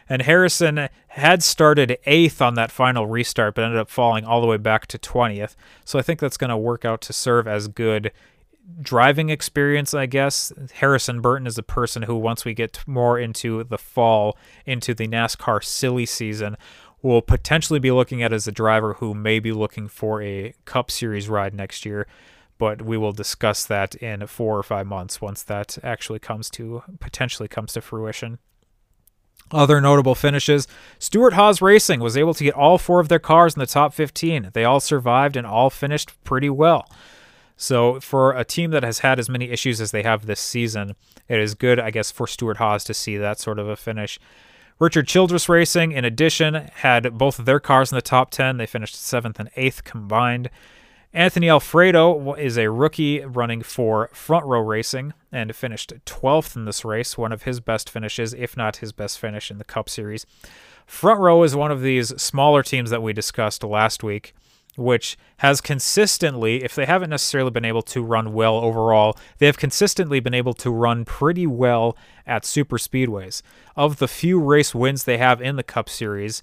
And 0.09 0.23
Harrison 0.23 0.89
had 1.09 1.43
started 1.43 1.99
eighth 2.07 2.41
on 2.41 2.55
that 2.55 2.71
final 2.71 3.07
restart, 3.07 3.55
but 3.55 3.65
ended 3.65 3.79
up 3.79 3.91
falling 3.91 4.25
all 4.25 4.41
the 4.41 4.47
way 4.47 4.57
back 4.57 4.87
to 4.87 4.99
20th. 4.99 5.55
So 5.85 5.99
I 5.99 6.03
think 6.03 6.21
that's 6.21 6.37
going 6.37 6.51
to 6.51 6.57
work 6.57 6.85
out 6.85 7.01
to 7.03 7.13
serve 7.13 7.47
as 7.47 7.69
good 7.69 8.13
driving 8.81 9.31
experience, 9.31 9.95
I 9.95 10.07
guess. 10.07 10.53
Harrison 10.75 11.21
Burton 11.21 11.47
is 11.47 11.59
a 11.59 11.63
person 11.63 12.03
who, 12.03 12.17
once 12.17 12.45
we 12.45 12.55
get 12.55 12.83
more 12.87 13.19
into 13.19 13.65
the 13.65 13.79
fall, 13.79 14.37
into 14.67 14.95
the 14.95 15.09
NASCAR 15.09 15.63
silly 15.63 16.07
season, 16.07 16.57
will 17.03 17.23
potentially 17.23 17.79
be 17.79 17.91
looking 17.91 18.23
at 18.23 18.33
as 18.33 18.47
a 18.47 18.53
driver 18.53 18.95
who 18.95 19.15
may 19.15 19.39
be 19.39 19.53
looking 19.53 19.89
for 19.89 20.23
a 20.23 20.55
Cup 20.65 20.91
Series 20.91 21.29
ride 21.29 21.55
next 21.55 21.87
year. 21.87 22.07
But 22.59 22.83
we 22.83 22.97
will 22.97 23.13
discuss 23.13 23.65
that 23.67 23.95
in 23.97 24.27
four 24.27 24.59
or 24.59 24.65
five 24.65 24.87
months 24.87 25.21
once 25.21 25.45
that 25.45 25.79
actually 25.85 26.19
comes 26.19 26.51
to 26.51 26.83
potentially 26.99 27.49
comes 27.49 27.73
to 27.75 27.81
fruition. 27.81 28.39
Other 29.51 29.81
notable 29.81 30.15
finishes 30.15 30.69
Stewart 30.99 31.33
Haas 31.33 31.63
Racing 31.63 32.01
was 32.01 32.17
able 32.17 32.35
to 32.35 32.45
get 32.45 32.55
all 32.55 32.79
four 32.79 33.01
of 33.01 33.09
their 33.09 33.19
cars 33.19 33.55
in 33.55 33.61
the 33.61 33.67
top 33.67 33.95
15. 33.95 34.51
They 34.53 34.65
all 34.65 34.81
survived 34.81 35.37
and 35.37 35.47
all 35.47 35.71
finished 35.71 36.13
pretty 36.25 36.51
well. 36.51 36.89
So, 37.57 37.99
for 37.99 38.37
a 38.37 38.45
team 38.45 38.71
that 38.71 38.85
has 38.85 39.01
had 39.01 39.19
as 39.19 39.29
many 39.29 39.51
issues 39.51 39.81
as 39.81 39.91
they 39.91 40.05
have 40.05 40.27
this 40.27 40.39
season, 40.39 40.95
it 41.29 41.41
is 41.41 41.55
good, 41.55 41.81
I 41.81 41.91
guess, 41.91 42.13
for 42.13 42.29
Stewart 42.29 42.59
Haas 42.59 42.85
to 42.85 42.95
see 42.95 43.17
that 43.17 43.41
sort 43.41 43.59
of 43.59 43.69
a 43.69 43.75
finish. 43.75 44.21
Richard 44.79 45.09
Childress 45.09 45.49
Racing, 45.49 45.91
in 45.91 46.05
addition, 46.05 46.55
had 46.55 47.19
both 47.19 47.41
of 47.41 47.47
their 47.47 47.59
cars 47.59 47.91
in 47.91 47.97
the 47.97 48.03
top 48.03 48.31
10. 48.31 48.59
They 48.59 48.67
finished 48.67 48.95
seventh 48.95 49.41
and 49.41 49.51
eighth 49.57 49.83
combined. 49.83 50.51
Anthony 51.15 51.49
Alfredo 51.49 52.35
is 52.35 52.59
a 52.59 52.71
rookie 52.71 53.21
running 53.25 53.63
for 53.63 54.11
Front 54.13 54.45
Row 54.45 54.61
Racing 54.61 55.15
and 55.33 55.57
finished 55.57 55.95
12th 56.05 56.55
in 56.55 56.67
this 56.67 56.85
race, 56.85 57.17
one 57.17 57.33
of 57.33 57.45
his 57.45 57.61
best 57.61 57.89
finishes, 57.89 58.35
if 58.35 58.59
not 58.59 58.77
his 58.77 58.93
best 58.93 59.19
finish 59.19 59.51
in 59.51 59.57
the 59.57 59.65
Cup 59.65 59.89
Series. 59.89 60.27
Front 60.87 61.19
Row 61.21 61.43
is 61.45 61.57
one 61.57 61.71
of 61.71 61.81
these 61.81 62.09
smaller 62.21 62.63
teams 62.63 62.91
that 62.91 63.03
we 63.03 63.15
discussed 63.15 63.65
last 63.65 64.03
week, 64.03 64.35
which 64.77 65.17
has 65.39 65.63
consistently, 65.63 66.63
if 66.63 66.75
they 66.75 66.85
haven't 66.85 67.11
necessarily 67.11 67.51
been 67.51 67.65
able 67.65 67.83
to 67.83 68.03
run 68.03 68.35
well 68.35 68.57
overall, 68.57 69.17
they 69.39 69.47
have 69.47 69.57
consistently 69.57 70.21
been 70.21 70.35
able 70.35 70.55
to 70.55 70.71
run 70.71 71.07
pretty 71.07 71.47
well 71.47 71.97
at 72.27 72.45
super 72.45 72.77
speedways. 72.77 73.41
Of 73.77 73.97
the 73.97 74.09
few 74.09 74.39
race 74.39 74.75
wins 74.75 75.05
they 75.05 75.17
have 75.17 75.41
in 75.41 75.57
the 75.57 75.63
Cup 75.63 75.89
Series, 75.89 76.43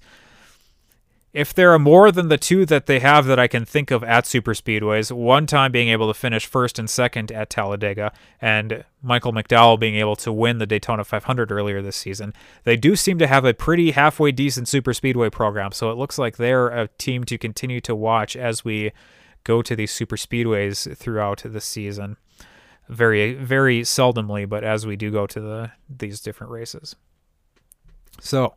if 1.36 1.52
there 1.52 1.70
are 1.74 1.78
more 1.78 2.10
than 2.10 2.28
the 2.28 2.38
two 2.38 2.64
that 2.64 2.86
they 2.86 2.98
have 2.98 3.26
that 3.26 3.38
I 3.38 3.46
can 3.46 3.66
think 3.66 3.90
of 3.90 4.02
at 4.02 4.26
super 4.26 4.54
speedways, 4.54 5.12
one 5.12 5.46
time 5.46 5.70
being 5.70 5.90
able 5.90 6.08
to 6.08 6.18
finish 6.18 6.46
first 6.46 6.78
and 6.78 6.88
second 6.88 7.30
at 7.30 7.50
Talladega, 7.50 8.10
and 8.40 8.84
Michael 9.02 9.34
McDowell 9.34 9.78
being 9.78 9.96
able 9.96 10.16
to 10.16 10.32
win 10.32 10.56
the 10.56 10.66
Daytona 10.66 11.04
500 11.04 11.52
earlier 11.52 11.82
this 11.82 11.96
season, 11.96 12.32
they 12.64 12.74
do 12.74 12.96
seem 12.96 13.18
to 13.18 13.26
have 13.26 13.44
a 13.44 13.52
pretty 13.52 13.90
halfway 13.90 14.32
decent 14.32 14.66
super 14.66 14.94
speedway 14.94 15.28
program. 15.28 15.72
So 15.72 15.90
it 15.90 15.98
looks 15.98 16.16
like 16.16 16.38
they're 16.38 16.68
a 16.68 16.88
team 16.96 17.22
to 17.24 17.36
continue 17.36 17.82
to 17.82 17.94
watch 17.94 18.34
as 18.34 18.64
we 18.64 18.92
go 19.44 19.60
to 19.60 19.76
these 19.76 19.92
super 19.92 20.16
speedways 20.16 20.96
throughout 20.96 21.42
the 21.44 21.60
season. 21.60 22.16
Very, 22.88 23.34
very 23.34 23.82
seldomly, 23.82 24.48
but 24.48 24.64
as 24.64 24.86
we 24.86 24.96
do 24.96 25.10
go 25.10 25.26
to 25.26 25.40
the 25.40 25.72
these 25.86 26.22
different 26.22 26.50
races. 26.50 26.96
So 28.22 28.54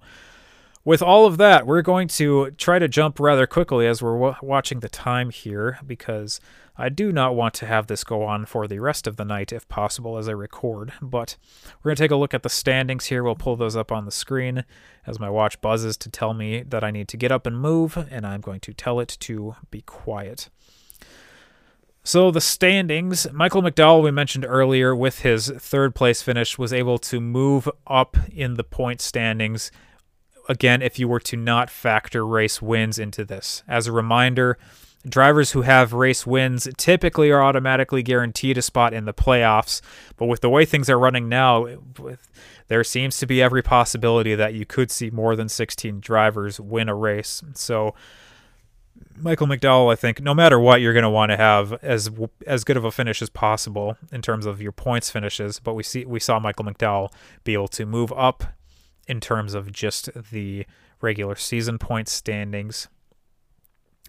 with 0.90 1.04
all 1.04 1.28
of 1.28 1.38
that, 1.38 1.68
we're 1.68 1.84
going 1.84 2.08
to 2.08 2.50
try 2.58 2.80
to 2.80 2.88
jump 2.88 3.20
rather 3.20 3.46
quickly 3.46 3.86
as 3.86 4.02
we're 4.02 4.18
w- 4.18 4.36
watching 4.42 4.80
the 4.80 4.90
time 4.90 5.30
here 5.30 5.78
because 5.86 6.42
I 6.80 6.90
do 6.90 7.12
not 7.12 7.36
want 7.36 7.54
to 7.56 7.68
have 7.68 7.86
this 7.86 8.04
go 8.04 8.24
on 8.24 8.48
for 8.48 8.68
the 8.68 8.80
rest 8.80 9.06
of 9.06 9.16
the 9.16 9.24
night 9.24 9.54
if 9.54 9.70
possible 9.70 10.18
as 10.18 10.28
I 10.28 10.32
record. 10.32 10.92
But 11.00 11.38
we're 11.78 11.90
going 11.90 11.98
to 11.98 12.04
take 12.04 12.10
a 12.10 12.16
look 12.16 12.34
at 12.34 12.42
the 12.42 12.50
standings 12.50 13.06
here. 13.06 13.22
We'll 13.22 13.36
pull 13.36 13.56
those 13.56 13.76
up 13.76 13.92
on 13.92 14.06
the 14.06 14.12
screen 14.12 14.66
as 15.06 15.20
my 15.20 15.30
watch 15.30 15.62
buzzes 15.62 15.96
to 15.98 16.10
tell 16.10 16.34
me 16.34 16.64
that 16.64 16.84
I 16.84 16.90
need 16.90 17.08
to 17.10 17.18
get 17.18 17.32
up 17.32 17.46
and 17.46 17.60
move, 17.62 17.96
and 18.10 18.26
I'm 18.26 18.42
going 18.42 18.62
to 18.62 18.74
tell 18.74 19.00
it 19.00 19.16
to 19.20 19.58
be 19.70 19.82
quiet. 19.82 20.50
So 22.04 22.32
the 22.32 22.42
standings, 22.42 23.32
Michael 23.32 23.62
McDowell, 23.62 24.02
we 24.02 24.10
mentioned 24.10 24.44
earlier, 24.44 24.96
with 24.96 25.20
his 25.20 25.50
third 25.50 25.94
place 25.94 26.24
finish, 26.24 26.58
was 26.58 26.74
able 26.74 26.98
to 26.98 27.22
move 27.22 27.70
up 27.86 28.18
in 28.34 28.56
the 28.56 28.64
point 28.64 29.02
standings 29.02 29.70
again 30.50 30.82
if 30.82 31.00
you 31.00 31.08
were 31.08 31.20
to 31.22 31.38
not 31.38 31.70
factor 31.70 32.26
race 32.26 32.62
wins 32.62 33.00
into 33.00 33.24
this. 33.24 33.64
As 33.68 33.88
a 33.88 33.92
reminder, 33.94 34.58
drivers 35.08 35.52
who 35.52 35.62
have 35.62 35.94
race 35.94 36.28
wins 36.28 36.68
typically 36.76 37.32
are 37.32 37.42
automatically 37.42 38.04
guaranteed 38.04 38.58
a 38.58 38.62
spot 38.62 38.94
in 38.94 39.06
the 39.06 39.14
playoffs, 39.14 39.80
but 40.18 40.26
with 40.26 40.42
the 40.42 40.50
way 40.50 40.66
things 40.66 40.90
are 40.90 41.00
running 41.00 41.30
now, 41.30 41.68
there 42.68 42.84
seems 42.84 43.18
to 43.20 43.26
be 43.26 43.42
every 43.42 43.62
possibility 43.62 44.36
that 44.36 44.54
you 44.54 44.66
could 44.66 44.92
see 44.92 45.10
more 45.10 45.36
than 45.36 45.48
16 45.48 46.02
drivers 46.02 46.60
win 46.60 46.90
a 46.90 46.96
race. 46.96 47.42
So 47.54 47.94
Michael 49.16 49.48
McDowell, 49.48 49.92
I 49.92 49.96
think, 49.96 50.22
no 50.22 50.34
matter 50.34 50.60
what, 50.60 50.82
you're 50.82 50.94
going 50.94 51.04
to 51.04 51.10
want 51.10 51.32
to 51.32 51.38
have 51.38 51.74
as 51.84 52.10
as 52.48 52.64
good 52.64 52.78
of 52.78 52.86
a 52.86 52.92
finish 52.92 53.22
as 53.22 53.30
possible 53.30 53.98
in 54.12 54.22
terms 54.22 54.46
of 54.46 54.62
your 54.62 54.72
points 54.72 55.10
finishes. 55.10 55.60
But 55.60 55.74
we 55.74 55.84
see 55.84 56.06
we 56.06 56.20
saw 56.20 56.40
Michael 56.40 56.66
McDowell 56.66 57.12
be 57.44 57.54
able 57.54 57.68
to 57.70 57.86
move 57.86 58.14
up 58.14 58.46
in 59.10 59.20
terms 59.20 59.54
of 59.54 59.72
just 59.72 60.10
the 60.32 60.66
regular 61.02 61.36
season 61.36 61.78
point 61.78 62.08
standings. 62.08 62.88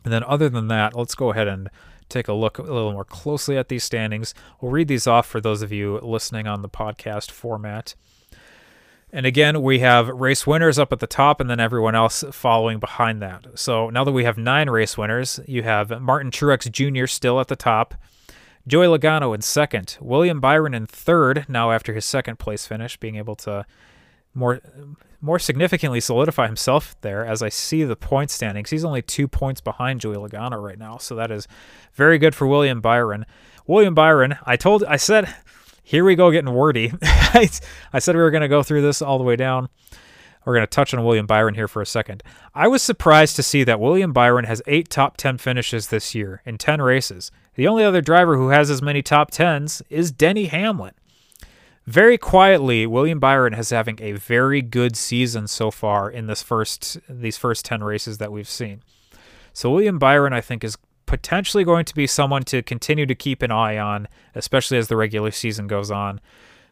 And 0.04 0.12
then, 0.12 0.22
other 0.24 0.48
than 0.48 0.68
that, 0.68 0.94
let's 0.94 1.14
go 1.14 1.30
ahead 1.30 1.48
and 1.48 1.68
take 2.08 2.28
a 2.28 2.32
look 2.32 2.58
a 2.58 2.62
little 2.62 2.92
more 2.92 3.04
closely 3.04 3.56
at 3.56 3.68
these 3.68 3.84
standings. 3.84 4.34
We'll 4.60 4.72
read 4.72 4.88
these 4.88 5.06
off 5.06 5.26
for 5.26 5.40
those 5.40 5.62
of 5.62 5.72
you 5.72 5.98
listening 6.02 6.46
on 6.46 6.62
the 6.62 6.68
podcast 6.68 7.30
format. 7.30 7.94
And 9.12 9.26
again, 9.26 9.62
we 9.62 9.80
have 9.80 10.08
race 10.08 10.46
winners 10.46 10.78
up 10.78 10.92
at 10.92 11.00
the 11.00 11.06
top 11.06 11.40
and 11.40 11.50
then 11.50 11.58
everyone 11.58 11.94
else 11.94 12.22
following 12.30 12.78
behind 12.78 13.20
that. 13.22 13.58
So 13.58 13.90
now 13.90 14.04
that 14.04 14.12
we 14.12 14.24
have 14.24 14.38
nine 14.38 14.70
race 14.70 14.96
winners, 14.96 15.40
you 15.46 15.62
have 15.64 16.00
Martin 16.00 16.30
Truex 16.30 16.70
Jr. 16.70 17.06
still 17.06 17.40
at 17.40 17.48
the 17.48 17.56
top, 17.56 17.94
Joey 18.68 18.86
Logano 18.86 19.34
in 19.34 19.40
second, 19.40 19.96
William 20.00 20.40
Byron 20.40 20.74
in 20.74 20.86
third, 20.86 21.46
now 21.48 21.72
after 21.72 21.92
his 21.92 22.04
second 22.04 22.38
place 22.38 22.66
finish, 22.66 22.96
being 22.98 23.16
able 23.16 23.34
to 23.36 23.66
more 24.34 24.60
more 25.20 25.38
significantly 25.38 26.00
solidify 26.00 26.46
himself 26.46 26.96
there 27.02 27.26
as 27.26 27.42
I 27.42 27.50
see 27.50 27.84
the 27.84 27.96
point 27.96 28.30
standings. 28.30 28.70
He's 28.70 28.84
only 28.84 29.02
two 29.02 29.28
points 29.28 29.60
behind 29.60 30.00
Joey 30.00 30.16
Logano 30.16 30.62
right 30.62 30.78
now, 30.78 30.96
so 30.96 31.14
that 31.16 31.30
is 31.30 31.46
very 31.92 32.18
good 32.18 32.34
for 32.34 32.46
William 32.46 32.80
Byron. 32.80 33.26
William 33.66 33.94
Byron, 33.94 34.38
I 34.46 34.56
told, 34.56 34.82
I 34.84 34.96
said, 34.96 35.32
here 35.82 36.04
we 36.04 36.14
go 36.14 36.30
getting 36.30 36.54
wordy. 36.54 36.92
I 37.02 37.98
said 37.98 38.14
we 38.14 38.22
were 38.22 38.30
going 38.30 38.40
to 38.40 38.48
go 38.48 38.62
through 38.62 38.82
this 38.82 39.02
all 39.02 39.18
the 39.18 39.24
way 39.24 39.36
down. 39.36 39.68
We're 40.44 40.54
going 40.54 40.66
to 40.66 40.70
touch 40.70 40.94
on 40.94 41.04
William 41.04 41.26
Byron 41.26 41.54
here 41.54 41.68
for 41.68 41.82
a 41.82 41.86
second. 41.86 42.22
I 42.54 42.66
was 42.66 42.82
surprised 42.82 43.36
to 43.36 43.42
see 43.42 43.62
that 43.64 43.78
William 43.78 44.12
Byron 44.12 44.46
has 44.46 44.62
eight 44.66 44.88
top 44.88 45.18
10 45.18 45.36
finishes 45.36 45.88
this 45.88 46.14
year 46.14 46.40
in 46.46 46.56
10 46.56 46.80
races. 46.80 47.30
The 47.56 47.68
only 47.68 47.84
other 47.84 48.00
driver 48.00 48.36
who 48.36 48.48
has 48.48 48.70
as 48.70 48.80
many 48.80 49.02
top 49.02 49.30
10s 49.30 49.82
is 49.90 50.10
Denny 50.10 50.46
Hamlin. 50.46 50.94
Very 51.90 52.18
quietly, 52.18 52.86
William 52.86 53.18
Byron 53.18 53.52
has 53.54 53.70
having 53.70 53.98
a 54.00 54.12
very 54.12 54.62
good 54.62 54.94
season 54.94 55.48
so 55.48 55.72
far 55.72 56.08
in 56.08 56.28
this 56.28 56.40
first 56.40 56.98
these 57.08 57.36
first 57.36 57.64
10 57.64 57.82
races 57.82 58.18
that 58.18 58.30
we've 58.30 58.48
seen. 58.48 58.84
So 59.52 59.72
William 59.72 59.98
Byron 59.98 60.32
I 60.32 60.40
think 60.40 60.62
is 60.62 60.78
potentially 61.06 61.64
going 61.64 61.84
to 61.86 61.94
be 61.96 62.06
someone 62.06 62.44
to 62.44 62.62
continue 62.62 63.06
to 63.06 63.16
keep 63.16 63.42
an 63.42 63.50
eye 63.50 63.76
on, 63.76 64.06
especially 64.36 64.78
as 64.78 64.86
the 64.86 64.96
regular 64.96 65.32
season 65.32 65.66
goes 65.66 65.90
on. 65.90 66.20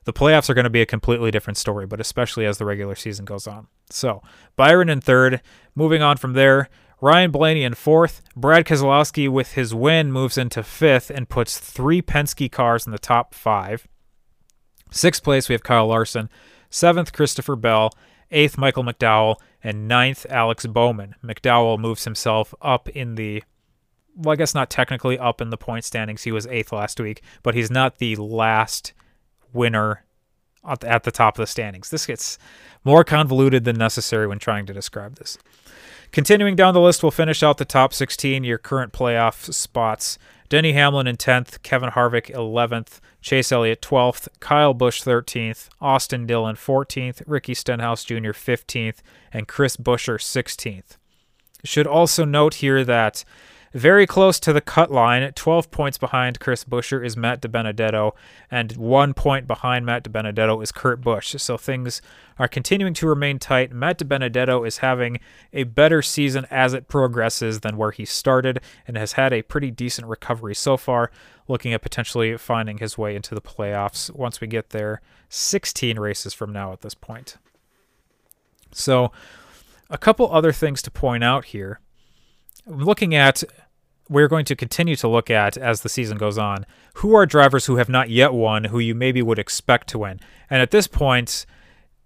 The 0.05 0.13
playoffs 0.13 0.49
are 0.49 0.55
going 0.55 0.63
to 0.63 0.71
be 0.71 0.83
a 0.83 0.87
completely 0.87 1.33
different 1.33 1.57
story, 1.57 1.85
but 1.85 2.01
especially 2.01 2.47
as 2.47 2.59
the 2.59 2.65
regular 2.65 2.95
season 2.95 3.25
goes 3.25 3.49
on. 3.49 3.67
So, 3.91 4.23
Byron 4.55 4.89
in 4.89 5.01
third. 5.01 5.43
Moving 5.75 6.01
on 6.01 6.17
from 6.17 6.35
there, 6.35 6.69
Ryan 7.01 7.33
Blaney 7.33 7.65
in 7.65 7.75
fourth. 7.75 8.23
Brad 8.37 8.65
Keselowski, 8.67 9.29
with 9.29 9.55
his 9.55 9.75
win, 9.75 10.13
moves 10.13 10.39
into 10.39 10.63
fifth 10.63 11.11
and 11.11 11.29
puts 11.29 11.59
three 11.59 12.03
Penske 12.03 12.53
cars 12.53 12.87
in 12.87 12.93
the 12.93 13.01
top 13.01 13.35
five. 13.35 13.89
Sixth 14.91 15.23
place, 15.23 15.49
we 15.49 15.55
have 15.55 15.63
Kyle 15.63 15.87
Larson. 15.87 16.29
Seventh, 16.71 17.13
Christopher 17.13 17.57
Bell. 17.57 17.93
Eighth, 18.31 18.59
Michael 18.59 18.85
McDowell. 18.85 19.37
And 19.63 19.89
ninth, 19.89 20.27
Alex 20.29 20.67
Bowman. 20.67 21.15
McDowell 21.25 21.79
moves 21.79 22.05
himself 22.05 22.55
up 22.61 22.89
in 22.91 23.15
the 23.15 23.43
well, 24.19 24.33
I 24.33 24.37
guess 24.37 24.55
not 24.55 24.69
technically 24.69 25.17
up 25.17 25.41
in 25.41 25.51
the 25.51 25.57
point 25.57 25.85
standings. 25.85 26.25
He 26.25 26.33
was 26.33 26.47
eighth 26.49 26.73
last 26.73 26.99
week, 26.99 27.23
but 27.45 27.55
he's 27.55 27.71
not 27.71 27.99
the 27.99 28.17
last 28.17 28.93
winner 29.53 30.05
at 30.65 31.05
the 31.05 31.13
top 31.13 31.39
of 31.39 31.43
the 31.43 31.47
standings. 31.47 31.91
This 31.91 32.05
gets 32.05 32.37
more 32.85 33.05
convoluted 33.05 33.65
than 33.65 33.77
necessary 33.77 34.27
when 34.27 34.41
trying 34.41 34.67
to 34.67 34.75
describe 34.75 35.17
this. 35.17 35.39
Continuing 36.11 36.57
down 36.57 36.75
the 36.75 36.81
list, 36.81 37.03
we'll 37.03 37.11
finish 37.11 37.43
out 37.43 37.59
the 37.59 37.65
top 37.65 37.95
16, 37.95 38.43
your 38.43 38.59
current 38.59 38.93
playoff 38.93 39.53
spots. 39.53 40.19
Denny 40.49 40.73
Hamlin 40.73 41.07
in 41.07 41.17
10th, 41.17 41.63
Kevin 41.63 41.91
Harvick 41.91 42.35
11th, 42.35 43.01
Chase 43.21 43.51
Elliott 43.53 43.83
12th, 43.83 44.29
Kyle 44.41 44.75
Busch 44.75 45.03
13th, 45.03 45.69
Austin 45.81 46.27
Dillon 46.27 46.57
14th, 46.57 47.23
Ricky 47.27 47.55
Stenhouse 47.55 48.05
Jr. 48.05 48.31
15th, 48.31 48.99
and 49.33 49.49
Chris 49.49 49.77
Buescher 49.77 50.19
16th. 50.19 50.97
Should 51.65 51.87
also 51.87 52.25
note 52.25 52.55
here 52.55 52.85
that 52.85 53.25
very 53.73 54.07
close 54.07 54.41
to 54.41 54.53
the 54.53 54.61
cut 54.61 54.91
line, 54.91 55.31
12 55.33 55.71
points 55.71 55.99
behind 55.99 56.41
Chris 56.41 56.65
Buescher 56.65 57.05
is 57.05 57.17
Matt 57.17 57.43
DiBenedetto, 57.43 58.13
and 58.51 58.73
one 58.77 59.15
point 59.15 59.47
behind 59.47 59.85
Matt 59.85 60.05
DiBenedetto 60.05 60.63
is 60.63 60.73
Kurt 60.73 61.01
Busch. 61.01 61.35
So 61.39 61.57
things 61.57 62.01
are 62.39 62.49
continuing 62.49 62.95
to 62.95 63.07
remain 63.07 63.39
tight. 63.39 63.73
Matt 63.73 63.99
DiBenedetto 63.99 64.67
is 64.67 64.79
having 64.79 65.21
a 65.53 65.65
better 65.65 66.01
season 66.01 66.47
as 66.51 66.73
it 66.73 66.89
progresses 66.89 67.61
than 67.61 67.77
where 67.77 67.91
he 67.91 68.05
started, 68.05 68.61
and 68.87 68.97
has 68.97 69.13
had 69.13 69.33
a 69.33 69.43
pretty 69.43 69.71
decent 69.71 70.07
recovery 70.07 70.55
so 70.55 70.77
far, 70.77 71.11
looking 71.47 71.73
at 71.73 71.83
potentially 71.83 72.37
finding 72.37 72.79
his 72.79 72.97
way 72.97 73.15
into 73.15 73.35
the 73.35 73.41
playoffs 73.41 74.11
once 74.15 74.41
we 74.41 74.47
get 74.47 74.71
there 74.71 75.01
16 75.29 75.99
races 75.99 76.33
from 76.33 76.53
now 76.53 76.73
at 76.73 76.81
this 76.81 76.95
point. 76.95 77.37
So, 78.73 79.13
a 79.91 79.99
couple 79.99 80.31
other 80.31 80.53
things 80.53 80.83
to 80.83 80.91
point 80.91 81.25
out 81.25 81.47
here 81.47 81.81
looking 82.69 83.15
at 83.15 83.43
we're 84.09 84.29
going 84.29 84.45
to 84.47 84.57
continue 84.57 84.97
to 84.97 85.09
look 85.09 85.31
at 85.31 85.57
as 85.57 85.83
the 85.83 85.89
season 85.89 86.17
goes 86.17 86.39
on 86.39 86.65
who 86.95 87.15
are 87.15 87.27
drivers 87.27 87.67
who 87.67 87.77
have 87.77 87.89
not 87.89 88.09
yet 88.09 88.33
won 88.33 88.65
who 88.65 88.79
you 88.79 88.95
maybe 88.95 89.21
would 89.21 89.39
expect 89.39 89.89
to 89.89 89.99
win. 89.99 90.19
And 90.49 90.63
at 90.63 90.71
this 90.71 90.87
point, 90.87 91.45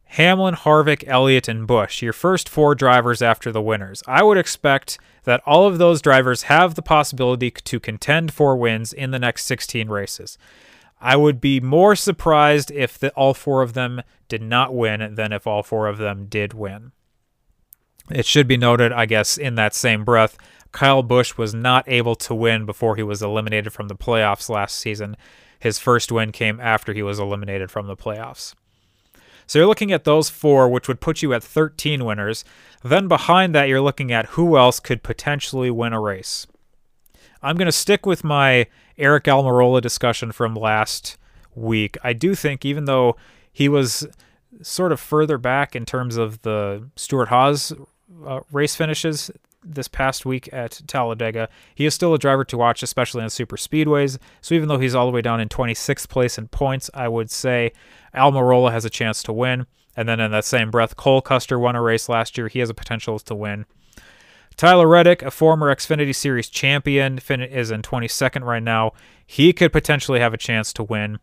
Hamlin, 0.05 0.55
Harvick, 0.55 1.05
Elliott, 1.07 1.49
and 1.49 1.67
Busch 1.67 2.03
your 2.03 2.13
first 2.13 2.49
four 2.49 2.75
drivers 2.75 3.23
after 3.23 3.51
the 3.51 3.63
winners. 3.63 4.03
I 4.07 4.23
would 4.23 4.37
expect 4.37 4.99
that 5.25 5.41
all 5.47 5.67
of 5.67 5.79
those 5.79 6.03
drivers 6.03 6.43
have 6.45 6.75
the 6.75 6.83
possibility 6.83 7.51
to 7.51 7.81
contend 7.81 8.33
for 8.33 8.57
wins 8.57 8.93
in 8.93 9.13
the 9.13 9.19
next 9.19 9.45
16 9.47 9.89
races. 9.89 10.37
I 11.01 11.17
would 11.17 11.41
be 11.41 11.61
more 11.61 11.97
surprised 11.97 12.71
if 12.71 12.99
the, 12.99 13.11
all 13.13 13.33
four 13.33 13.63
of 13.63 13.73
them 13.73 14.03
did 14.29 14.43
not 14.43 14.75
win 14.75 15.15
than 15.15 15.33
if 15.33 15.47
all 15.47 15.63
four 15.63 15.89
of 15.89 15.99
them 15.99 16.27
did 16.27 16.53
win. 16.53 16.93
It 18.15 18.27
should 18.27 18.47
be 18.47 18.57
noted, 18.57 18.93
I 18.93 19.07
guess, 19.07 19.39
in 19.39 19.55
that 19.57 19.75
same 19.75 20.05
breath, 20.05 20.37
Kyle 20.73 21.03
Busch 21.03 21.37
was 21.37 21.55
not 21.55 21.85
able 21.87 22.15
to 22.17 22.35
win 22.35 22.65
before 22.65 22.97
he 22.97 23.03
was 23.03 23.23
eliminated 23.23 23.73
from 23.73 23.89
the 23.89 23.95
playoffs 23.95 24.49
last 24.49 24.79
season. 24.79 25.17
His 25.59 25.79
first 25.79 26.11
win 26.11 26.33
came 26.33 26.59
after 26.61 26.93
he 26.93 27.03
was 27.03 27.19
eliminated 27.19 27.71
from 27.71 27.87
the 27.87 27.97
playoffs. 27.97 28.55
So 29.47 29.59
you're 29.59 29.69
looking 29.69 29.93
at 29.93 30.05
those 30.05 30.31
four, 30.31 30.69
which 30.69 30.89
would 30.89 31.01
put 31.01 31.21
you 31.21 31.35
at 31.35 31.45
13 31.45 32.05
winners. 32.05 32.45
Then 32.83 33.07
behind 33.07 33.55
that, 33.55 33.69
you're 33.69 33.81
looking 33.81 34.11
at 34.11 34.27
who 34.27 34.57
else 34.57 34.81
could 34.81 35.03
potentially 35.03 35.71
win 35.71 35.93
a 35.93 36.01
race. 36.01 36.47
I'm 37.43 37.57
going 37.57 37.67
to 37.67 37.73
stick 37.73 38.07
with 38.07 38.25
my 38.25 38.67
Aric 38.99 39.25
Almirola 39.25 39.81
discussion 39.81 40.33
from 40.33 40.55
last 40.55 41.19
week. 41.55 41.99
I 42.03 42.13
do 42.13 42.35
think, 42.35 42.65
even 42.65 42.87
though 42.87 43.17
he 43.53 43.69
was 43.69 44.07
sort 44.63 44.93
of 44.93 45.01
further 45.01 45.39
back 45.39 45.77
in 45.77 45.85
terms 45.85 46.17
of 46.17 46.41
the 46.43 46.89
Stewart-Haas 46.97 47.73
uh, 48.27 48.41
race 48.51 48.75
finishes 48.75 49.31
this 49.65 49.89
past 49.89 50.27
week 50.27 50.49
at 50.53 50.83
Talladega. 50.87 51.49
He 51.75 51.87
is 51.87 51.95
still 51.95 52.15
a 52.15 52.19
driver 52.19 52.45
to 52.47 52.57
watch, 52.57 52.83
especially 52.83 53.23
on 53.23 53.31
super 53.31 53.57
speedways. 53.57 54.19
So 54.41 54.55
even 54.55 54.69
though 54.69 54.79
he's 54.79 54.95
all 54.95 55.07
the 55.07 55.13
way 55.13 55.23
down 55.23 55.41
in 55.41 55.49
26th 55.49 56.09
place 56.09 56.39
in 56.39 56.49
points, 56.49 56.91
I 56.95 57.09
would 57.09 57.31
say 57.31 57.73
Almirola 58.15 58.73
has 58.73 58.85
a 58.85 58.91
chance 58.91 59.23
to 59.25 59.33
win. 59.33 59.67
And 59.97 60.09
then 60.09 60.21
in 60.21 60.31
that 60.33 60.45
same 60.45 60.71
breath, 60.71 60.97
Cole 60.97 61.21
Custer 61.21 61.59
won 61.59 61.77
a 61.77 61.83
race 61.83 62.09
last 62.09 62.37
year. 62.37 62.49
He 62.49 62.61
has 62.61 62.71
a 62.71 62.75
potential 62.75 63.19
to 63.19 63.35
win. 63.35 63.67
Tyler 64.57 64.87
Reddick, 64.87 65.23
a 65.23 65.31
former 65.31 65.75
Xfinity 65.75 66.15
Series 66.15 66.49
champion, 66.49 67.19
is 67.19 67.71
in 67.71 67.83
22nd 67.83 68.45
right 68.45 68.63
now. 68.63 68.93
He 69.27 69.53
could 69.53 69.73
potentially 69.73 70.21
have 70.21 70.35
a 70.35 70.39
chance 70.39 70.73
to 70.75 70.83
win. 70.83 71.19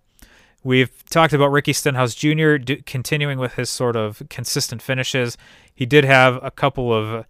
We've 0.63 0.91
talked 1.09 1.33
about 1.33 1.51
Ricky 1.51 1.73
Stenhouse 1.73 2.13
Jr. 2.15 2.57
continuing 2.85 3.39
with 3.39 3.53
his 3.53 3.69
sort 3.69 3.95
of 3.95 4.21
consistent 4.29 4.81
finishes. 4.81 5.37
He 5.73 5.85
did 5.85 6.03
have 6.03 6.39
a 6.43 6.51
couple 6.51 6.93
of 6.93 7.25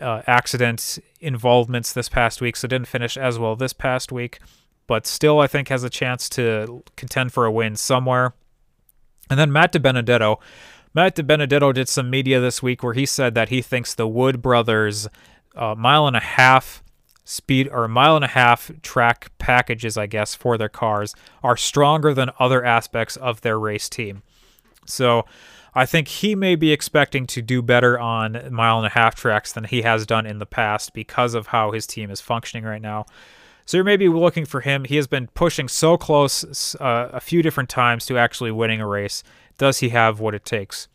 uh, 0.00 0.22
accident 0.26 0.98
involvements 1.20 1.92
this 1.92 2.08
past 2.08 2.40
week, 2.40 2.56
so 2.56 2.66
didn't 2.66 2.88
finish 2.88 3.18
as 3.18 3.38
well 3.38 3.54
this 3.54 3.74
past 3.74 4.10
week, 4.10 4.38
but 4.86 5.06
still 5.06 5.40
I 5.40 5.46
think 5.46 5.68
has 5.68 5.84
a 5.84 5.90
chance 5.90 6.28
to 6.30 6.82
contend 6.96 7.32
for 7.32 7.44
a 7.44 7.52
win 7.52 7.76
somewhere. 7.76 8.32
And 9.28 9.38
then 9.38 9.52
Matt 9.52 9.72
DiBenedetto. 9.72 10.38
Matt 10.94 11.16
DiBenedetto 11.16 11.74
did 11.74 11.88
some 11.88 12.10
media 12.10 12.40
this 12.40 12.62
week 12.62 12.82
where 12.82 12.94
he 12.94 13.06
said 13.06 13.34
that 13.34 13.50
he 13.50 13.62
thinks 13.62 13.94
the 13.94 14.08
Wood 14.08 14.42
brothers 14.42 15.06
uh, 15.54 15.74
mile 15.76 16.06
and 16.06 16.16
a 16.16 16.20
half 16.20 16.82
speed 17.30 17.68
or 17.70 17.86
mile 17.86 18.16
and 18.16 18.24
a 18.24 18.28
half 18.28 18.72
track 18.82 19.30
packages, 19.38 19.96
I 19.96 20.06
guess, 20.06 20.34
for 20.34 20.58
their 20.58 20.68
cars 20.68 21.14
are 21.44 21.56
stronger 21.56 22.12
than 22.12 22.30
other 22.40 22.64
aspects 22.64 23.16
of 23.16 23.42
their 23.42 23.58
race 23.58 23.88
team. 23.88 24.22
So 24.84 25.24
I 25.72 25.86
think 25.86 26.08
he 26.08 26.34
may 26.34 26.56
be 26.56 26.72
expecting 26.72 27.28
to 27.28 27.40
do 27.40 27.62
better 27.62 27.98
on 27.98 28.52
mile 28.52 28.78
and 28.78 28.86
a 28.86 28.90
half 28.90 29.14
tracks 29.14 29.52
than 29.52 29.64
he 29.64 29.82
has 29.82 30.06
done 30.06 30.26
in 30.26 30.40
the 30.40 30.46
past 30.46 30.92
because 30.92 31.34
of 31.34 31.48
how 31.48 31.70
his 31.70 31.86
team 31.86 32.10
is 32.10 32.20
functioning 32.20 32.64
right 32.64 32.82
now. 32.82 33.06
So 33.64 33.76
you're 33.76 33.84
maybe 33.84 34.08
looking 34.08 34.44
for 34.44 34.62
him. 34.62 34.82
He 34.84 34.96
has 34.96 35.06
been 35.06 35.28
pushing 35.28 35.68
so 35.68 35.96
close 35.96 36.74
uh, 36.80 37.10
a 37.12 37.20
few 37.20 37.42
different 37.42 37.68
times 37.68 38.06
to 38.06 38.18
actually 38.18 38.50
winning 38.50 38.80
a 38.80 38.86
race. 38.88 39.22
Does 39.56 39.78
he 39.78 39.90
have 39.90 40.18
what 40.18 40.34
it 40.34 40.44
takes? 40.44 40.88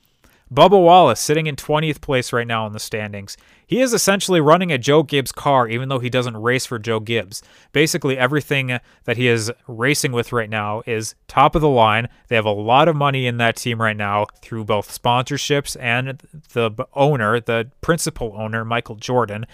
Bubba 0.56 0.82
Wallace 0.82 1.20
sitting 1.20 1.48
in 1.48 1.58
20th 1.58 2.00
place 2.00 2.32
right 2.32 2.48
now 2.48 2.66
in 2.66 2.72
the 2.72 2.80
standings. 2.80 3.36
He 3.68 3.82
is 3.82 3.94
essentially 3.94 4.40
running 4.40 4.72
a 4.72 4.78
Joe 4.78 5.04
Gibbs 5.04 5.32
car, 5.32 5.68
even 5.68 5.90
though 5.90 6.00
he 6.00 6.10
doesn't 6.10 6.38
race 6.38 6.66
for 6.66 6.80
Joe 6.80 7.00
Gibbs. 7.00 7.44
Basically, 7.74 8.18
everything 8.18 8.80
that 9.04 9.18
he 9.18 9.28
is 9.28 9.52
racing 9.68 10.14
with 10.14 10.32
right 10.32 10.50
now 10.50 10.82
is 10.86 11.16
top 11.28 11.56
of 11.56 11.62
the 11.62 11.68
line. 11.68 12.08
They 12.30 12.36
have 12.36 12.46
a 12.46 12.52
lot 12.52 12.88
of 12.88 12.96
money 12.96 13.28
in 13.28 13.38
that 13.38 13.58
team 13.58 13.82
right 13.82 13.98
now 13.98 14.28
through 14.42 14.66
both 14.66 15.02
sponsorships 15.02 15.76
and 15.80 16.22
the 16.54 16.72
owner, 16.94 17.40
the 17.40 17.70
principal 17.82 18.34
owner, 18.38 18.64
Michael 18.64 18.96
Jordan. 18.96 19.46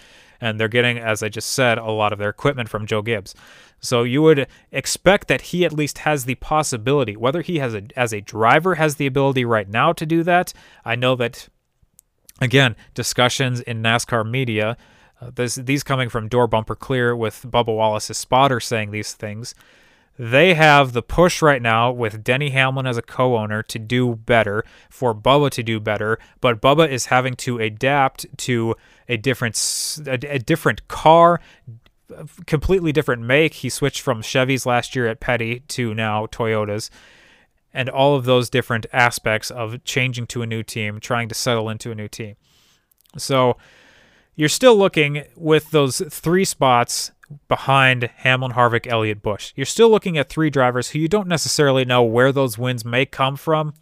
And 0.42 0.60
they're 0.60 0.68
getting, 0.68 0.98
as 0.98 1.22
I 1.22 1.30
just 1.30 1.52
said, 1.52 1.78
a 1.78 1.92
lot 1.92 2.12
of 2.12 2.20
their 2.20 2.30
equipment 2.30 2.68
from 2.68 2.88
Joe 2.88 3.04
Gibbs. 3.04 3.36
So 3.80 4.04
you 4.04 4.22
would 4.24 4.48
expect 4.72 5.28
that 5.28 5.42
he 5.42 5.64
at 5.64 5.74
least 5.74 6.00
has 6.00 6.26
the 6.26 6.36
possibility, 6.36 7.16
whether 7.16 7.42
he 7.42 7.60
has 7.60 7.74
a 7.74 7.84
as 7.96 8.14
a 8.14 8.22
driver 8.22 8.76
has 8.76 8.96
the 8.96 9.08
ability 9.08 9.46
right 9.46 9.70
now 9.70 9.94
to 9.94 10.06
do 10.06 10.24
that. 10.24 10.54
I 10.84 10.96
know 10.96 11.16
that 11.16 11.48
again, 12.42 12.76
discussions 12.94 13.62
in 13.62 13.82
NASCAR 13.82 14.30
media, 14.30 14.78
uh, 15.22 15.32
this, 15.34 15.56
these 15.56 15.84
coming 15.84 16.10
from 16.10 16.28
Door 16.28 16.48
Bumper 16.48 16.76
Clear 16.76 17.16
with 17.16 17.46
Bubba 17.48 17.76
Wallace's 17.76 18.18
spotter 18.18 18.60
saying 18.60 18.92
these 18.92 19.14
things. 19.14 19.54
They 20.20 20.56
have 20.56 20.94
the 20.94 21.02
push 21.02 21.42
right 21.42 21.62
now 21.62 21.92
with 21.92 22.24
Denny 22.24 22.50
Hamlin 22.50 22.86
as 22.86 22.98
a 22.98 23.02
co 23.02 23.38
owner 23.38 23.64
to 23.64 23.80
do 23.80 24.16
better, 24.16 24.66
for 24.89 25.16
Bubba 25.16 25.50
to 25.52 25.64
do 25.64 25.80
better, 25.80 26.20
but 26.42 26.62
Bubba 26.62 26.89
is 26.89 27.08
having 27.08 27.36
to 27.38 27.60
adapt 27.60 28.26
to 28.39 28.76
a 29.08 29.18
different, 29.18 29.56
a, 30.06 30.36
a 30.36 30.39
different 30.39 30.88
car, 30.88 31.39
completely 32.45 32.91
different 32.91 33.22
make. 33.22 33.56
He 33.56 33.70
switched 33.70 34.02
from 34.02 34.22
Chevys 34.22 34.66
last 34.66 34.95
year 34.95 35.08
at 35.08 35.20
Petty 35.20 35.62
to 35.70 35.93
now 35.93 36.26
Toyotas. 36.26 36.89
And 37.74 37.89
all 37.89 38.16
of 38.16 38.26
those 38.26 38.49
different 38.49 38.86
aspects 38.91 39.49
of 39.49 39.82
changing 39.86 40.28
to 40.28 40.41
a 40.41 40.45
new 40.45 40.62
team, 40.62 40.99
trying 40.99 41.30
to 41.30 41.36
settle 41.36 41.70
into 41.70 41.89
a 41.89 41.95
new 41.95 42.10
team. 42.10 42.36
So 43.18 43.56
you're 44.36 44.49
still 44.49 44.76
looking 44.76 45.24
with 45.36 45.72
those 45.72 46.02
three 46.10 46.43
spots 46.43 47.12
behind 47.47 48.10
Hamlin, 48.18 48.52
Harvick, 48.52 48.88
Elliott, 48.88 49.22
Busch. 49.22 49.54
You're 49.56 49.66
still 49.66 49.89
looking 49.89 50.18
at 50.18 50.30
three 50.30 50.49
drivers 50.49 50.89
who 50.89 50.99
you 50.99 51.08
don't 51.08 51.30
necessarily 51.30 51.86
know 51.86 52.04
where 52.04 52.34
those 52.34 52.58
wins 52.58 52.84
may 52.84 53.06
come 53.06 53.38
from, 53.38 53.74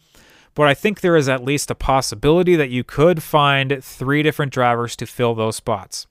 but 0.60 0.68
I 0.68 0.74
think 0.74 1.00
there 1.00 1.16
is 1.16 1.30
at 1.30 1.46
least 1.46 1.72
a 1.72 1.74
possibility 1.74 2.58
that 2.58 2.70
you 2.70 2.84
could 2.84 3.24
find 3.24 3.82
three 3.82 4.22
different 4.22 4.52
drivers 4.52 4.94
to 4.98 5.06
fill 5.06 5.34
those 5.34 5.56
spots. 5.56 6.06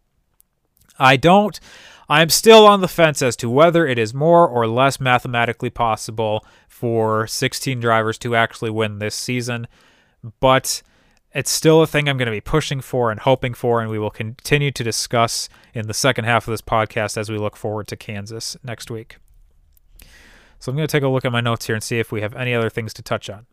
I 0.99 1.17
don't. 1.17 1.61
I'm 2.09 2.31
still 2.31 2.67
on 2.67 2.81
the 2.81 2.89
fence 2.89 3.21
as 3.21 3.37
to 3.37 3.51
whether 3.51 3.87
it 3.87 3.99
is 3.99 4.15
more 4.15 4.49
or 4.49 4.67
less 4.67 4.99
mathematically 4.99 5.69
possible 5.69 6.47
for 6.67 7.27
16 7.27 7.79
drivers 7.79 8.17
to 8.21 8.35
actually 8.35 8.71
win 8.71 9.01
this 9.01 9.15
season, 9.15 9.67
but 10.41 10.83
it's 11.35 11.51
still 11.51 11.83
a 11.83 11.87
thing 11.87 12.09
I'm 12.09 12.17
going 12.17 12.25
to 12.25 12.33
be 12.33 12.41
pushing 12.41 12.81
for 12.81 13.11
and 13.11 13.21
hoping 13.21 13.53
for, 13.53 13.83
and 13.83 13.91
we 13.91 13.99
will 13.99 14.09
continue 14.09 14.71
to 14.71 14.83
discuss 14.83 15.51
in 15.75 15.89
the 15.89 15.93
second 15.93 16.25
half 16.25 16.49
of 16.49 16.53
this 16.53 16.63
podcast 16.63 17.19
as 17.19 17.29
we 17.29 17.37
look 17.37 17.55
forward 17.55 17.87
to 17.89 17.97
Kansas 17.97 18.57
next 18.65 18.91
week. 18.91 19.19
So 20.59 20.73
I'm 20.73 20.77
going 20.77 20.89
to 20.89 20.91
take 20.91 21.03
a 21.03 21.09
look 21.09 21.27
at 21.27 21.33
my 21.33 21.43
notes 21.43 21.67
here 21.67 21.75
and 21.75 21.85
see 21.85 21.99
if 21.99 22.11
we 22.11 22.23
have 22.23 22.35
any 22.35 22.55
other 22.55 22.71
things 22.71 22.95
to 22.95 23.03
touch 23.03 23.29
on. 23.29 23.45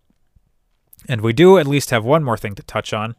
And 1.08 1.22
we 1.22 1.34
do 1.34 1.58
at 1.58 1.68
least 1.68 1.92
have 1.92 2.04
one 2.04 2.24
more 2.24 2.38
thing 2.38 2.56
to 2.56 2.64
touch 2.64 2.94
on. 2.94 3.16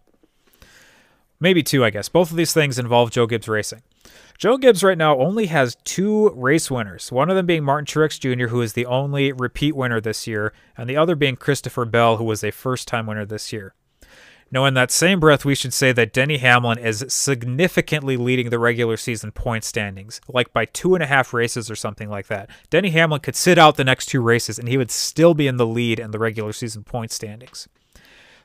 Maybe 1.39 1.63
two, 1.63 1.85
I 1.85 1.91
guess. 1.91 2.09
Both 2.09 2.31
of 2.31 2.37
these 2.37 2.53
things 2.53 2.79
involve 2.79 3.11
Joe 3.11 3.27
Gibbs 3.27 3.49
Racing. 3.49 3.83
Joe 4.39 4.59
Gibbs 4.59 4.85
right 4.85 4.99
now 4.99 5.19
only 5.19 5.47
has 5.47 5.77
two 5.85 6.31
race 6.31 6.71
winners, 6.71 7.11
one 7.11 7.31
of 7.31 7.37
them 7.37 7.47
being 7.47 7.65
Martin 7.65 7.87
Truex 7.87 8.21
Jr., 8.21 8.49
who 8.49 8.61
is 8.61 8.75
the 8.75 8.87
only 8.87 9.33
repeat 9.33 9.75
winner 9.75 10.01
this 10.01 10.27
year, 10.27 10.53
and 10.77 10.89
the 10.89 10.97
other 10.97 11.17
being 11.17 11.37
Christopher 11.37 11.85
Bell, 11.87 12.19
who 12.19 12.25
was 12.25 12.45
a 12.45 12.51
first 12.51 12.87
time 12.87 13.07
winner 13.07 13.25
this 13.25 13.53
year. 13.53 13.75
Now, 14.51 14.65
in 14.65 14.75
that 14.75 14.93
same 14.93 15.19
breath, 15.19 15.45
we 15.45 15.57
should 15.57 15.75
say 15.75 15.91
that 15.93 16.13
Denny 16.13 16.39
Hamlin 16.39 16.79
is 16.79 17.05
significantly 17.09 18.17
leading 18.17 18.51
the 18.51 18.61
regular 18.61 18.97
season 18.97 19.33
point 19.33 19.65
standings, 19.65 20.21
like 20.29 20.53
by 20.53 20.67
two 20.67 20.95
and 20.95 21.03
a 21.03 21.07
half 21.07 21.35
races 21.35 21.69
or 21.69 21.75
something 21.75 22.09
like 22.09 22.29
that. 22.29 22.49
Denny 22.71 22.91
Hamlin 22.91 23.21
could 23.21 23.35
sit 23.35 23.59
out 23.59 23.77
the 23.77 23.83
next 23.83 24.07
two 24.07 24.21
races 24.21 24.59
and 24.59 24.69
he 24.69 24.77
would 24.77 24.93
still 24.93 25.35
be 25.35 25.49
in 25.49 25.57
the 25.57 25.67
lead 25.67 25.99
in 25.99 26.13
the 26.13 26.19
regular 26.21 26.53
season 26.53 26.85
point 26.85 27.11
standings. 27.11 27.69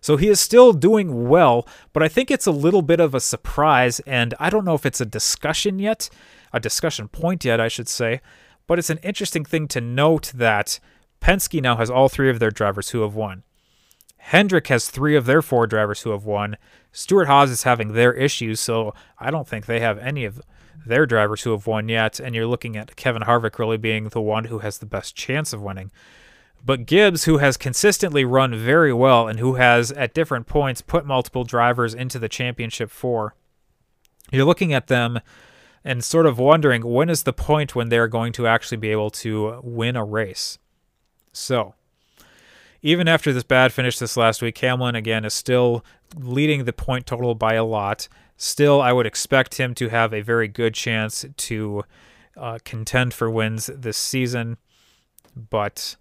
So 0.01 0.17
he 0.17 0.29
is 0.29 0.39
still 0.39 0.73
doing 0.73 1.29
well, 1.29 1.67
but 1.93 2.01
I 2.01 2.07
think 2.07 2.31
it's 2.31 2.47
a 2.47 2.51
little 2.51 2.81
bit 2.81 2.99
of 2.99 3.13
a 3.13 3.19
surprise, 3.19 3.99
and 4.01 4.33
I 4.39 4.49
don't 4.49 4.65
know 4.65 4.73
if 4.73 4.87
it's 4.87 4.99
a 4.99 5.05
discussion 5.05 5.77
yet, 5.77 6.09
a 6.51 6.59
discussion 6.59 7.07
point 7.07 7.45
yet, 7.45 7.61
I 7.61 7.67
should 7.67 7.87
say, 7.87 8.21
but 8.65 8.79
it's 8.79 8.89
an 8.89 8.97
interesting 9.03 9.45
thing 9.45 9.67
to 9.67 9.79
note 9.79 10.31
that 10.33 10.79
Penske 11.21 11.61
now 11.61 11.75
has 11.77 11.91
all 11.91 12.09
three 12.09 12.31
of 12.31 12.39
their 12.39 12.49
drivers 12.49 12.89
who 12.89 13.01
have 13.01 13.13
won. 13.13 13.43
Hendrick 14.25 14.67
has 14.67 14.89
three 14.89 15.15
of 15.15 15.25
their 15.25 15.41
four 15.41 15.67
drivers 15.67 16.01
who 16.01 16.11
have 16.11 16.25
won. 16.25 16.55
Stewart-Haas 16.91 17.49
is 17.49 17.63
having 17.63 17.93
their 17.93 18.13
issues, 18.13 18.59
so 18.59 18.93
I 19.19 19.31
don't 19.31 19.47
think 19.47 19.65
they 19.65 19.79
have 19.79 19.97
any 19.97 20.25
of 20.25 20.41
their 20.85 21.05
drivers 21.05 21.41
who 21.41 21.51
have 21.51 21.67
won 21.67 21.89
yet. 21.89 22.19
And 22.19 22.33
you're 22.33 22.47
looking 22.47 22.77
at 22.77 22.95
Kevin 22.95 23.23
Harvick 23.23 23.59
really 23.59 23.77
being 23.77 24.05
the 24.05 24.21
one 24.21 24.45
who 24.45 24.59
has 24.59 24.77
the 24.77 24.85
best 24.85 25.15
chance 25.15 25.53
of 25.53 25.61
winning. 25.61 25.91
But 26.63 26.85
Gibbs, 26.85 27.25
who 27.25 27.39
has 27.39 27.57
consistently 27.57 28.23
run 28.23 28.55
very 28.55 28.93
well 28.93 29.27
and 29.27 29.39
who 29.39 29.55
has 29.55 29.91
at 29.91 30.13
different 30.13 30.45
points 30.45 30.81
put 30.81 31.05
multiple 31.05 31.43
drivers 31.43 31.93
into 31.93 32.19
the 32.19 32.29
championship 32.29 32.91
four, 32.91 33.35
you're 34.31 34.45
looking 34.45 34.71
at 34.71 34.87
them 34.87 35.19
and 35.83 36.03
sort 36.03 36.27
of 36.27 36.37
wondering 36.37 36.85
when 36.85 37.09
is 37.09 37.23
the 37.23 37.33
point 37.33 37.75
when 37.75 37.89
they're 37.89 38.07
going 38.07 38.31
to 38.33 38.45
actually 38.45 38.77
be 38.77 38.91
able 38.91 39.09
to 39.09 39.59
win 39.63 39.95
a 39.95 40.05
race. 40.05 40.59
So, 41.33 41.73
even 42.81 43.07
after 43.07 43.31
this 43.31 43.43
bad 43.43 43.71
finish 43.71 43.99
this 43.99 44.17
last 44.17 44.41
week, 44.41 44.57
Hamlin 44.57 44.95
again 44.95 45.25
is 45.25 45.33
still 45.33 45.85
leading 46.15 46.65
the 46.65 46.73
point 46.73 47.05
total 47.05 47.35
by 47.35 47.53
a 47.53 47.63
lot. 47.63 48.07
Still, 48.37 48.81
I 48.81 48.91
would 48.91 49.05
expect 49.05 49.55
him 49.59 49.75
to 49.75 49.89
have 49.89 50.13
a 50.13 50.21
very 50.21 50.47
good 50.47 50.73
chance 50.73 51.25
to 51.35 51.83
uh, 52.35 52.57
contend 52.65 53.13
for 53.13 53.29
wins 53.29 53.67
this 53.67 53.97
season. 53.97 54.57
But 55.35 55.95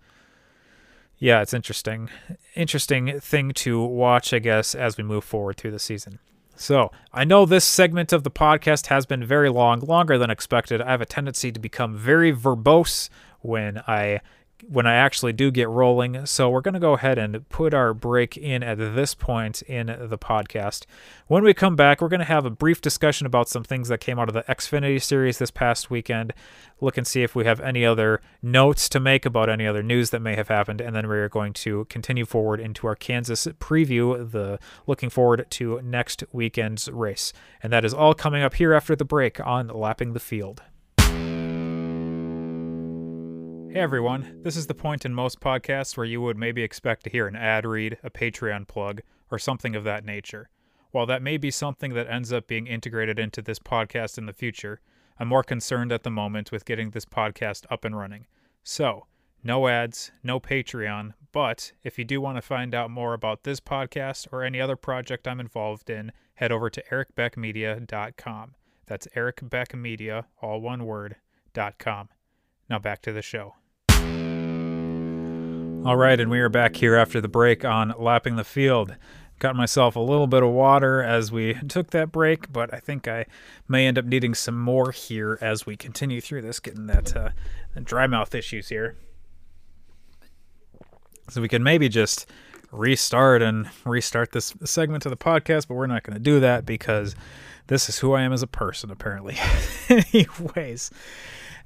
yeah, 1.18 1.42
it's 1.42 1.52
interesting. 1.52 2.08
Interesting 2.54 3.20
thing 3.20 3.52
to 3.52 3.82
watch, 3.82 4.32
I 4.32 4.38
guess, 4.38 4.74
as 4.74 4.96
we 4.96 5.04
move 5.04 5.22
forward 5.22 5.58
through 5.58 5.72
the 5.72 5.78
season. 5.78 6.18
So, 6.56 6.90
I 7.12 7.24
know 7.24 7.46
this 7.46 7.64
segment 7.64 8.12
of 8.12 8.22
the 8.22 8.30
podcast 8.30 8.86
has 8.86 9.06
been 9.06 9.24
very 9.24 9.48
long, 9.48 9.80
longer 9.80 10.18
than 10.18 10.30
expected. 10.30 10.82
I 10.82 10.90
have 10.90 11.00
a 11.00 11.06
tendency 11.06 11.50
to 11.52 11.60
become 11.60 11.96
very 11.96 12.34
verbose 12.34 13.08
when 13.40 13.78
I 13.86 14.20
when 14.68 14.86
I 14.86 14.94
actually 14.94 15.32
do 15.32 15.50
get 15.50 15.68
rolling. 15.68 16.26
So 16.26 16.50
we're 16.50 16.60
going 16.60 16.74
to 16.74 16.80
go 16.80 16.94
ahead 16.94 17.18
and 17.18 17.48
put 17.48 17.74
our 17.74 17.94
break 17.94 18.36
in 18.36 18.62
at 18.62 18.78
this 18.78 19.14
point 19.14 19.62
in 19.62 19.86
the 19.86 20.18
podcast. 20.18 20.86
When 21.26 21.42
we 21.44 21.54
come 21.54 21.76
back, 21.76 22.00
we're 22.00 22.08
going 22.08 22.20
to 22.20 22.26
have 22.26 22.44
a 22.44 22.50
brief 22.50 22.80
discussion 22.80 23.26
about 23.26 23.48
some 23.48 23.64
things 23.64 23.88
that 23.88 24.00
came 24.00 24.18
out 24.18 24.28
of 24.28 24.34
the 24.34 24.42
Xfinity 24.42 25.02
series 25.02 25.38
this 25.38 25.50
past 25.50 25.90
weekend. 25.90 26.32
Look 26.80 26.96
and 26.96 27.06
see 27.06 27.22
if 27.22 27.34
we 27.34 27.44
have 27.44 27.60
any 27.60 27.84
other 27.84 28.20
notes 28.42 28.88
to 28.90 29.00
make 29.00 29.26
about 29.26 29.48
any 29.48 29.66
other 29.66 29.82
news 29.82 30.10
that 30.10 30.20
may 30.20 30.34
have 30.34 30.48
happened, 30.48 30.80
and 30.80 30.96
then 30.96 31.08
we 31.08 31.16
are 31.16 31.28
going 31.28 31.52
to 31.52 31.84
continue 31.86 32.24
forward 32.24 32.58
into 32.60 32.86
our 32.86 32.96
Kansas 32.96 33.46
preview. 33.58 34.30
The 34.30 34.58
looking 34.86 35.10
forward 35.10 35.46
to 35.50 35.80
next 35.82 36.24
weekend's 36.32 36.88
race, 36.88 37.32
and 37.62 37.72
that 37.72 37.84
is 37.84 37.92
all 37.92 38.14
coming 38.14 38.42
up 38.42 38.54
here 38.54 38.72
after 38.72 38.96
the 38.96 39.04
break 39.04 39.44
on 39.46 39.68
Lapping 39.68 40.14
the 40.14 40.20
Field. 40.20 40.62
Hey 43.72 43.78
everyone, 43.78 44.40
this 44.42 44.56
is 44.56 44.66
the 44.66 44.74
point 44.74 45.04
in 45.04 45.14
most 45.14 45.38
podcasts 45.38 45.96
where 45.96 46.04
you 46.04 46.20
would 46.20 46.36
maybe 46.36 46.64
expect 46.64 47.04
to 47.04 47.10
hear 47.10 47.28
an 47.28 47.36
ad 47.36 47.64
read, 47.64 47.98
a 48.02 48.10
Patreon 48.10 48.66
plug, 48.66 49.00
or 49.30 49.38
something 49.38 49.76
of 49.76 49.84
that 49.84 50.04
nature. 50.04 50.48
While 50.90 51.06
that 51.06 51.22
may 51.22 51.36
be 51.36 51.52
something 51.52 51.94
that 51.94 52.10
ends 52.10 52.32
up 52.32 52.48
being 52.48 52.66
integrated 52.66 53.20
into 53.20 53.40
this 53.40 53.60
podcast 53.60 54.18
in 54.18 54.26
the 54.26 54.32
future, 54.32 54.80
I'm 55.20 55.28
more 55.28 55.44
concerned 55.44 55.92
at 55.92 56.02
the 56.02 56.10
moment 56.10 56.50
with 56.50 56.64
getting 56.64 56.90
this 56.90 57.04
podcast 57.04 57.64
up 57.70 57.84
and 57.84 57.96
running. 57.96 58.26
So, 58.64 59.06
no 59.44 59.68
ads, 59.68 60.10
no 60.24 60.40
Patreon, 60.40 61.14
but 61.30 61.70
if 61.84 61.96
you 61.96 62.04
do 62.04 62.20
want 62.20 62.38
to 62.38 62.42
find 62.42 62.74
out 62.74 62.90
more 62.90 63.14
about 63.14 63.44
this 63.44 63.60
podcast 63.60 64.26
or 64.32 64.42
any 64.42 64.60
other 64.60 64.74
project 64.74 65.28
I'm 65.28 65.38
involved 65.38 65.88
in, 65.88 66.10
head 66.34 66.50
over 66.50 66.70
to 66.70 66.82
ericbeckmedia.com. 66.90 68.54
That's 68.86 69.06
ericbeckmedia, 69.14 70.24
all 70.42 70.60
one 70.60 70.86
word, 70.86 71.14
dot 71.54 71.78
com. 71.78 72.08
Now 72.70 72.78
back 72.78 73.02
to 73.02 73.12
the 73.12 73.20
show. 73.20 73.56
All 75.84 75.96
right, 75.96 76.20
and 76.20 76.30
we 76.30 76.38
are 76.38 76.48
back 76.48 76.76
here 76.76 76.94
after 76.94 77.20
the 77.20 77.26
break 77.26 77.64
on 77.64 77.92
Lapping 77.98 78.36
the 78.36 78.44
Field. 78.44 78.94
Got 79.40 79.56
myself 79.56 79.96
a 79.96 80.00
little 80.00 80.28
bit 80.28 80.44
of 80.44 80.50
water 80.50 81.02
as 81.02 81.32
we 81.32 81.54
took 81.68 81.90
that 81.90 82.12
break, 82.12 82.52
but 82.52 82.72
I 82.72 82.78
think 82.78 83.08
I 83.08 83.26
may 83.66 83.88
end 83.88 83.98
up 83.98 84.04
needing 84.04 84.34
some 84.34 84.56
more 84.56 84.92
here 84.92 85.36
as 85.40 85.66
we 85.66 85.76
continue 85.76 86.20
through 86.20 86.42
this, 86.42 86.60
getting 86.60 86.86
that 86.86 87.16
uh, 87.16 87.30
dry 87.82 88.06
mouth 88.06 88.36
issues 88.36 88.68
here. 88.68 88.94
So 91.28 91.40
we 91.40 91.48
can 91.48 91.64
maybe 91.64 91.88
just 91.88 92.30
restart 92.70 93.42
and 93.42 93.68
restart 93.84 94.30
this 94.30 94.54
segment 94.64 95.06
of 95.06 95.10
the 95.10 95.16
podcast, 95.16 95.66
but 95.66 95.74
we're 95.74 95.88
not 95.88 96.04
going 96.04 96.14
to 96.14 96.20
do 96.20 96.38
that 96.38 96.66
because 96.66 97.16
this 97.66 97.88
is 97.88 97.98
who 97.98 98.12
I 98.12 98.22
am 98.22 98.32
as 98.32 98.42
a 98.42 98.46
person, 98.46 98.92
apparently. 98.92 99.36
Anyways, 99.88 100.90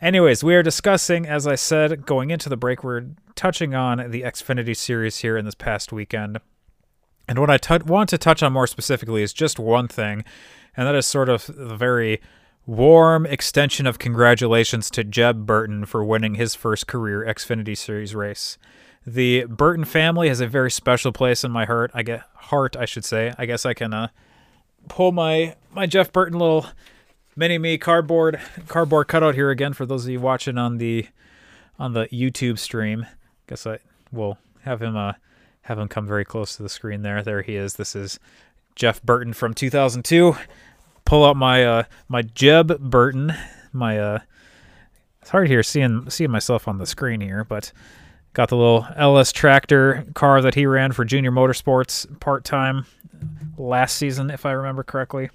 Anyways, 0.04 0.44
we 0.44 0.54
are 0.54 0.62
discussing, 0.62 1.26
as 1.26 1.46
I 1.46 1.54
said, 1.54 2.04
going 2.04 2.28
into 2.28 2.50
the 2.50 2.58
break, 2.58 2.84
we're 2.84 3.06
touching 3.36 3.74
on 3.74 4.10
the 4.10 4.20
Xfinity 4.20 4.76
series 4.76 5.20
here 5.20 5.38
in 5.38 5.46
this 5.46 5.54
past 5.54 5.94
weekend. 5.94 6.40
And 7.26 7.38
what 7.38 7.48
I 7.48 7.56
t- 7.56 7.78
want 7.86 8.10
to 8.10 8.18
touch 8.18 8.42
on 8.42 8.52
more 8.52 8.66
specifically 8.66 9.22
is 9.22 9.32
just 9.32 9.58
one 9.58 9.88
thing, 9.88 10.22
and 10.76 10.86
that 10.86 10.94
is 10.94 11.06
sort 11.06 11.30
of 11.30 11.46
the 11.46 11.74
very 11.74 12.20
warm 12.66 13.24
extension 13.24 13.86
of 13.86 13.98
congratulations 13.98 14.90
to 14.90 15.04
Jeb 15.04 15.46
Burton 15.46 15.86
for 15.86 16.04
winning 16.04 16.34
his 16.34 16.54
first 16.54 16.86
career 16.86 17.24
Xfinity 17.26 17.74
Series 17.74 18.14
race. 18.14 18.58
The 19.06 19.46
Burton 19.46 19.86
family 19.86 20.28
has 20.28 20.42
a 20.42 20.46
very 20.46 20.70
special 20.70 21.12
place 21.12 21.44
in 21.44 21.50
my 21.50 21.64
heart. 21.64 21.90
I 21.94 22.02
get 22.02 22.24
heart, 22.34 22.76
I 22.76 22.84
should 22.84 23.06
say. 23.06 23.32
I 23.38 23.46
guess 23.46 23.64
I 23.64 23.72
can 23.72 23.94
uh, 23.94 24.08
pull 24.86 25.12
my 25.12 25.56
my 25.72 25.86
Jeff 25.86 26.12
Burton 26.12 26.38
little 26.38 26.66
mini 27.36 27.58
me 27.58 27.78
cardboard 27.78 28.40
cardboard 28.68 29.08
cutout 29.08 29.34
here 29.34 29.50
again 29.50 29.72
for 29.72 29.86
those 29.86 30.04
of 30.04 30.10
you 30.10 30.20
watching 30.20 30.58
on 30.58 30.78
the 30.78 31.06
on 31.78 31.92
the 31.92 32.06
YouTube 32.06 32.58
stream. 32.58 33.06
Guess 33.46 33.66
I 33.66 33.78
will 34.12 34.38
have 34.62 34.80
him 34.80 34.96
uh 34.96 35.14
have 35.62 35.78
him 35.78 35.88
come 35.88 36.06
very 36.06 36.24
close 36.24 36.56
to 36.56 36.62
the 36.62 36.68
screen 36.68 37.02
there. 37.02 37.22
There 37.22 37.42
he 37.42 37.56
is. 37.56 37.74
This 37.74 37.96
is 37.96 38.18
Jeff 38.74 39.02
Burton 39.02 39.32
from 39.32 39.54
2002. 39.54 40.36
Pull 41.04 41.24
out 41.24 41.36
my 41.36 41.64
uh 41.64 41.82
my 42.08 42.22
Jeb 42.22 42.78
Burton, 42.78 43.34
my 43.72 43.98
uh 43.98 44.18
it's 45.20 45.30
hard 45.30 45.48
here 45.48 45.62
seeing 45.62 46.08
seeing 46.10 46.30
myself 46.30 46.68
on 46.68 46.78
the 46.78 46.86
screen 46.86 47.20
here, 47.20 47.44
but 47.44 47.72
got 48.34 48.48
the 48.50 48.56
little 48.56 48.86
LS 48.96 49.32
tractor 49.32 50.04
car 50.14 50.42
that 50.42 50.54
he 50.54 50.66
ran 50.66 50.92
for 50.92 51.04
Junior 51.04 51.30
Motorsports 51.30 52.20
part 52.20 52.44
time 52.44 52.86
last 53.56 53.96
season, 53.96 54.30
if 54.30 54.44
I 54.44 54.52
remember 54.52 54.82
correctly. 54.82 55.30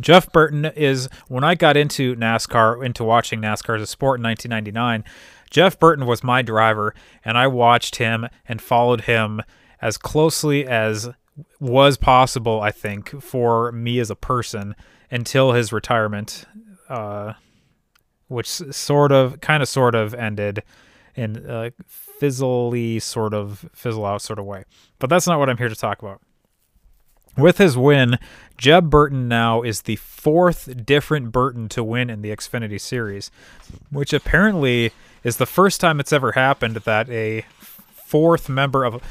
Jeff 0.00 0.30
Burton 0.32 0.66
is 0.76 1.08
when 1.28 1.44
I 1.44 1.54
got 1.54 1.76
into 1.76 2.14
NASCAR, 2.16 2.84
into 2.84 3.04
watching 3.04 3.40
NASCAR 3.40 3.76
as 3.76 3.82
a 3.82 3.86
sport 3.86 4.20
in 4.20 4.24
1999. 4.24 5.04
Jeff 5.50 5.78
Burton 5.78 6.06
was 6.06 6.24
my 6.24 6.42
driver, 6.42 6.94
and 7.24 7.38
I 7.38 7.46
watched 7.46 7.96
him 7.96 8.26
and 8.46 8.60
followed 8.60 9.02
him 9.02 9.40
as 9.80 9.96
closely 9.98 10.66
as 10.66 11.10
was 11.60 11.96
possible, 11.96 12.60
I 12.60 12.70
think, 12.70 13.20
for 13.22 13.70
me 13.72 13.98
as 14.00 14.10
a 14.10 14.16
person 14.16 14.74
until 15.10 15.52
his 15.52 15.72
retirement, 15.72 16.44
uh, 16.88 17.34
which 18.28 18.48
sort 18.48 19.12
of, 19.12 19.40
kind 19.40 19.62
of, 19.62 19.68
sort 19.68 19.94
of 19.94 20.14
ended 20.14 20.62
in 21.14 21.44
a 21.48 21.72
fizzly, 22.20 23.00
sort 23.00 23.34
of, 23.34 23.68
fizzle 23.72 24.06
out 24.06 24.22
sort 24.22 24.38
of 24.38 24.44
way. 24.44 24.64
But 24.98 25.10
that's 25.10 25.26
not 25.26 25.38
what 25.38 25.48
I'm 25.48 25.58
here 25.58 25.68
to 25.68 25.76
talk 25.76 26.02
about. 26.02 26.20
With 27.36 27.58
his 27.58 27.76
win, 27.76 28.18
Jeb 28.56 28.90
Burton 28.90 29.26
now 29.28 29.62
is 29.62 29.82
the 29.82 29.96
fourth 29.96 30.86
different 30.86 31.32
Burton 31.32 31.68
to 31.70 31.82
win 31.82 32.08
in 32.08 32.22
the 32.22 32.30
Xfinity 32.30 32.80
Series, 32.80 33.30
which 33.90 34.12
apparently 34.12 34.92
is 35.24 35.38
the 35.38 35.46
first 35.46 35.80
time 35.80 35.98
it's 35.98 36.12
ever 36.12 36.32
happened 36.32 36.76
that 36.76 37.08
a 37.10 37.44
fourth 38.06 38.48
member 38.48 38.84
of 38.84 39.02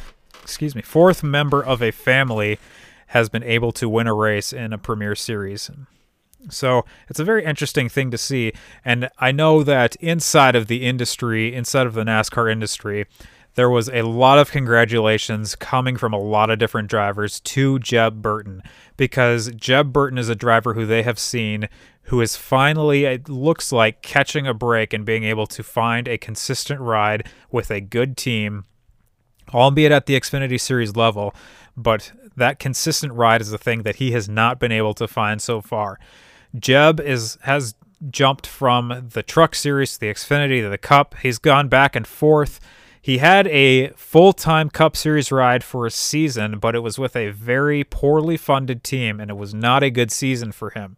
excuse 0.42 0.76
me, 0.76 0.82
fourth 0.82 1.24
member 1.24 1.64
of 1.64 1.82
a 1.82 1.92
family 1.92 2.60
has 3.08 3.30
been 3.30 3.44
able 3.44 3.72
to 3.72 3.88
win 3.88 4.08
a 4.08 4.14
race 4.14 4.54
in 4.54 4.74
a 4.74 4.78
Premier 4.78 5.16
Series. 5.16 5.70
So 6.50 6.84
it's 7.10 7.20
a 7.20 7.24
very 7.24 7.46
interesting 7.46 7.88
thing 7.88 8.12
to 8.12 8.18
see. 8.18 8.52
And 8.84 9.10
I 9.20 9.32
know 9.32 9.64
that 9.64 9.96
inside 9.98 10.56
of 10.56 10.68
the 10.68 10.86
industry, 10.86 11.54
inside 11.54 11.88
of 11.88 11.94
the 11.94 12.04
NASCAR 12.04 12.52
industry, 12.52 13.06
there 13.56 13.70
was 13.70 13.90
a 13.90 14.02
lot 14.02 14.40
of 14.40 14.52
congratulations 14.52 15.56
coming 15.56 15.98
from 15.98 16.14
a 16.14 16.20
lot 16.20 16.50
of 16.50 16.60
different 16.60 16.90
drivers 16.90 17.40
to 17.42 17.80
Jeb 17.80 18.22
Burton 18.22 18.64
because 18.98 19.52
Jeb 19.56 19.94
Burton 19.94 20.18
is 20.18 20.30
a 20.30 20.36
driver 20.36 20.74
who 20.74 20.86
they 20.86 21.04
have 21.04 21.20
seen 21.20 21.70
who 22.08 22.20
is 22.20 22.36
finally, 22.36 23.06
it 23.06 23.30
looks 23.30 23.72
like, 23.72 24.02
catching 24.02 24.46
a 24.46 24.54
break 24.54 24.92
and 24.92 25.06
being 25.06 25.24
able 25.24 25.48
to 25.48 25.64
find 25.64 26.08
a 26.08 26.18
consistent 26.18 26.82
ride 26.82 27.30
with 27.50 27.72
a 27.72 27.80
good 27.80 28.18
team 28.18 28.66
albeit 29.54 29.92
at 29.92 30.06
the 30.06 30.20
Xfinity 30.20 30.60
Series 30.60 30.96
level, 30.96 31.34
but 31.76 32.12
that 32.36 32.60
consistent 32.60 33.14
ride 33.14 33.42
is 33.42 33.52
the 33.52 33.58
thing 33.58 33.84
that 33.84 33.98
he 33.98 34.12
has 34.12 34.30
not 34.30 34.60
been 34.60 34.72
able 34.72 34.94
to 34.96 35.08
find 35.08 35.42
so 35.42 35.62
far. 35.62 36.00
Jeb 36.58 37.00
is 37.00 37.38
has 37.42 37.76
jumped 38.10 38.46
from 38.46 39.10
the 39.14 39.24
Truck 39.24 39.56
Series 39.56 39.94
to 39.94 40.00
the 40.02 40.08
Xfinity 40.08 40.62
to 40.62 40.70
the 40.70 40.78
Cup. 40.78 41.16
He's 41.22 41.38
gone 41.38 41.68
back 41.68 41.96
and 41.96 42.06
forth. 42.06 42.60
He 43.04 43.18
had 43.18 43.48
a 43.48 43.90
full-time 43.98 44.70
Cup 44.70 44.96
Series 44.96 45.30
ride 45.30 45.62
for 45.62 45.86
a 45.86 45.92
season, 45.92 46.58
but 46.58 46.74
it 46.74 46.80
was 46.80 46.98
with 46.98 47.18
a 47.18 47.32
very 47.32 47.84
poorly 47.84 48.38
funded 48.38 48.82
team, 48.82 49.20
and 49.20 49.30
it 49.30 49.36
was 49.36 49.54
not 49.54 49.84
a 49.84 49.90
good 49.90 50.10
season 50.10 50.54
for 50.54 50.70
him. 50.70 50.96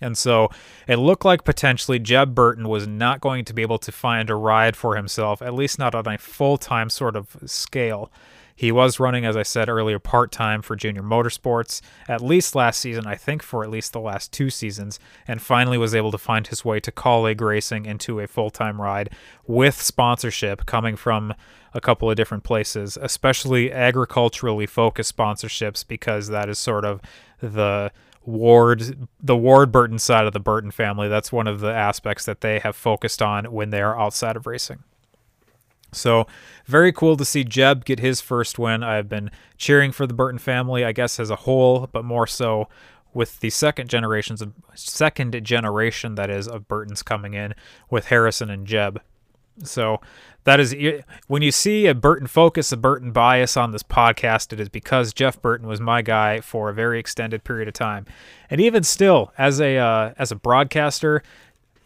And 0.00 0.16
so 0.16 0.48
it 0.88 0.96
looked 0.96 1.26
like 1.26 1.44
potentially 1.44 1.98
Jeb 1.98 2.34
Burton 2.34 2.70
was 2.70 2.88
not 2.88 3.20
going 3.20 3.44
to 3.44 3.52
be 3.52 3.60
able 3.60 3.78
to 3.80 3.92
find 3.92 4.30
a 4.30 4.34
ride 4.34 4.76
for 4.76 4.96
himself, 4.96 5.42
at 5.42 5.52
least 5.52 5.78
not 5.78 5.94
on 5.94 6.06
a 6.06 6.16
full 6.16 6.56
time 6.56 6.88
sort 6.88 7.16
of 7.16 7.36
scale. 7.44 8.10
He 8.54 8.72
was 8.72 9.00
running, 9.00 9.24
as 9.24 9.36
I 9.36 9.42
said 9.42 9.68
earlier, 9.68 9.98
part 9.98 10.32
time 10.32 10.62
for 10.62 10.76
Junior 10.76 11.02
Motorsports, 11.02 11.80
at 12.08 12.20
least 12.20 12.54
last 12.54 12.80
season, 12.80 13.06
I 13.06 13.14
think 13.14 13.42
for 13.42 13.64
at 13.64 13.70
least 13.70 13.92
the 13.92 14.00
last 14.00 14.32
two 14.32 14.50
seasons, 14.50 14.98
and 15.26 15.40
finally 15.40 15.78
was 15.78 15.94
able 15.94 16.10
to 16.12 16.18
find 16.18 16.46
his 16.46 16.64
way 16.64 16.80
to 16.80 16.92
Kaulig 16.92 17.40
Racing 17.40 17.86
into 17.86 18.20
a 18.20 18.26
full 18.26 18.50
time 18.50 18.80
ride 18.80 19.10
with 19.46 19.80
sponsorship 19.80 20.66
coming 20.66 20.96
from 20.96 21.34
a 21.74 21.80
couple 21.80 22.10
of 22.10 22.16
different 22.16 22.44
places, 22.44 22.98
especially 23.00 23.72
agriculturally 23.72 24.66
focused 24.66 25.16
sponsorships, 25.16 25.86
because 25.86 26.28
that 26.28 26.48
is 26.48 26.58
sort 26.58 26.84
of 26.84 27.00
the 27.40 27.90
Ward, 28.24 29.08
the 29.20 29.36
Ward 29.36 29.72
Burton 29.72 29.98
side 29.98 30.26
of 30.26 30.32
the 30.32 30.40
Burton 30.40 30.70
family. 30.70 31.08
That's 31.08 31.32
one 31.32 31.48
of 31.48 31.60
the 31.60 31.72
aspects 31.72 32.24
that 32.26 32.40
they 32.40 32.60
have 32.60 32.76
focused 32.76 33.20
on 33.20 33.46
when 33.46 33.70
they 33.70 33.80
are 33.80 33.98
outside 33.98 34.36
of 34.36 34.46
racing. 34.46 34.84
So, 35.92 36.26
very 36.66 36.92
cool 36.92 37.16
to 37.16 37.24
see 37.24 37.44
Jeb 37.44 37.84
get 37.84 38.00
his 38.00 38.20
first 38.20 38.58
win. 38.58 38.82
I've 38.82 39.08
been 39.08 39.30
cheering 39.58 39.92
for 39.92 40.06
the 40.06 40.14
Burton 40.14 40.38
family, 40.38 40.84
I 40.84 40.92
guess, 40.92 41.20
as 41.20 41.30
a 41.30 41.36
whole, 41.36 41.88
but 41.92 42.04
more 42.04 42.26
so 42.26 42.68
with 43.14 43.40
the 43.40 43.50
second 43.50 43.88
generations 43.88 44.40
of 44.40 44.52
second 44.74 45.38
generation 45.44 46.14
that 46.14 46.30
is 46.30 46.48
of 46.48 46.66
Burton's 46.66 47.02
coming 47.02 47.34
in 47.34 47.54
with 47.90 48.06
Harrison 48.06 48.48
and 48.48 48.66
Jeb. 48.66 49.00
So 49.64 50.00
that 50.44 50.60
is 50.60 50.74
when 51.26 51.42
you 51.42 51.52
see 51.52 51.86
a 51.86 51.94
Burton 51.94 52.26
focus, 52.26 52.72
a 52.72 52.76
Burton 52.76 53.12
bias 53.12 53.56
on 53.56 53.70
this 53.70 53.82
podcast, 53.82 54.52
it 54.52 54.60
is 54.60 54.68
because 54.68 55.12
Jeff 55.12 55.40
Burton 55.40 55.66
was 55.66 55.80
my 55.80 56.02
guy 56.02 56.40
for 56.40 56.70
a 56.70 56.74
very 56.74 56.98
extended 56.98 57.44
period 57.44 57.68
of 57.68 57.74
time, 57.74 58.06
and 58.48 58.60
even 58.60 58.82
still, 58.82 59.32
as 59.36 59.60
a 59.60 59.76
uh, 59.76 60.14
as 60.18 60.32
a 60.32 60.36
broadcaster, 60.36 61.22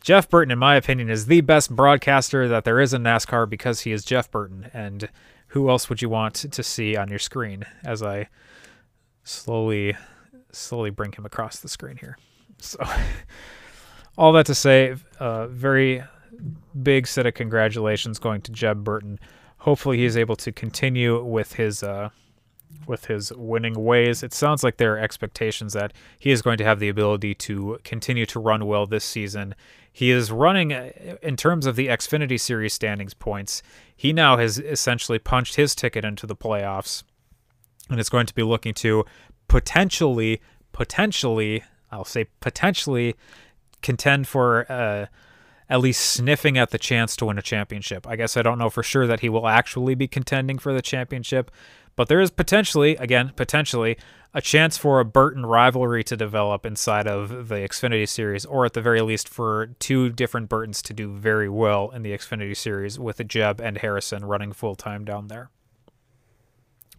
Jeff 0.06 0.30
Burton, 0.30 0.52
in 0.52 0.58
my 0.60 0.76
opinion, 0.76 1.10
is 1.10 1.26
the 1.26 1.40
best 1.40 1.74
broadcaster 1.74 2.46
that 2.46 2.62
there 2.62 2.78
is 2.78 2.94
in 2.94 3.02
NASCAR 3.02 3.50
because 3.50 3.80
he 3.80 3.90
is 3.90 4.04
Jeff 4.04 4.30
Burton, 4.30 4.70
and 4.72 5.08
who 5.48 5.68
else 5.68 5.88
would 5.88 6.00
you 6.00 6.08
want 6.08 6.36
to 6.36 6.62
see 6.62 6.96
on 6.96 7.08
your 7.08 7.18
screen 7.18 7.64
as 7.84 8.04
I 8.04 8.28
slowly 9.24 9.96
slowly 10.52 10.90
bring 10.90 11.10
him 11.10 11.26
across 11.26 11.58
the 11.58 11.68
screen 11.68 11.96
here? 11.96 12.18
So, 12.58 12.78
all 14.16 14.32
that 14.34 14.46
to 14.46 14.54
say, 14.54 14.94
uh, 15.18 15.48
very 15.48 16.04
big 16.80 17.08
set 17.08 17.26
of 17.26 17.34
congratulations 17.34 18.20
going 18.20 18.42
to 18.42 18.52
Jeb 18.52 18.84
Burton. 18.84 19.18
Hopefully, 19.58 19.98
he's 19.98 20.16
able 20.16 20.36
to 20.36 20.52
continue 20.52 21.20
with 21.20 21.54
his 21.54 21.82
uh, 21.82 22.10
with 22.86 23.06
his 23.06 23.32
winning 23.32 23.74
ways. 23.74 24.22
It 24.22 24.32
sounds 24.32 24.62
like 24.62 24.76
there 24.76 24.94
are 24.94 24.98
expectations 24.98 25.72
that 25.72 25.92
he 26.18 26.30
is 26.30 26.42
going 26.42 26.58
to 26.58 26.64
have 26.64 26.78
the 26.78 26.88
ability 26.88 27.34
to 27.34 27.80
continue 27.82 28.26
to 28.26 28.38
run 28.38 28.66
well 28.66 28.86
this 28.86 29.04
season. 29.04 29.56
He 29.96 30.10
is 30.10 30.30
running 30.30 30.74
uh, 30.74 30.90
in 31.22 31.36
terms 31.38 31.64
of 31.64 31.74
the 31.74 31.86
Xfinity 31.86 32.38
Series 32.38 32.74
standings 32.74 33.14
points. 33.14 33.62
He 33.96 34.12
now 34.12 34.36
has 34.36 34.58
essentially 34.58 35.18
punched 35.18 35.54
his 35.56 35.74
ticket 35.74 36.04
into 36.04 36.26
the 36.26 36.36
playoffs, 36.36 37.02
and 37.88 37.98
is 37.98 38.10
going 38.10 38.26
to 38.26 38.34
be 38.34 38.42
looking 38.42 38.74
to 38.74 39.06
potentially, 39.48 40.42
potentially, 40.72 41.64
I'll 41.90 42.04
say 42.04 42.26
potentially, 42.40 43.14
contend 43.80 44.28
for. 44.28 44.70
Uh, 44.70 45.06
at 45.68 45.80
least 45.80 46.00
sniffing 46.10 46.56
at 46.56 46.70
the 46.70 46.78
chance 46.78 47.16
to 47.16 47.24
win 47.24 47.38
a 47.38 47.42
championship. 47.42 48.06
I 48.06 48.14
guess 48.14 48.36
I 48.36 48.42
don't 48.42 48.56
know 48.56 48.70
for 48.70 48.84
sure 48.84 49.04
that 49.08 49.18
he 49.18 49.28
will 49.28 49.48
actually 49.48 49.96
be 49.96 50.06
contending 50.06 50.58
for 50.58 50.72
the 50.72 50.80
championship, 50.80 51.50
but 51.96 52.08
there 52.08 52.20
is 52.20 52.30
potentially, 52.30 52.96
again, 52.96 53.32
potentially, 53.34 53.96
a 54.34 54.42
chance 54.42 54.76
for 54.76 55.00
a 55.00 55.04
Burton 55.04 55.46
rivalry 55.46 56.04
to 56.04 56.16
develop 56.16 56.66
inside 56.66 57.06
of 57.06 57.48
the 57.48 57.54
Xfinity 57.54 58.06
series, 58.06 58.44
or 58.44 58.66
at 58.66 58.74
the 58.74 58.82
very 58.82 59.00
least 59.00 59.28
for 59.28 59.68
two 59.78 60.10
different 60.10 60.50
Burtons 60.50 60.82
to 60.82 60.92
do 60.92 61.10
very 61.10 61.48
well 61.48 61.90
in 61.90 62.02
the 62.02 62.12
Xfinity 62.12 62.54
series 62.54 62.98
with 62.98 63.26
Jeb 63.26 63.60
and 63.60 63.78
Harrison 63.78 64.26
running 64.26 64.52
full 64.52 64.74
time 64.74 65.06
down 65.06 65.28
there. 65.28 65.50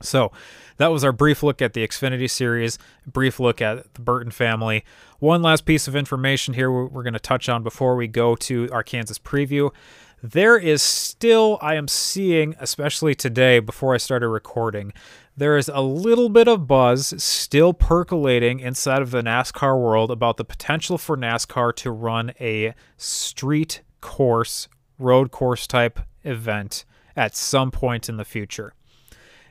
So 0.01 0.31
that 0.77 0.87
was 0.87 1.03
our 1.03 1.11
brief 1.11 1.43
look 1.43 1.61
at 1.61 1.73
the 1.73 1.87
Xfinity 1.87 2.29
series, 2.29 2.77
brief 3.05 3.39
look 3.39 3.61
at 3.61 3.93
the 3.93 4.01
Burton 4.01 4.31
family. 4.31 4.83
One 5.19 5.41
last 5.41 5.65
piece 5.65 5.87
of 5.87 5.95
information 5.95 6.53
here 6.53 6.71
we're 6.71 7.03
going 7.03 7.13
to 7.13 7.19
touch 7.19 7.49
on 7.49 7.63
before 7.63 7.95
we 7.95 8.07
go 8.07 8.35
to 8.35 8.69
our 8.71 8.83
Kansas 8.83 9.17
preview. 9.17 9.71
There 10.23 10.57
is 10.57 10.81
still, 10.81 11.59
I 11.61 11.75
am 11.75 11.87
seeing, 11.87 12.55
especially 12.59 13.13
today 13.13 13.59
before 13.59 13.93
I 13.93 13.97
started 13.97 14.29
recording, 14.29 14.91
there 15.35 15.57
is 15.57 15.69
a 15.71 15.81
little 15.81 16.29
bit 16.29 16.47
of 16.47 16.65
buzz 16.65 17.13
still 17.21 17.71
percolating 17.71 18.59
inside 18.59 19.03
of 19.03 19.11
the 19.11 19.21
NASCAR 19.21 19.79
world 19.79 20.09
about 20.09 20.37
the 20.37 20.43
potential 20.43 20.97
for 20.97 21.15
NASCAR 21.15 21.75
to 21.75 21.91
run 21.91 22.31
a 22.41 22.73
street 22.97 23.81
course, 24.01 24.67
road 24.97 25.29
course 25.29 25.67
type 25.67 25.99
event 26.23 26.83
at 27.15 27.35
some 27.35 27.69
point 27.69 28.09
in 28.09 28.17
the 28.17 28.25
future. 28.25 28.73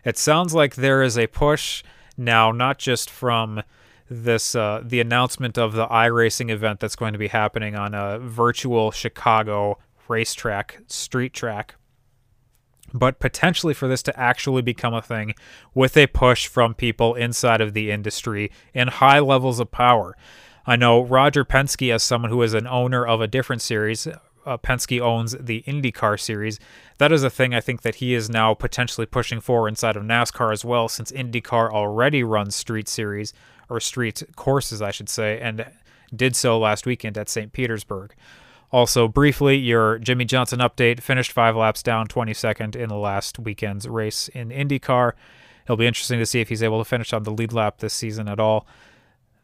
It 0.04 0.18
sounds 0.18 0.52
like 0.52 0.74
there 0.74 1.00
is 1.00 1.16
a 1.16 1.28
push 1.28 1.84
now, 2.16 2.50
not 2.50 2.78
just 2.78 3.08
from 3.08 3.62
this 4.08 4.54
uh, 4.54 4.82
the 4.84 5.00
announcement 5.00 5.58
of 5.58 5.72
the 5.72 5.86
iRacing 5.86 6.50
event 6.50 6.80
that's 6.80 6.96
going 6.96 7.12
to 7.12 7.18
be 7.18 7.28
happening 7.28 7.74
on 7.74 7.94
a 7.94 8.18
virtual 8.18 8.90
Chicago 8.90 9.78
racetrack, 10.08 10.80
street 10.86 11.32
track, 11.32 11.76
but 12.92 13.18
potentially 13.18 13.74
for 13.74 13.88
this 13.88 14.02
to 14.04 14.18
actually 14.18 14.62
become 14.62 14.94
a 14.94 15.02
thing 15.02 15.34
with 15.74 15.96
a 15.96 16.06
push 16.06 16.46
from 16.46 16.74
people 16.74 17.14
inside 17.14 17.60
of 17.60 17.74
the 17.74 17.90
industry 17.90 18.50
in 18.72 18.88
high 18.88 19.18
levels 19.18 19.60
of 19.60 19.70
power. 19.70 20.16
I 20.66 20.76
know 20.76 21.00
Roger 21.00 21.44
Penske, 21.44 21.92
as 21.94 22.02
someone 22.02 22.30
who 22.30 22.42
is 22.42 22.54
an 22.54 22.66
owner 22.66 23.06
of 23.06 23.20
a 23.20 23.28
different 23.28 23.62
series, 23.62 24.08
uh, 24.46 24.56
Penske 24.56 25.00
owns 25.00 25.36
the 25.38 25.62
IndyCar 25.66 26.18
series. 26.18 26.58
That 26.98 27.12
is 27.12 27.24
a 27.24 27.30
thing 27.30 27.54
I 27.54 27.60
think 27.60 27.82
that 27.82 27.96
he 27.96 28.14
is 28.14 28.30
now 28.30 28.54
potentially 28.54 29.06
pushing 29.06 29.40
for 29.40 29.68
inside 29.68 29.96
of 29.96 30.04
NASCAR 30.04 30.52
as 30.52 30.64
well, 30.64 30.88
since 30.88 31.12
IndyCar 31.12 31.70
already 31.70 32.22
runs 32.22 32.54
street 32.54 32.88
series 32.88 33.32
or 33.68 33.80
street 33.80 34.22
courses, 34.36 34.80
I 34.80 34.92
should 34.92 35.08
say, 35.08 35.40
and 35.40 35.66
did 36.14 36.36
so 36.36 36.58
last 36.58 36.86
weekend 36.86 37.18
at 37.18 37.28
St. 37.28 37.52
Petersburg. 37.52 38.14
Also, 38.76 39.08
briefly, 39.08 39.56
your 39.56 39.98
Jimmie 39.98 40.26
Johnson 40.26 40.58
update 40.58 41.00
finished 41.00 41.32
five 41.32 41.56
laps 41.56 41.82
down, 41.82 42.08
22nd 42.08 42.76
in 42.76 42.90
the 42.90 42.96
last 42.98 43.38
weekend's 43.38 43.88
race 43.88 44.28
in 44.28 44.50
IndyCar. 44.50 45.12
It'll 45.64 45.78
be 45.78 45.86
interesting 45.86 46.18
to 46.18 46.26
see 46.26 46.42
if 46.42 46.50
he's 46.50 46.62
able 46.62 46.78
to 46.78 46.84
finish 46.84 47.14
on 47.14 47.22
the 47.22 47.30
lead 47.30 47.54
lap 47.54 47.78
this 47.78 47.94
season 47.94 48.28
at 48.28 48.38
all. 48.38 48.66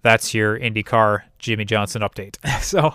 that's 0.02 0.34
your 0.34 0.60
IndyCar 0.60 1.22
Jimmie 1.38 1.64
Johnson 1.64 2.02
update. 2.02 2.36
so 2.62 2.94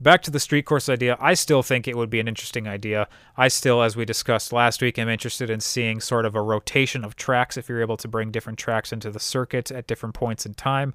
back 0.00 0.22
to 0.22 0.30
the 0.30 0.38
street 0.38 0.64
course 0.64 0.88
idea. 0.88 1.16
I 1.18 1.34
still 1.34 1.64
think 1.64 1.88
it 1.88 1.96
would 1.96 2.08
be 2.08 2.20
an 2.20 2.28
interesting 2.28 2.68
idea. 2.68 3.08
I 3.36 3.48
still, 3.48 3.82
as 3.82 3.96
we 3.96 4.04
discussed 4.04 4.52
last 4.52 4.80
week, 4.80 4.96
am 4.96 5.08
interested 5.08 5.50
in 5.50 5.58
seeing 5.58 5.98
sort 5.98 6.24
of 6.24 6.36
a 6.36 6.40
rotation 6.40 7.04
of 7.04 7.16
tracks 7.16 7.56
if 7.56 7.68
you're 7.68 7.80
able 7.80 7.96
to 7.96 8.06
bring 8.06 8.30
different 8.30 8.60
tracks 8.60 8.92
into 8.92 9.10
the 9.10 9.18
circuit 9.18 9.72
at 9.72 9.88
different 9.88 10.14
points 10.14 10.46
in 10.46 10.54
time 10.54 10.94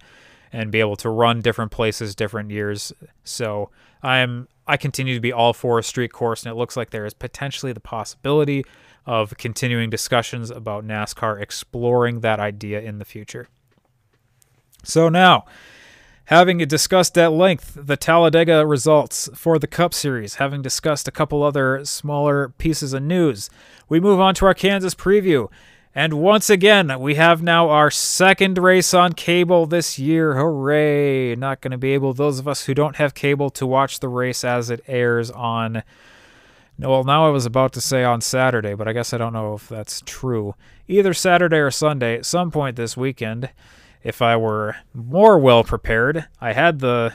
and 0.54 0.72
be 0.72 0.80
able 0.80 0.96
to 0.96 1.10
run 1.10 1.42
different 1.42 1.72
places 1.72 2.16
different 2.16 2.50
years. 2.50 2.94
So 3.26 3.70
I'm 4.02 4.48
I 4.68 4.78
continue 4.78 5.14
to 5.14 5.20
be 5.20 5.34
all 5.34 5.54
for 5.54 5.78
a 5.80 5.84
street 5.84 6.14
course, 6.14 6.44
and 6.44 6.52
it 6.52 6.56
looks 6.56 6.78
like 6.78 6.92
there 6.92 7.06
is 7.06 7.14
potentially 7.14 7.74
the 7.74 7.80
possibility 7.80 8.64
of 9.06 9.38
continuing 9.38 9.90
discussions 9.90 10.50
about 10.50 10.86
NASCAR 10.86 11.42
exploring 11.42 12.22
that 12.22 12.40
idea 12.40 12.80
in 12.80 13.00
the 13.00 13.06
future. 13.06 13.48
So 14.84 15.10
now, 15.10 15.46
having 16.26 16.60
discussed 16.60 17.18
at 17.18 17.34
length 17.34 17.78
the 17.80 17.98
Talladega 17.98 18.66
results 18.66 19.30
for 19.36 19.60
the 19.60 19.68
Cup 19.68 19.94
Series, 19.94 20.36
having 20.36 20.62
discussed 20.62 21.08
a 21.08 21.12
couple 21.12 21.44
other 21.44 21.84
smaller 21.84 22.50
pieces 22.58 22.94
of 22.94 23.04
news, 23.04 23.50
we 23.90 24.00
move 24.00 24.20
on 24.20 24.34
to 24.36 24.46
our 24.46 24.54
Kansas 24.54 24.96
preview. 24.96 25.50
And 25.96 26.14
once 26.16 26.50
again, 26.50 27.00
we 27.00 27.16
have 27.16 27.44
now 27.44 27.70
our 27.70 27.92
second 27.92 28.58
race 28.58 28.96
on 28.96 29.14
cable 29.14 29.68
this 29.68 30.00
year. 30.00 30.34
Hooray! 30.34 31.36
Not 31.36 31.62
going 31.62 31.72
to 31.72 31.78
be 31.78 31.94
able, 31.94 32.14
those 32.14 32.40
of 32.40 32.48
us 32.48 32.66
who 32.66 32.74
don't 32.74 32.96
have 32.96 33.14
cable, 33.14 33.52
to 33.52 33.68
watch 33.68 34.00
the 34.00 34.10
race 34.10 34.44
as 34.44 34.72
it 34.72 34.84
airs 34.88 35.30
on. 35.30 35.84
Well, 36.80 37.04
now 37.04 37.28
I 37.28 37.30
was 37.30 37.46
about 37.46 37.74
to 37.74 37.82
say 37.82 38.04
on 38.04 38.22
Saturday, 38.22 38.74
but 38.74 38.88
I 38.88 38.94
guess 38.94 39.14
I 39.14 39.20
don't 39.20 39.34
know 39.34 39.54
if 39.54 39.70
that's 39.70 40.02
true. 40.06 40.56
Either 40.88 41.14
Saturday 41.14 41.58
or 41.58 41.70
Sunday, 41.70 42.16
at 42.16 42.26
some 42.26 42.50
point 42.50 42.76
this 42.76 42.98
weekend, 42.98 43.52
if 44.04 44.22
I 44.22 44.36
were 44.36 44.78
more 44.94 45.38
well 45.38 45.64
prepared. 45.64 46.26
I 46.42 46.54
had 46.54 46.80
the 46.80 47.14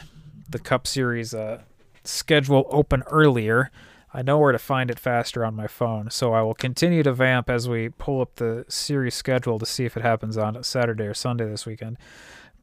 the 0.49 0.59
Cup 0.59 0.87
Series 0.87 1.35
uh, 1.35 1.63
schedule 2.05 2.67
open 2.71 3.03
earlier. 3.11 3.71
I 4.19 4.23
know 4.23 4.37
where 4.37 4.51
to 4.51 4.59
find 4.59 4.91
it 4.91 4.99
faster 4.99 5.45
on 5.45 5.55
my 5.55 5.69
phone, 5.69 6.11
so 6.11 6.33
I 6.33 6.43
will 6.43 6.53
continue 6.53 7.05
to 7.05 7.13
vamp 7.13 7.49
as 7.49 7.69
we 7.69 7.91
pull 7.91 8.21
up 8.21 8.35
the 8.35 8.65
series 8.67 9.15
schedule 9.15 9.61
to 9.61 9.65
see 9.65 9.85
if 9.85 9.97
it 9.97 10.03
happens 10.03 10.37
on 10.37 10.61
Saturday 10.65 11.05
or 11.05 11.15
Sunday 11.15 11.49
this 11.49 11.67
weekend. 11.67 11.99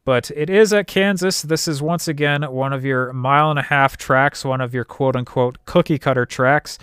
But 0.04 0.30
it 0.32 0.50
is 0.50 0.74
at 0.74 0.86
Kansas. 0.86 1.40
This 1.40 1.66
is 1.66 1.80
once 1.80 2.08
again 2.08 2.42
one 2.42 2.74
of 2.74 2.84
your 2.84 3.10
mile 3.14 3.48
and 3.48 3.58
a 3.58 3.62
half 3.62 3.96
tracks, 3.96 4.44
one 4.44 4.60
of 4.60 4.74
your 4.74 4.84
quote 4.84 5.16
unquote 5.16 5.56
cookie 5.64 5.98
cutter 5.98 6.26
tracks. 6.26 6.76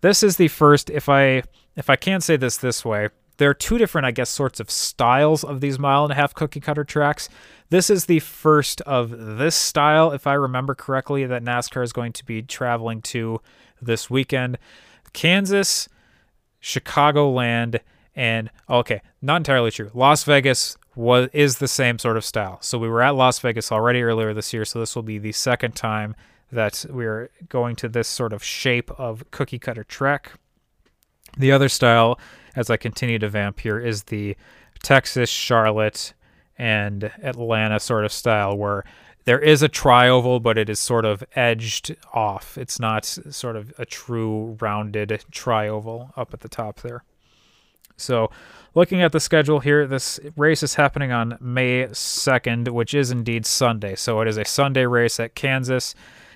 This 0.00 0.24
is 0.24 0.38
the 0.38 0.48
first, 0.48 0.90
if 0.90 1.08
I 1.08 1.44
if 1.76 1.88
I 1.88 1.94
can't 1.94 2.24
say 2.24 2.36
this 2.36 2.56
this 2.56 2.84
way, 2.84 3.10
there 3.36 3.50
are 3.50 3.54
two 3.54 3.78
different, 3.78 4.06
I 4.06 4.10
guess, 4.10 4.28
sorts 4.28 4.58
of 4.58 4.72
styles 4.72 5.44
of 5.44 5.60
these 5.60 5.78
mile 5.78 6.02
and 6.02 6.10
a 6.10 6.16
half 6.16 6.34
cookie 6.34 6.58
cutter 6.58 6.82
tracks. 6.82 7.28
This 7.70 7.90
is 7.90 8.06
the 8.06 8.18
first 8.18 8.80
of 8.80 9.38
this 9.38 9.54
style, 9.54 10.10
if 10.10 10.26
I 10.26 10.34
remember 10.34 10.74
correctly, 10.74 11.26
that 11.26 11.44
NASCAR 11.44 11.84
is 11.84 11.92
going 11.92 12.12
to 12.14 12.24
be 12.24 12.42
traveling 12.42 13.02
to 13.02 13.40
this 13.80 14.10
weekend. 14.10 14.58
Kansas, 15.12 15.88
Chicagoland, 16.62 17.80
and 18.14 18.50
oh, 18.68 18.78
okay, 18.78 19.02
not 19.20 19.36
entirely 19.36 19.70
true. 19.70 19.90
Las 19.94 20.24
Vegas 20.24 20.76
was 20.94 21.28
is 21.32 21.58
the 21.58 21.68
same 21.68 21.98
sort 21.98 22.16
of 22.16 22.24
style. 22.24 22.58
So 22.62 22.78
we 22.78 22.88
were 22.88 23.02
at 23.02 23.14
Las 23.14 23.38
Vegas 23.38 23.70
already 23.70 24.02
earlier 24.02 24.32
this 24.32 24.52
year, 24.52 24.64
so 24.64 24.80
this 24.80 24.96
will 24.96 25.02
be 25.02 25.18
the 25.18 25.32
second 25.32 25.74
time 25.74 26.14
that 26.50 26.86
we're 26.88 27.30
going 27.48 27.76
to 27.76 27.88
this 27.88 28.08
sort 28.08 28.32
of 28.32 28.42
shape 28.42 28.90
of 28.92 29.30
cookie 29.30 29.58
cutter 29.58 29.84
track. 29.84 30.32
The 31.36 31.52
other 31.52 31.68
style 31.68 32.18
as 32.54 32.70
I 32.70 32.76
continue 32.76 33.18
to 33.18 33.28
vamp 33.28 33.60
here 33.60 33.78
is 33.78 34.04
the 34.04 34.36
Texas, 34.82 35.28
Charlotte, 35.28 36.14
and 36.58 37.04
Atlanta 37.22 37.78
sort 37.78 38.04
of 38.04 38.12
style 38.12 38.56
where 38.56 38.84
there 39.26 39.38
is 39.40 39.62
a 39.62 39.68
trioval, 39.68 40.40
but 40.42 40.56
it 40.56 40.70
is 40.70 40.80
sort 40.80 41.04
of 41.04 41.22
edged 41.34 41.94
off. 42.14 42.56
It's 42.56 42.80
not 42.80 43.04
sort 43.04 43.56
of 43.56 43.74
a 43.76 43.84
true 43.84 44.56
rounded 44.60 45.24
trioval 45.30 46.12
up 46.16 46.32
at 46.32 46.40
the 46.40 46.48
top 46.48 46.80
there. 46.80 47.02
So, 47.96 48.30
looking 48.74 49.02
at 49.02 49.12
the 49.12 49.20
schedule 49.20 49.60
here, 49.60 49.86
this 49.86 50.20
race 50.36 50.62
is 50.62 50.74
happening 50.74 51.12
on 51.12 51.38
May 51.40 51.86
2nd, 51.86 52.68
which 52.68 52.94
is 52.94 53.10
indeed 53.10 53.46
Sunday. 53.46 53.96
So, 53.96 54.20
it 54.20 54.28
is 54.28 54.36
a 54.36 54.44
Sunday 54.44 54.86
race 54.86 55.18
at 55.18 55.34
Kansas. 55.34 55.94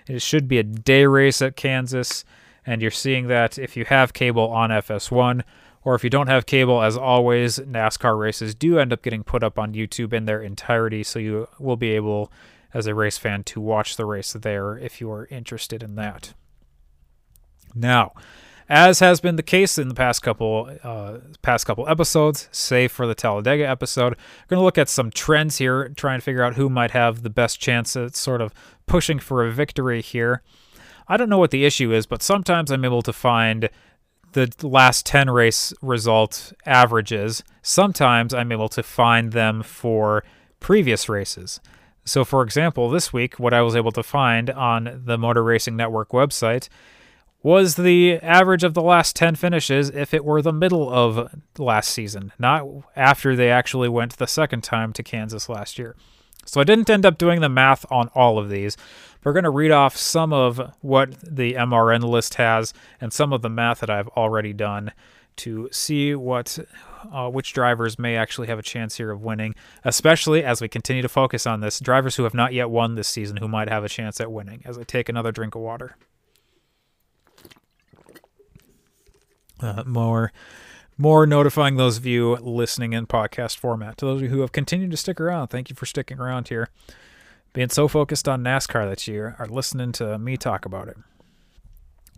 It 0.08 0.20
should 0.20 0.48
be 0.48 0.58
a 0.58 0.62
day 0.64 1.06
race 1.06 1.40
at 1.40 1.56
Kansas. 1.56 2.24
And 2.66 2.82
you're 2.82 2.90
seeing 2.90 3.28
that 3.28 3.58
if 3.58 3.76
you 3.76 3.84
have 3.86 4.12
cable 4.12 4.48
on 4.50 4.70
FS1, 4.70 5.42
or 5.82 5.94
if 5.94 6.04
you 6.04 6.10
don't 6.10 6.26
have 6.26 6.44
cable, 6.44 6.82
as 6.82 6.96
always, 6.96 7.58
NASCAR 7.58 8.18
races 8.18 8.54
do 8.54 8.78
end 8.78 8.92
up 8.92 9.02
getting 9.02 9.22
put 9.22 9.42
up 9.42 9.58
on 9.58 9.72
YouTube 9.72 10.12
in 10.12 10.26
their 10.26 10.42
entirety, 10.42 11.02
so 11.02 11.18
you 11.18 11.48
will 11.58 11.76
be 11.76 11.90
able, 11.90 12.30
as 12.72 12.86
a 12.86 12.94
race 12.94 13.18
fan, 13.18 13.44
to 13.44 13.60
watch 13.60 13.96
the 13.96 14.04
race 14.04 14.32
there 14.32 14.76
if 14.76 15.00
you 15.00 15.10
are 15.10 15.26
interested 15.30 15.82
in 15.82 15.94
that. 15.96 16.34
Now, 17.74 18.12
as 18.68 19.00
has 19.00 19.20
been 19.20 19.34
the 19.34 19.42
case 19.42 19.78
in 19.78 19.88
the 19.88 19.94
past 19.94 20.22
couple 20.22 20.70
uh, 20.84 21.18
past 21.42 21.66
couple 21.66 21.88
episodes, 21.88 22.48
save 22.52 22.92
for 22.92 23.06
the 23.06 23.14
Talladega 23.16 23.68
episode, 23.68 24.12
we're 24.12 24.46
going 24.48 24.60
to 24.60 24.64
look 24.64 24.78
at 24.78 24.88
some 24.88 25.10
trends 25.10 25.58
here, 25.58 25.88
try 25.88 26.14
and 26.14 26.22
figure 26.22 26.42
out 26.42 26.54
who 26.54 26.68
might 26.68 26.92
have 26.92 27.22
the 27.22 27.30
best 27.30 27.60
chance 27.60 27.96
at 27.96 28.14
sort 28.14 28.40
of 28.40 28.54
pushing 28.86 29.18
for 29.18 29.44
a 29.44 29.50
victory 29.50 30.00
here. 30.00 30.42
I 31.08 31.16
don't 31.16 31.28
know 31.28 31.38
what 31.38 31.50
the 31.50 31.64
issue 31.64 31.92
is, 31.92 32.06
but 32.06 32.22
sometimes 32.22 32.70
I'm 32.70 32.84
able 32.84 33.02
to 33.02 33.12
find 33.12 33.68
the 34.32 34.52
last 34.62 35.06
10 35.06 35.30
race 35.30 35.72
result 35.82 36.52
averages, 36.64 37.42
sometimes 37.62 38.32
I'm 38.32 38.52
able 38.52 38.68
to 38.68 38.82
find 38.82 39.32
them 39.32 39.62
for 39.62 40.24
previous 40.60 41.08
races. 41.08 41.60
So, 42.04 42.24
for 42.24 42.42
example, 42.42 42.88
this 42.88 43.12
week, 43.12 43.38
what 43.38 43.54
I 43.54 43.62
was 43.62 43.76
able 43.76 43.92
to 43.92 44.02
find 44.02 44.50
on 44.50 45.02
the 45.04 45.18
Motor 45.18 45.44
Racing 45.44 45.76
Network 45.76 46.10
website 46.10 46.68
was 47.42 47.76
the 47.76 48.18
average 48.18 48.64
of 48.64 48.74
the 48.74 48.82
last 48.82 49.16
10 49.16 49.34
finishes 49.36 49.90
if 49.90 50.12
it 50.12 50.24
were 50.24 50.42
the 50.42 50.52
middle 50.52 50.90
of 50.90 51.34
last 51.58 51.90
season, 51.90 52.32
not 52.38 52.66
after 52.94 53.34
they 53.34 53.50
actually 53.50 53.88
went 53.88 54.16
the 54.16 54.26
second 54.26 54.62
time 54.62 54.92
to 54.92 55.02
Kansas 55.02 55.48
last 55.48 55.78
year. 55.78 55.96
So 56.44 56.60
I 56.60 56.64
didn't 56.64 56.90
end 56.90 57.06
up 57.06 57.18
doing 57.18 57.40
the 57.40 57.48
math 57.48 57.86
on 57.90 58.08
all 58.08 58.38
of 58.38 58.50
these. 58.50 58.76
We're 59.24 59.32
going 59.32 59.44
to 59.44 59.50
read 59.50 59.70
off 59.70 59.96
some 59.96 60.32
of 60.32 60.60
what 60.80 61.12
the 61.20 61.54
MRN 61.54 62.02
list 62.02 62.34
has 62.34 62.74
and 63.00 63.12
some 63.12 63.32
of 63.32 63.42
the 63.42 63.50
math 63.50 63.80
that 63.80 63.90
I've 63.90 64.08
already 64.08 64.52
done 64.52 64.92
to 65.36 65.68
see 65.70 66.14
what 66.14 66.58
uh, 67.12 67.28
which 67.28 67.52
drivers 67.52 67.98
may 67.98 68.16
actually 68.16 68.46
have 68.48 68.58
a 68.58 68.62
chance 68.62 68.96
here 68.96 69.10
of 69.10 69.22
winning, 69.22 69.54
especially 69.84 70.44
as 70.44 70.60
we 70.60 70.68
continue 70.68 71.02
to 71.02 71.08
focus 71.08 71.46
on 71.46 71.60
this 71.60 71.80
drivers 71.80 72.16
who 72.16 72.24
have 72.24 72.34
not 72.34 72.52
yet 72.52 72.70
won 72.70 72.94
this 72.94 73.08
season 73.08 73.38
who 73.38 73.48
might 73.48 73.68
have 73.68 73.84
a 73.84 73.88
chance 73.88 74.20
at 74.20 74.30
winning. 74.32 74.62
As 74.64 74.78
I 74.78 74.82
take 74.82 75.08
another 75.08 75.32
drink 75.32 75.54
of 75.54 75.62
water. 75.62 75.96
Uh, 79.60 79.82
more 79.84 80.32
more 80.96 81.26
notifying 81.26 81.76
those 81.76 81.96
of 81.96 82.04
you 82.04 82.36
listening 82.36 82.92
in 82.92 83.06
podcast 83.06 83.56
format. 83.56 83.96
To 83.98 84.04
those 84.04 84.16
of 84.18 84.22
you 84.24 84.28
who 84.28 84.42
have 84.42 84.52
continued 84.52 84.90
to 84.90 84.98
stick 84.98 85.18
around, 85.18 85.48
thank 85.48 85.70
you 85.70 85.76
for 85.76 85.86
sticking 85.86 86.18
around 86.18 86.48
here. 86.48 86.68
Being 87.54 87.70
so 87.70 87.88
focused 87.88 88.28
on 88.28 88.44
NASCAR 88.44 88.88
that 88.88 89.06
you 89.08 89.32
are 89.38 89.48
listening 89.48 89.92
to 89.92 90.18
me 90.18 90.36
talk 90.36 90.66
about 90.66 90.88
it. 90.88 90.98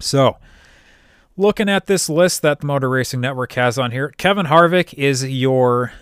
So, 0.00 0.36
looking 1.36 1.68
at 1.68 1.86
this 1.86 2.08
list 2.08 2.42
that 2.42 2.60
the 2.60 2.66
Motor 2.66 2.88
Racing 2.88 3.20
Network 3.20 3.52
has 3.52 3.78
on 3.78 3.90
here, 3.90 4.10
Kevin 4.10 4.46
Harvick 4.46 4.94
is 4.94 5.24
your 5.24 5.92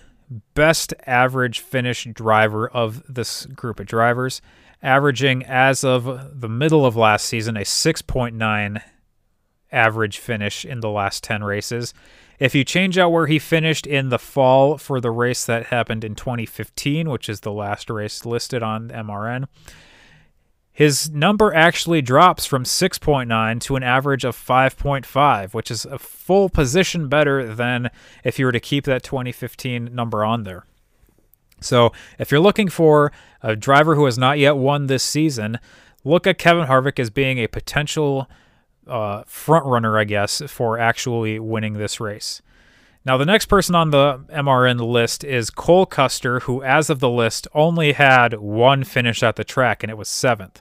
best 0.54 0.94
average 1.06 1.60
finish 1.60 2.06
driver 2.12 2.68
of 2.68 3.02
this 3.12 3.46
group 3.46 3.80
of 3.80 3.86
drivers, 3.86 4.40
averaging 4.82 5.44
as 5.44 5.84
of 5.84 6.40
the 6.40 6.48
middle 6.48 6.86
of 6.86 6.96
last 6.96 7.26
season 7.26 7.56
a 7.56 7.60
6.9 7.60 8.82
average 9.72 10.18
finish 10.18 10.64
in 10.64 10.80
the 10.80 10.90
last 10.90 11.22
10 11.24 11.44
races. 11.44 11.94
If 12.38 12.54
you 12.54 12.64
change 12.64 12.96
out 12.96 13.12
where 13.12 13.26
he 13.26 13.38
finished 13.38 13.86
in 13.86 14.08
the 14.08 14.18
fall 14.18 14.78
for 14.78 15.00
the 15.00 15.10
race 15.10 15.44
that 15.44 15.66
happened 15.66 16.04
in 16.04 16.14
2015, 16.14 17.10
which 17.10 17.28
is 17.28 17.40
the 17.40 17.52
last 17.52 17.90
race 17.90 18.24
listed 18.24 18.62
on 18.62 18.88
MRN, 18.88 19.46
his 20.80 21.10
number 21.10 21.52
actually 21.52 22.00
drops 22.00 22.46
from 22.46 22.64
6.9 22.64 23.60
to 23.60 23.76
an 23.76 23.82
average 23.82 24.24
of 24.24 24.34
5.5, 24.34 25.52
which 25.52 25.70
is 25.70 25.84
a 25.84 25.98
full 25.98 26.48
position 26.48 27.06
better 27.06 27.54
than 27.54 27.90
if 28.24 28.38
you 28.38 28.46
were 28.46 28.52
to 28.52 28.60
keep 28.60 28.86
that 28.86 29.02
2015 29.02 29.94
number 29.94 30.24
on 30.24 30.44
there. 30.44 30.64
So, 31.60 31.92
if 32.18 32.30
you're 32.30 32.40
looking 32.40 32.70
for 32.70 33.12
a 33.42 33.54
driver 33.56 33.94
who 33.94 34.06
has 34.06 34.16
not 34.16 34.38
yet 34.38 34.56
won 34.56 34.86
this 34.86 35.02
season, 35.02 35.58
look 36.02 36.26
at 36.26 36.38
Kevin 36.38 36.66
Harvick 36.66 36.98
as 36.98 37.10
being 37.10 37.36
a 37.36 37.46
potential 37.46 38.26
uh, 38.86 39.24
front 39.26 39.66
runner, 39.66 39.98
I 39.98 40.04
guess, 40.04 40.40
for 40.46 40.78
actually 40.78 41.38
winning 41.38 41.74
this 41.74 42.00
race. 42.00 42.40
Now, 43.04 43.16
the 43.16 43.24
next 43.24 43.46
person 43.46 43.74
on 43.74 43.90
the 43.90 44.18
MRN 44.30 44.78
list 44.80 45.24
is 45.24 45.48
Cole 45.48 45.86
Custer, 45.86 46.40
who, 46.40 46.62
as 46.62 46.90
of 46.90 47.00
the 47.00 47.08
list, 47.08 47.48
only 47.54 47.92
had 47.92 48.34
one 48.34 48.84
finish 48.84 49.22
at 49.22 49.36
the 49.36 49.44
track, 49.44 49.82
and 49.82 49.90
it 49.90 49.96
was 49.96 50.08
seventh. 50.08 50.60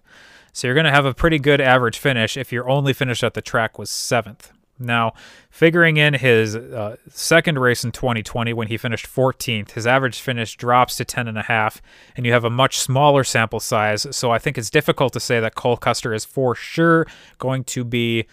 So 0.54 0.68
you're 0.68 0.76
going 0.76 0.86
to 0.86 0.92
have 0.92 1.06
a 1.06 1.14
pretty 1.14 1.38
good 1.38 1.60
average 1.60 1.98
finish 1.98 2.38
if 2.38 2.52
your 2.52 2.70
only 2.70 2.94
finish 2.94 3.24
at 3.24 3.34
the 3.34 3.42
track 3.42 3.78
was 3.78 3.90
seventh. 3.90 4.52
Now, 4.80 5.14
figuring 5.50 5.98
in 5.98 6.14
his 6.14 6.56
uh, 6.56 6.96
second 7.10 7.60
race 7.60 7.84
in 7.84 7.92
2020 7.92 8.54
when 8.54 8.70
he 8.70 8.78
finished 8.78 9.14
14th, 9.14 9.72
his 9.72 9.86
average 9.86 10.22
finish 10.22 10.56
drops 10.56 10.96
to 10.96 11.06
10.5, 11.06 11.82
and 12.16 12.26
you 12.26 12.32
have 12.32 12.46
a 12.46 12.50
much 12.50 12.80
smaller 12.80 13.26
sample 13.26 13.60
size. 13.60 14.08
So 14.12 14.32
I 14.32 14.40
think 14.40 14.58
it's 14.58 14.70
difficult 14.70 15.12
to 15.14 15.20
say 15.20 15.42
that 15.42 15.56
Cole 15.56 15.76
Custer 15.76 16.14
is 16.14 16.24
for 16.24 16.56
sure 16.56 17.06
going 17.38 17.66
to 17.66 17.84
be 17.84 18.26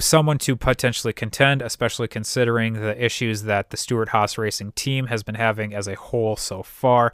someone 0.00 0.38
to 0.38 0.56
potentially 0.56 1.12
contend, 1.12 1.62
especially 1.62 2.08
considering 2.08 2.74
the 2.74 3.02
issues 3.02 3.42
that 3.44 3.70
the 3.70 3.76
Stewart 3.76 4.10
Haas 4.10 4.36
Racing 4.36 4.72
team 4.72 5.06
has 5.06 5.22
been 5.22 5.36
having 5.36 5.74
as 5.74 5.88
a 5.88 5.94
whole 5.94 6.36
so 6.36 6.62
far. 6.62 7.12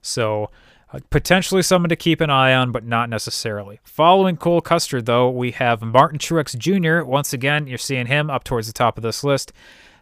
So 0.00 0.50
uh, 0.92 1.00
potentially 1.10 1.62
someone 1.62 1.88
to 1.90 1.96
keep 1.96 2.20
an 2.20 2.30
eye 2.30 2.54
on, 2.54 2.72
but 2.72 2.84
not 2.84 3.10
necessarily. 3.10 3.80
Following 3.84 4.36
Cole 4.36 4.60
Custer, 4.60 5.02
though, 5.02 5.28
we 5.28 5.50
have 5.52 5.82
Martin 5.82 6.18
Truex 6.18 6.56
Jr. 6.56 7.04
Once 7.04 7.32
again, 7.32 7.66
you're 7.66 7.78
seeing 7.78 8.06
him 8.06 8.30
up 8.30 8.44
towards 8.44 8.66
the 8.66 8.72
top 8.72 8.96
of 8.96 9.02
this 9.02 9.24
list. 9.24 9.52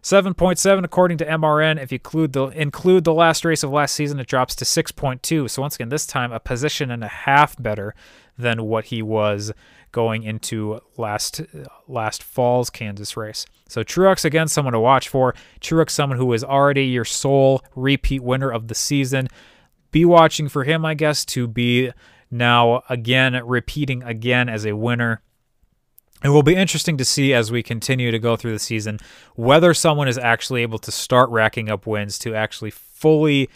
7.7 0.02 0.84
according 0.84 1.18
to 1.18 1.24
MRN. 1.24 1.80
If 1.80 1.92
you 1.92 1.96
include 1.96 2.32
the 2.32 2.46
include 2.48 3.04
the 3.04 3.14
last 3.14 3.44
race 3.44 3.62
of 3.62 3.70
last 3.70 3.94
season, 3.94 4.18
it 4.18 4.26
drops 4.26 4.56
to 4.56 4.64
6.2. 4.64 5.48
So 5.48 5.62
once 5.62 5.76
again, 5.76 5.90
this 5.90 6.06
time 6.06 6.32
a 6.32 6.40
position 6.40 6.90
and 6.90 7.04
a 7.04 7.08
half 7.08 7.60
better 7.60 7.94
than 8.36 8.64
what 8.64 8.86
he 8.86 9.00
was 9.00 9.52
going 9.92 10.22
into 10.24 10.80
last 10.96 11.40
last 11.86 12.22
fall's 12.22 12.70
Kansas 12.70 13.16
race. 13.16 13.46
So 13.68 13.84
Truex 13.84 14.24
again, 14.24 14.48
someone 14.48 14.72
to 14.72 14.80
watch 14.80 15.08
for. 15.08 15.34
Truex, 15.60 15.90
someone 15.90 16.18
who 16.18 16.32
is 16.32 16.42
already 16.42 16.86
your 16.86 17.04
sole 17.04 17.62
repeat 17.76 18.22
winner 18.22 18.50
of 18.50 18.68
the 18.68 18.74
season 18.74 19.28
be 19.92 20.04
watching 20.04 20.48
for 20.48 20.64
him, 20.64 20.84
I 20.84 20.94
guess, 20.94 21.24
to 21.26 21.46
be 21.46 21.92
now 22.30 22.82
again 22.88 23.40
repeating 23.44 24.02
again 24.02 24.48
as 24.48 24.66
a 24.66 24.74
winner. 24.74 25.22
It 26.24 26.30
will 26.30 26.42
be 26.42 26.56
interesting 26.56 26.96
to 26.96 27.04
see 27.04 27.34
as 27.34 27.52
we 27.52 27.62
continue 27.62 28.10
to 28.10 28.18
go 28.18 28.36
through 28.36 28.52
the 28.52 28.58
season 28.58 28.98
whether 29.34 29.74
someone 29.74 30.08
is 30.08 30.18
actually 30.18 30.62
able 30.62 30.78
to 30.78 30.90
start 30.90 31.28
racking 31.30 31.68
up 31.68 31.86
wins 31.86 32.18
to 32.20 32.34
actually 32.34 32.70
fully 32.70 33.50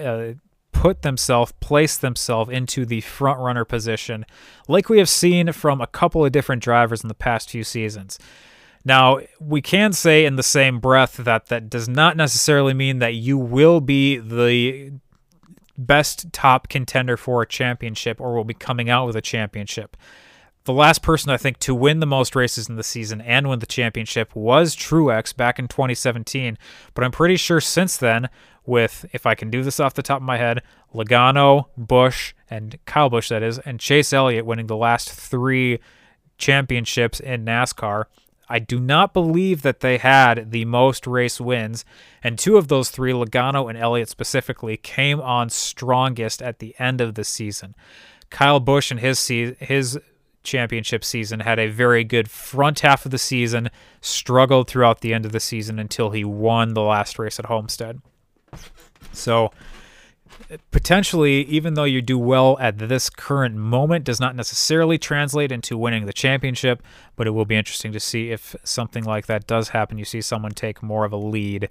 uh, 0.00 0.32
put 0.78 1.02
themselves, 1.02 1.52
place 1.58 1.96
themselves 1.96 2.50
into 2.50 2.86
the 2.86 3.00
front 3.00 3.40
runner 3.40 3.64
position, 3.64 4.24
like 4.68 4.88
we 4.88 4.98
have 4.98 5.08
seen 5.08 5.50
from 5.50 5.80
a 5.80 5.88
couple 5.88 6.24
of 6.24 6.30
different 6.30 6.62
drivers 6.62 7.02
in 7.02 7.08
the 7.08 7.14
past 7.14 7.50
few 7.50 7.64
seasons. 7.64 8.16
Now, 8.84 9.18
we 9.40 9.60
can 9.60 9.92
say 9.92 10.24
in 10.24 10.36
the 10.36 10.42
same 10.44 10.78
breath 10.78 11.16
that 11.16 11.46
that 11.46 11.68
does 11.68 11.88
not 11.88 12.16
necessarily 12.16 12.74
mean 12.74 13.00
that 13.00 13.14
you 13.14 13.36
will 13.36 13.80
be 13.80 14.18
the 14.18 14.92
best 15.76 16.32
top 16.32 16.68
contender 16.68 17.16
for 17.16 17.42
a 17.42 17.46
championship 17.46 18.20
or 18.20 18.34
will 18.34 18.44
be 18.44 18.54
coming 18.54 18.88
out 18.88 19.04
with 19.04 19.16
a 19.16 19.20
championship. 19.20 19.96
The 20.68 20.74
last 20.74 21.00
person 21.00 21.30
I 21.30 21.38
think 21.38 21.58
to 21.60 21.74
win 21.74 22.00
the 22.00 22.04
most 22.04 22.36
races 22.36 22.68
in 22.68 22.76
the 22.76 22.82
season 22.82 23.22
and 23.22 23.48
win 23.48 23.60
the 23.60 23.64
championship 23.64 24.36
was 24.36 24.76
Truex 24.76 25.34
back 25.34 25.58
in 25.58 25.66
2017, 25.66 26.58
but 26.92 27.02
I'm 27.02 27.10
pretty 27.10 27.36
sure 27.36 27.58
since 27.58 27.96
then 27.96 28.28
with 28.66 29.06
if 29.14 29.24
I 29.24 29.34
can 29.34 29.48
do 29.48 29.62
this 29.62 29.80
off 29.80 29.94
the 29.94 30.02
top 30.02 30.18
of 30.18 30.24
my 30.24 30.36
head, 30.36 30.62
Logano, 30.94 31.68
Busch, 31.78 32.34
and 32.50 32.78
Kyle 32.84 33.08
Busch 33.08 33.30
that 33.30 33.42
is, 33.42 33.58
and 33.60 33.80
Chase 33.80 34.12
Elliott 34.12 34.44
winning 34.44 34.66
the 34.66 34.76
last 34.76 35.10
3 35.10 35.78
championships 36.36 37.18
in 37.18 37.46
NASCAR. 37.46 38.04
I 38.46 38.58
do 38.58 38.78
not 38.78 39.14
believe 39.14 39.62
that 39.62 39.80
they 39.80 39.96
had 39.96 40.50
the 40.50 40.66
most 40.66 41.06
race 41.06 41.40
wins, 41.40 41.86
and 42.22 42.38
two 42.38 42.58
of 42.58 42.68
those 42.68 42.90
three, 42.90 43.12
Logano 43.12 43.70
and 43.70 43.78
Elliott 43.78 44.10
specifically, 44.10 44.76
came 44.76 45.18
on 45.18 45.48
strongest 45.48 46.42
at 46.42 46.58
the 46.58 46.74
end 46.78 47.00
of 47.00 47.14
the 47.14 47.24
season. 47.24 47.74
Kyle 48.28 48.60
Busch 48.60 48.90
and 48.90 49.00
his 49.00 49.26
his 49.26 49.98
championship 50.42 51.04
season 51.04 51.40
had 51.40 51.58
a 51.58 51.68
very 51.68 52.04
good 52.04 52.30
front 52.30 52.80
half 52.80 53.04
of 53.04 53.10
the 53.10 53.18
season, 53.18 53.70
struggled 54.00 54.68
throughout 54.68 55.00
the 55.00 55.12
end 55.14 55.26
of 55.26 55.32
the 55.32 55.40
season 55.40 55.78
until 55.78 56.10
he 56.10 56.24
won 56.24 56.74
the 56.74 56.82
last 56.82 57.18
race 57.18 57.38
at 57.38 57.46
Homestead. 57.46 58.00
So 59.12 59.50
potentially, 60.70 61.42
even 61.44 61.74
though 61.74 61.84
you 61.84 62.00
do 62.00 62.18
well 62.18 62.56
at 62.60 62.78
this 62.78 63.10
current 63.10 63.56
moment, 63.56 64.04
does 64.04 64.20
not 64.20 64.36
necessarily 64.36 64.98
translate 64.98 65.52
into 65.52 65.76
winning 65.76 66.06
the 66.06 66.12
championship. 66.12 66.82
But 67.16 67.26
it 67.26 67.30
will 67.30 67.44
be 67.44 67.56
interesting 67.56 67.92
to 67.92 68.00
see 68.00 68.30
if 68.30 68.54
something 68.64 69.04
like 69.04 69.26
that 69.26 69.46
does 69.46 69.70
happen. 69.70 69.98
You 69.98 70.04
see 70.04 70.20
someone 70.20 70.52
take 70.52 70.82
more 70.82 71.04
of 71.04 71.12
a 71.12 71.16
lead 71.16 71.68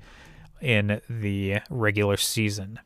in 0.62 1.02
the 1.10 1.60
regular 1.70 2.18
season. 2.18 2.80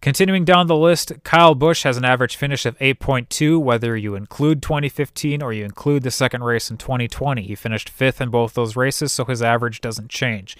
Continuing 0.00 0.44
down 0.44 0.66
the 0.66 0.76
list, 0.76 1.12
Kyle 1.24 1.54
Busch 1.54 1.82
has 1.82 1.96
an 1.96 2.04
average 2.04 2.36
finish 2.36 2.64
of 2.64 2.78
8.2, 2.78 3.60
whether 3.60 3.96
you 3.96 4.14
include 4.14 4.62
2015 4.62 5.42
or 5.42 5.52
you 5.52 5.64
include 5.64 6.02
the 6.02 6.10
second 6.10 6.44
race 6.44 6.70
in 6.70 6.76
2020. 6.76 7.42
He 7.42 7.54
finished 7.54 7.88
fifth 7.88 8.20
in 8.20 8.30
both 8.30 8.54
those 8.54 8.76
races, 8.76 9.10
so 9.12 9.24
his 9.24 9.42
average 9.42 9.80
doesn't 9.80 10.10
change. 10.10 10.56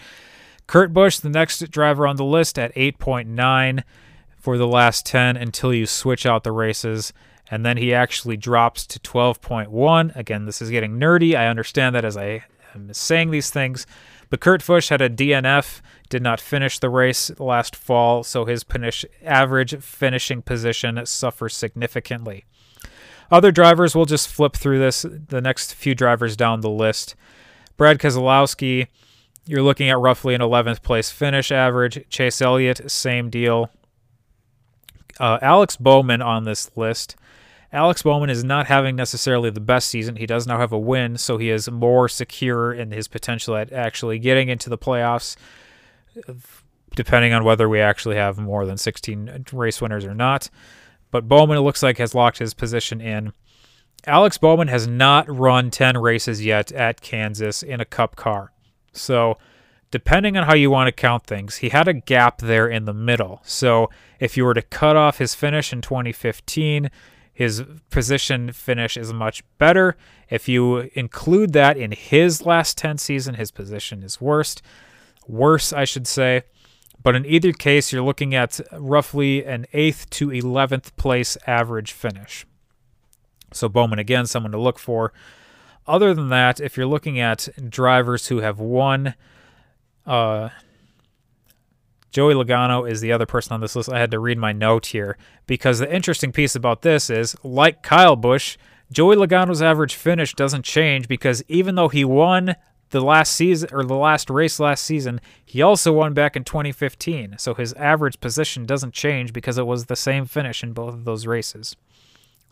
Kurt 0.66 0.92
Busch, 0.92 1.18
the 1.18 1.28
next 1.28 1.70
driver 1.70 2.06
on 2.06 2.16
the 2.16 2.24
list, 2.24 2.58
at 2.58 2.74
8.9 2.74 3.84
for 4.36 4.58
the 4.58 4.66
last 4.66 5.06
10 5.06 5.36
until 5.36 5.72
you 5.72 5.86
switch 5.86 6.26
out 6.26 6.42
the 6.42 6.52
races. 6.52 7.12
And 7.48 7.64
then 7.64 7.76
he 7.76 7.94
actually 7.94 8.36
drops 8.36 8.86
to 8.88 8.98
12.1. 8.98 10.16
Again, 10.16 10.46
this 10.46 10.60
is 10.60 10.70
getting 10.70 10.98
nerdy. 10.98 11.36
I 11.36 11.46
understand 11.46 11.94
that 11.94 12.04
as 12.04 12.16
I 12.16 12.44
am 12.74 12.92
saying 12.92 13.30
these 13.30 13.50
things. 13.50 13.86
But 14.28 14.40
Kurt 14.40 14.66
Busch 14.66 14.88
had 14.88 15.00
a 15.00 15.08
DNF, 15.08 15.80
did 16.08 16.22
not 16.22 16.40
finish 16.40 16.78
the 16.78 16.90
race 16.90 17.30
last 17.38 17.74
fall, 17.74 18.22
so 18.22 18.44
his 18.44 18.62
finish, 18.62 19.04
average 19.24 19.78
finishing 19.82 20.42
position 20.42 21.04
suffers 21.04 21.54
significantly. 21.56 22.44
Other 23.30 23.50
drivers, 23.50 23.94
we'll 23.94 24.04
just 24.04 24.28
flip 24.28 24.54
through 24.54 24.78
this, 24.78 25.02
the 25.02 25.40
next 25.40 25.74
few 25.74 25.94
drivers 25.94 26.36
down 26.36 26.60
the 26.60 26.70
list. 26.70 27.16
Brad 27.76 27.98
Keselowski, 27.98 28.86
you're 29.46 29.62
looking 29.62 29.90
at 29.90 29.98
roughly 29.98 30.34
an 30.34 30.40
11th 30.40 30.82
place 30.82 31.10
finish 31.10 31.50
average. 31.50 32.08
Chase 32.08 32.40
Elliott, 32.40 32.90
same 32.90 33.30
deal, 33.30 33.70
uh, 35.18 35.38
Alex 35.42 35.76
Bowman 35.76 36.22
on 36.22 36.44
this 36.44 36.70
list. 36.76 37.16
Alex 37.72 38.02
Bowman 38.02 38.30
is 38.30 38.44
not 38.44 38.66
having 38.66 38.96
necessarily 38.96 39.50
the 39.50 39.60
best 39.60 39.88
season. 39.88 40.16
He 40.16 40.26
does 40.26 40.46
now 40.46 40.58
have 40.58 40.72
a 40.72 40.78
win, 40.78 41.18
so 41.18 41.36
he 41.36 41.50
is 41.50 41.70
more 41.70 42.08
secure 42.08 42.72
in 42.72 42.90
his 42.90 43.08
potential 43.08 43.56
at 43.56 43.72
actually 43.72 44.18
getting 44.18 44.48
into 44.48 44.70
the 44.70 44.78
playoffs, 44.78 45.36
depending 46.94 47.32
on 47.32 47.44
whether 47.44 47.68
we 47.68 47.80
actually 47.80 48.16
have 48.16 48.38
more 48.38 48.66
than 48.66 48.76
16 48.76 49.46
race 49.52 49.80
winners 49.80 50.04
or 50.04 50.14
not. 50.14 50.50
But 51.10 51.28
Bowman, 51.28 51.58
it 51.58 51.62
looks 51.62 51.82
like, 51.82 51.98
has 51.98 52.14
locked 52.14 52.38
his 52.38 52.54
position 52.54 53.00
in. 53.00 53.32
Alex 54.06 54.38
Bowman 54.38 54.68
has 54.68 54.86
not 54.86 55.28
run 55.28 55.70
10 55.70 55.98
races 55.98 56.44
yet 56.44 56.72
at 56.72 57.00
Kansas 57.00 57.62
in 57.62 57.80
a 57.80 57.84
cup 57.84 58.16
car. 58.16 58.52
So 58.92 59.38
depending 59.90 60.36
on 60.36 60.46
how 60.46 60.54
you 60.54 60.70
want 60.70 60.88
to 60.88 60.92
count 60.92 61.24
things, 61.24 61.56
he 61.56 61.70
had 61.70 61.88
a 61.88 61.92
gap 61.94 62.38
there 62.38 62.68
in 62.68 62.84
the 62.84 62.94
middle. 62.94 63.40
So 63.44 63.90
if 64.20 64.36
you 64.36 64.44
were 64.44 64.54
to 64.54 64.62
cut 64.62 64.96
off 64.96 65.18
his 65.18 65.34
finish 65.34 65.72
in 65.72 65.80
2015, 65.80 66.90
his 67.32 67.64
position 67.90 68.52
finish 68.52 68.96
is 68.96 69.12
much 69.12 69.44
better. 69.58 69.96
If 70.30 70.48
you 70.48 70.90
include 70.94 71.52
that 71.52 71.76
in 71.76 71.92
his 71.92 72.46
last 72.46 72.78
10 72.78 72.98
season, 72.98 73.34
his 73.34 73.50
position 73.50 74.02
is 74.02 74.20
worst. 74.20 74.62
Worse, 75.26 75.72
I 75.72 75.84
should 75.84 76.06
say. 76.06 76.42
But 77.02 77.14
in 77.14 77.24
either 77.26 77.52
case, 77.52 77.92
you're 77.92 78.02
looking 78.02 78.34
at 78.34 78.60
roughly 78.72 79.44
an 79.44 79.66
8th 79.72 80.10
to 80.10 80.28
11th 80.28 80.96
place 80.96 81.36
average 81.46 81.92
finish. 81.92 82.46
So 83.52 83.68
Bowman, 83.68 83.98
again, 83.98 84.26
someone 84.26 84.52
to 84.52 84.58
look 84.58 84.78
for. 84.78 85.12
Other 85.86 86.14
than 86.14 86.30
that, 86.30 86.58
if 86.60 86.76
you're 86.76 86.86
looking 86.86 87.20
at 87.20 87.48
drivers 87.70 88.26
who 88.26 88.38
have 88.38 88.58
won 88.58 89.14
uh, 90.06 90.50
Joey 92.16 92.34
Logano 92.34 92.88
is 92.88 93.00
the 93.00 93.12
other 93.12 93.26
person 93.26 93.52
on 93.52 93.60
this 93.60 93.76
list. 93.76 93.90
I 93.90 93.98
had 93.98 94.10
to 94.12 94.18
read 94.18 94.38
my 94.38 94.52
note 94.52 94.86
here 94.86 95.18
because 95.46 95.80
the 95.80 95.94
interesting 95.94 96.32
piece 96.32 96.54
about 96.54 96.82
this 96.82 97.10
is, 97.10 97.36
like 97.42 97.82
Kyle 97.82 98.16
Busch, 98.16 98.56
Joey 98.90 99.16
Logano's 99.16 99.60
average 99.60 99.94
finish 99.94 100.34
doesn't 100.34 100.64
change 100.64 101.08
because 101.08 101.42
even 101.48 101.74
though 101.74 101.88
he 101.88 102.04
won 102.04 102.54
the 102.90 103.00
last 103.00 103.32
season 103.32 103.68
or 103.72 103.82
the 103.84 103.94
last 103.94 104.30
race 104.30 104.60
last 104.60 104.84
season, 104.84 105.20
he 105.44 105.62
also 105.62 105.92
won 105.92 106.14
back 106.14 106.36
in 106.36 106.44
2015. 106.44 107.36
So 107.38 107.54
his 107.54 107.72
average 107.74 108.20
position 108.20 108.64
doesn't 108.64 108.94
change 108.94 109.32
because 109.32 109.58
it 109.58 109.66
was 109.66 109.86
the 109.86 109.96
same 109.96 110.24
finish 110.24 110.62
in 110.62 110.72
both 110.72 110.94
of 110.94 111.04
those 111.04 111.26
races. 111.26 111.76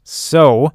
So, 0.02 0.73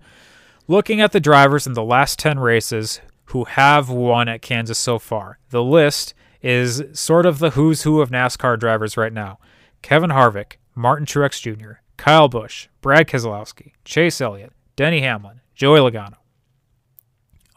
looking 0.67 1.01
at 1.01 1.11
the 1.11 1.19
drivers 1.19 1.67
in 1.67 1.73
the 1.73 1.83
last 1.83 2.17
10 2.19 2.39
races 2.39 2.99
who 3.25 3.43
have 3.43 3.89
won 3.89 4.27
at 4.27 4.41
Kansas 4.41 4.79
so 4.79 4.97
far, 4.97 5.37
the 5.51 5.63
list 5.63 6.13
is 6.41 6.83
sort 6.93 7.25
of 7.25 7.39
the 7.39 7.51
who's 7.51 7.83
who 7.83 8.01
of 8.01 8.09
NASCAR 8.09 8.57
drivers 8.57 8.97
right 8.97 9.13
now. 9.13 9.39
Kevin 9.81 10.09
Harvick, 10.09 10.53
Martin 10.73 11.05
Truex 11.05 11.41
Jr., 11.41 11.81
Kyle 11.97 12.27
Busch, 12.27 12.67
Brad 12.81 13.07
Keselowski, 13.07 13.73
Chase 13.83 14.21
Elliott, 14.21 14.53
Denny 14.75 15.01
Hamlin, 15.01 15.41
Joey 15.53 15.79
Logano. 15.79 16.15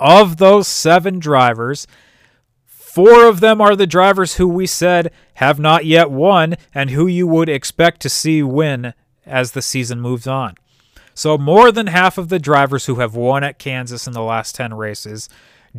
Of 0.05 0.39
those 0.39 0.67
seven 0.67 1.21
drivers, 1.21 1.87
four 2.67 3.29
of 3.29 3.39
them 3.39 3.61
are 3.61 3.77
the 3.77 3.87
drivers 3.87 4.35
who 4.35 4.49
we 4.49 4.67
said 4.67 5.13
have 5.35 5.61
not 5.61 5.87
yet 5.87 6.11
won 6.11 6.57
and 6.75 6.91
who 6.91 7.07
you 7.07 7.29
would 7.29 7.49
expect 7.49 8.03
to 8.03 8.09
see 8.09 8.43
win 8.43 8.95
as 9.25 9.53
the 9.53 9.63
season 9.63 10.01
moves 10.01 10.27
on. 10.27 10.57
So, 11.15 11.39
more 11.39 11.71
than 11.71 11.87
half 11.87 12.19
of 12.19 12.31
the 12.31 12.41
drivers 12.41 12.87
who 12.87 12.97
have 12.97 13.15
won 13.15 13.45
at 13.45 13.61
Kansas 13.61 14.09
in 14.09 14.13
the 14.13 14.23
last 14.23 14.57
10 14.57 14.75
races 14.75 15.29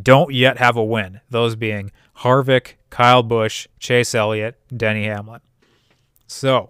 don't 0.01 0.33
yet 0.33 0.57
have 0.57 0.77
a 0.77 0.83
win. 0.83 1.19
Those 1.29 1.57
being 1.57 1.91
Harvick, 2.19 2.75
Kyle 2.89 3.23
Busch, 3.23 3.67
Chase 3.77 4.15
Elliott, 4.15 4.57
Denny 4.75 5.03
Hamlin. 5.03 5.41
So, 6.27 6.69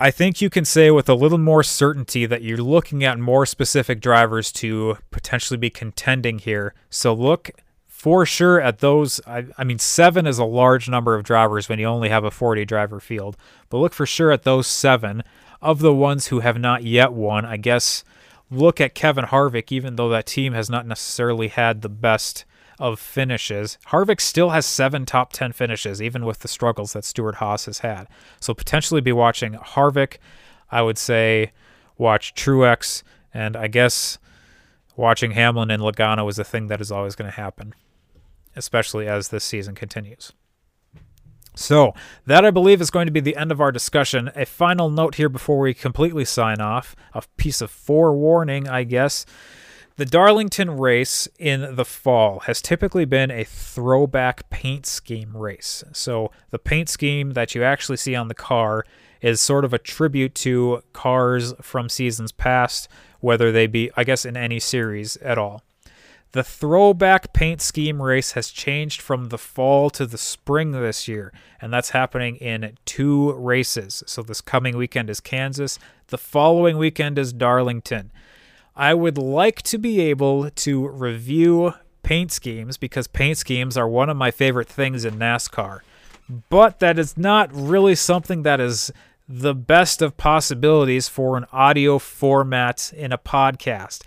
I 0.00 0.12
think 0.12 0.40
you 0.40 0.48
can 0.48 0.64
say 0.64 0.92
with 0.92 1.08
a 1.08 1.14
little 1.14 1.38
more 1.38 1.64
certainty 1.64 2.24
that 2.24 2.42
you're 2.42 2.58
looking 2.58 3.02
at 3.02 3.18
more 3.18 3.44
specific 3.44 4.00
drivers 4.00 4.52
to 4.52 4.96
potentially 5.10 5.56
be 5.56 5.70
contending 5.70 6.38
here. 6.38 6.72
So 6.88 7.12
look 7.12 7.50
for 7.88 8.24
sure 8.24 8.60
at 8.60 8.78
those. 8.78 9.20
I, 9.26 9.46
I, 9.58 9.64
mean, 9.64 9.80
seven 9.80 10.24
is 10.24 10.38
a 10.38 10.44
large 10.44 10.88
number 10.88 11.16
of 11.16 11.24
drivers 11.24 11.68
when 11.68 11.80
you 11.80 11.86
only 11.86 12.10
have 12.10 12.22
a 12.22 12.30
40 12.30 12.64
driver 12.64 13.00
field, 13.00 13.36
but 13.70 13.78
look 13.78 13.92
for 13.92 14.06
sure 14.06 14.30
at 14.30 14.44
those 14.44 14.68
seven 14.68 15.24
of 15.60 15.80
the 15.80 15.92
ones 15.92 16.28
who 16.28 16.40
have 16.40 16.60
not 16.60 16.84
yet 16.84 17.12
won. 17.12 17.44
I 17.44 17.56
guess 17.56 18.04
look 18.52 18.80
at 18.80 18.94
Kevin 18.94 19.24
Harvick, 19.24 19.72
even 19.72 19.96
though 19.96 20.10
that 20.10 20.26
team 20.26 20.52
has 20.52 20.70
not 20.70 20.86
necessarily 20.86 21.48
had 21.48 21.82
the 21.82 21.88
best 21.88 22.44
of 22.78 23.00
finishes. 23.00 23.78
Harvick 23.88 24.20
still 24.20 24.50
has 24.50 24.66
seven 24.66 25.06
top 25.06 25.32
10 25.32 25.52
finishes, 25.52 26.00
even 26.00 26.24
with 26.24 26.40
the 26.40 26.48
struggles 26.48 26.92
that 26.92 27.04
Stewart 27.04 27.36
Haas 27.36 27.66
has 27.66 27.80
had. 27.80 28.08
So 28.40 28.54
potentially 28.54 29.00
be 29.00 29.12
watching 29.12 29.54
Harvick. 29.54 30.18
I 30.70 30.82
would 30.82 30.98
say 30.98 31.52
watch 31.96 32.34
Truex, 32.34 33.02
and 33.32 33.56
I 33.56 33.68
guess 33.68 34.18
watching 34.96 35.32
Hamlin 35.32 35.70
and 35.70 35.82
Logano 35.82 36.28
is 36.28 36.38
a 36.38 36.44
thing 36.44 36.68
that 36.68 36.80
is 36.80 36.92
always 36.92 37.14
going 37.14 37.30
to 37.30 37.36
happen, 37.36 37.74
especially 38.56 39.08
as 39.08 39.28
this 39.28 39.44
season 39.44 39.74
continues. 39.74 40.32
So, 41.54 41.92
that 42.24 42.44
I 42.44 42.52
believe 42.52 42.80
is 42.80 42.90
going 42.90 43.06
to 43.06 43.12
be 43.12 43.18
the 43.18 43.36
end 43.36 43.50
of 43.50 43.60
our 43.60 43.72
discussion. 43.72 44.30
A 44.36 44.46
final 44.46 44.90
note 44.90 45.16
here 45.16 45.28
before 45.28 45.58
we 45.58 45.74
completely 45.74 46.24
sign 46.24 46.60
off, 46.60 46.94
a 47.14 47.22
piece 47.36 47.60
of 47.60 47.68
forewarning, 47.68 48.68
I 48.68 48.84
guess. 48.84 49.26
The 49.98 50.06
Darlington 50.06 50.76
race 50.78 51.26
in 51.40 51.74
the 51.74 51.84
fall 51.84 52.38
has 52.46 52.62
typically 52.62 53.04
been 53.04 53.32
a 53.32 53.42
throwback 53.42 54.48
paint 54.48 54.86
scheme 54.86 55.36
race. 55.36 55.82
So, 55.92 56.30
the 56.50 56.58
paint 56.60 56.88
scheme 56.88 57.32
that 57.32 57.56
you 57.56 57.64
actually 57.64 57.96
see 57.96 58.14
on 58.14 58.28
the 58.28 58.34
car 58.34 58.84
is 59.20 59.40
sort 59.40 59.64
of 59.64 59.74
a 59.74 59.78
tribute 59.78 60.36
to 60.36 60.84
cars 60.92 61.52
from 61.60 61.88
seasons 61.88 62.30
past, 62.30 62.88
whether 63.18 63.50
they 63.50 63.66
be, 63.66 63.90
I 63.96 64.04
guess, 64.04 64.24
in 64.24 64.36
any 64.36 64.60
series 64.60 65.16
at 65.16 65.36
all. 65.36 65.64
The 66.30 66.44
throwback 66.44 67.32
paint 67.32 67.60
scheme 67.60 68.00
race 68.00 68.32
has 68.32 68.50
changed 68.50 69.00
from 69.00 69.30
the 69.30 69.38
fall 69.38 69.90
to 69.90 70.06
the 70.06 70.16
spring 70.16 70.70
this 70.70 71.08
year, 71.08 71.32
and 71.60 71.72
that's 71.72 71.90
happening 71.90 72.36
in 72.36 72.76
two 72.84 73.32
races. 73.32 74.04
So, 74.06 74.22
this 74.22 74.42
coming 74.42 74.76
weekend 74.76 75.10
is 75.10 75.18
Kansas, 75.18 75.76
the 76.06 76.18
following 76.18 76.78
weekend 76.78 77.18
is 77.18 77.32
Darlington. 77.32 78.12
I 78.78 78.94
would 78.94 79.18
like 79.18 79.62
to 79.62 79.76
be 79.76 80.00
able 80.02 80.50
to 80.50 80.86
review 80.86 81.74
paint 82.04 82.30
schemes 82.30 82.76
because 82.76 83.08
paint 83.08 83.36
schemes 83.36 83.76
are 83.76 83.88
one 83.88 84.08
of 84.08 84.16
my 84.16 84.30
favorite 84.30 84.68
things 84.68 85.04
in 85.04 85.14
NASCAR. 85.14 85.80
But 86.48 86.78
that 86.78 86.96
is 86.96 87.16
not 87.16 87.50
really 87.52 87.96
something 87.96 88.44
that 88.44 88.60
is 88.60 88.92
the 89.28 89.52
best 89.52 90.00
of 90.00 90.16
possibilities 90.16 91.08
for 91.08 91.36
an 91.36 91.46
audio 91.52 91.98
format 91.98 92.92
in 92.96 93.10
a 93.10 93.18
podcast. 93.18 94.04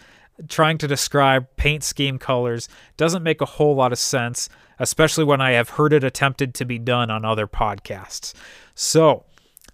Trying 0.48 0.78
to 0.78 0.88
describe 0.88 1.54
paint 1.58 1.84
scheme 1.84 2.18
colors 2.18 2.70
doesn't 2.96 3.24
make 3.24 3.42
a 3.42 3.46
whole 3.46 3.76
lot 3.76 3.92
of 3.92 4.00
sense, 4.00 4.48
especially 4.80 5.26
when 5.26 5.42
I 5.42 5.52
have 5.52 5.72
heard 5.72 5.92
it 5.92 6.06
attempted 6.06 6.54
to 6.56 6.66
be 6.66 6.80
done 6.80 7.12
on 7.12 7.26
other 7.26 7.46
podcasts. 7.46 8.34
So, 8.74 9.26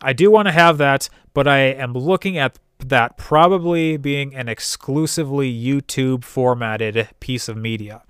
I 0.02 0.14
do 0.14 0.32
want 0.32 0.48
to 0.48 0.52
have 0.52 0.80
that, 0.80 1.08
but 1.36 1.48
I 1.48 1.60
am 1.60 1.94
looking 1.94 2.38
at 2.38 2.58
that 2.80 3.18
probably 3.18 3.98
being 3.98 4.36
an 4.36 4.48
exclusively 4.48 5.52
YouTube 5.52 6.24
formatted 6.24 7.10
piece 7.20 7.50
of 7.50 7.58
media. 7.58 8.04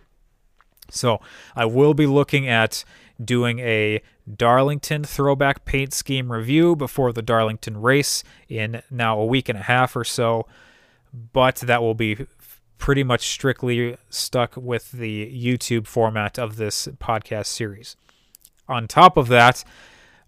So 0.90 1.20
I 1.56 1.66
will 1.66 1.94
be 1.94 2.06
looking 2.06 2.48
at 2.48 2.84
doing 3.24 3.60
a 3.60 4.02
Darlington 4.36 5.04
throwback 5.04 5.66
paint 5.66 5.94
scheme 5.94 6.32
review 6.32 6.76
before 6.76 7.14
the 7.14 7.22
Darlington 7.22 7.82
race 7.82 8.24
in 8.48 8.82
now 8.92 9.20
a 9.20 9.26
week 9.26 9.50
and 9.50 9.58
a 9.58 9.64
half 9.64 9.96
or 9.96 10.04
so, 10.04 10.46
but 11.34 11.58
that 11.58 11.82
will 11.82 11.96
be 11.96 12.28
pretty 12.78 13.04
much 13.04 13.28
strictly 13.28 13.98
stuck 14.10 14.56
with 14.56 14.92
the 14.92 15.32
YouTube 15.34 15.88
format 15.88 16.38
of 16.38 16.58
this 16.58 16.88
podcast 17.00 17.48
series. 17.48 17.96
On 18.70 18.88
top 18.88 19.18
of 19.18 19.30
that, 19.30 19.64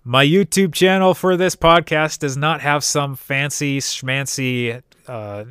my 0.04 0.26
YouTube 0.26 0.74
channel 0.74 1.14
for 1.14 1.38
this 1.38 1.56
podcast 1.56 2.20
does 2.20 2.38
not 2.38 2.62
have 2.62 2.84
some 2.84 3.16
fancy 3.16 3.80
schmancy 3.80 4.82
uh, 5.08 5.46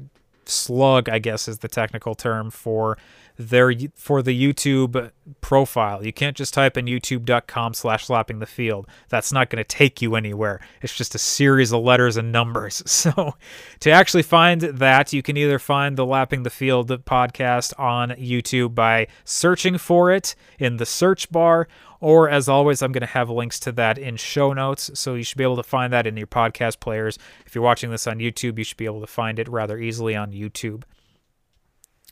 slug, 0.47 1.09
I 1.09 1.19
guess 1.19 1.49
is 1.49 1.59
the 1.59 1.69
technical 1.69 2.15
term 2.15 2.51
for 2.51 2.99
their 3.39 3.73
for 3.95 4.21
the 4.21 4.37
YouTube 4.37 5.13
profile. 5.41 6.05
You 6.05 6.13
can't 6.13 6.37
just 6.37 6.53
type 6.53 6.77
in 6.77 6.87
youtube.com 6.87 7.75
slash 7.75 8.11
lapping 8.11 8.41
the 8.41 8.47
field. 8.47 8.89
That's 9.09 9.33
not 9.33 9.49
going 9.49 9.63
to 9.63 9.65
take 9.65 10.03
you 10.03 10.17
anywhere. 10.17 10.61
It's 10.83 10.97
just 10.97 11.15
a 11.15 11.19
series 11.19 11.73
of 11.73 11.83
letters 11.83 12.17
and 12.17 12.33
numbers. 12.33 12.83
So 12.99 13.35
to 13.81 13.91
actually 13.91 14.25
find 14.25 14.61
that, 14.61 15.13
you 15.13 15.23
can 15.23 15.37
either 15.37 15.61
find 15.61 15.97
the 15.97 16.05
Lapping 16.05 16.43
the 16.43 16.51
Field 16.51 16.89
podcast 17.05 17.79
on 17.79 18.11
YouTube 18.11 18.75
by 18.75 19.07
searching 19.25 19.79
for 19.79 20.11
it 20.11 20.35
in 20.59 20.79
the 20.79 20.87
search 20.87 21.31
bar 21.31 21.69
or, 22.01 22.29
as 22.29 22.49
always, 22.49 22.83
I'm 22.83 22.93
going 22.93 23.03
to 23.03 23.07
have 23.07 23.31
links 23.31 23.59
to 23.61 23.73
that 23.73 23.99
in 23.99 24.17
show 24.17 24.53
notes. 24.53 24.91
So 24.95 25.15
you 25.15 25.23
should 25.23 25.39
be 25.39 25.45
able 25.45 25.57
to 25.57 25.63
find 25.63 25.93
that 25.93 26.07
in 26.07 26.17
your 26.17 26.27
podcast 26.27 26.81
players. 26.81 27.19
If 27.47 27.55
you're 27.55 27.65
watching 27.65 27.91
this 27.91 28.07
on 28.07 28.19
YouTube, 28.19 28.59
you 28.59 28.65
should 28.65 28.77
be 28.77 28.87
able 28.87 29.01
to 29.01 29.07
find 29.07 29.39
it 29.39 29.49
rather 29.49 29.79
easily 29.79 30.15
on 30.15 30.33
YouTube. 30.33 30.83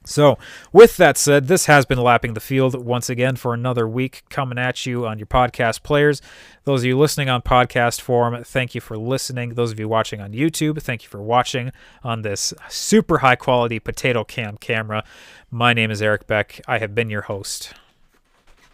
So, 0.07 0.39
with 0.73 0.97
that 0.99 1.19
said, 1.19 1.49
this 1.49 1.67
has 1.67 1.85
been 1.85 1.99
Lapping 1.99 2.35
the 2.35 2.41
Field 2.41 2.77
once 2.85 3.11
again 3.11 3.35
for 3.35 3.53
another 3.53 3.89
week 3.89 4.23
coming 4.31 4.57
at 4.57 4.87
you 4.87 5.05
on 5.05 5.19
your 5.19 5.27
podcast 5.27 5.83
players. 5.83 6.23
Those 6.63 6.83
of 6.83 6.87
you 6.87 6.97
listening 6.97 7.29
on 7.29 7.43
podcast 7.43 8.01
form, 8.01 8.45
thank 8.45 8.77
you 8.77 8.81
for 8.81 8.97
listening. 8.97 9.55
Those 9.55 9.73
of 9.73 9.81
you 9.81 9.89
watching 9.89 10.21
on 10.21 10.33
YouTube, 10.33 10.81
thank 10.81 11.03
you 11.03 11.09
for 11.09 11.21
watching 11.21 11.73
on 12.05 12.23
this 12.23 12.55
super 12.69 13.19
high 13.19 13.35
quality 13.35 13.81
potato 13.81 14.23
cam 14.23 14.57
camera. 14.59 15.03
My 15.51 15.73
name 15.73 15.91
is 15.91 16.01
Eric 16.01 16.29
Beck. 16.29 16.61
I 16.69 16.79
have 16.79 16.95
been 16.95 17.11
your 17.11 17.23
host. 17.23 17.75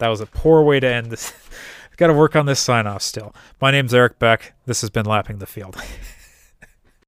That 0.03 0.09
was 0.09 0.21
a 0.21 0.27
poor 0.27 0.65
way 0.65 0.81
to 0.81 0.87
end 0.89 1.13
this. 1.13 1.33
I've 1.89 1.97
Got 1.97 2.09
to 2.09 2.13
work 2.13 2.35
on 2.35 2.47
this 2.47 2.59
sign 2.59 2.89
off 2.89 3.03
still. 3.03 3.33
My 3.61 3.71
name's 3.71 3.95
Eric 3.95 4.19
Beck. 4.19 4.53
This 4.67 4.81
has 4.81 4.91
been 4.91 5.07
Lapping 5.07 5.39
the 5.39 5.47
Field. 5.47 5.77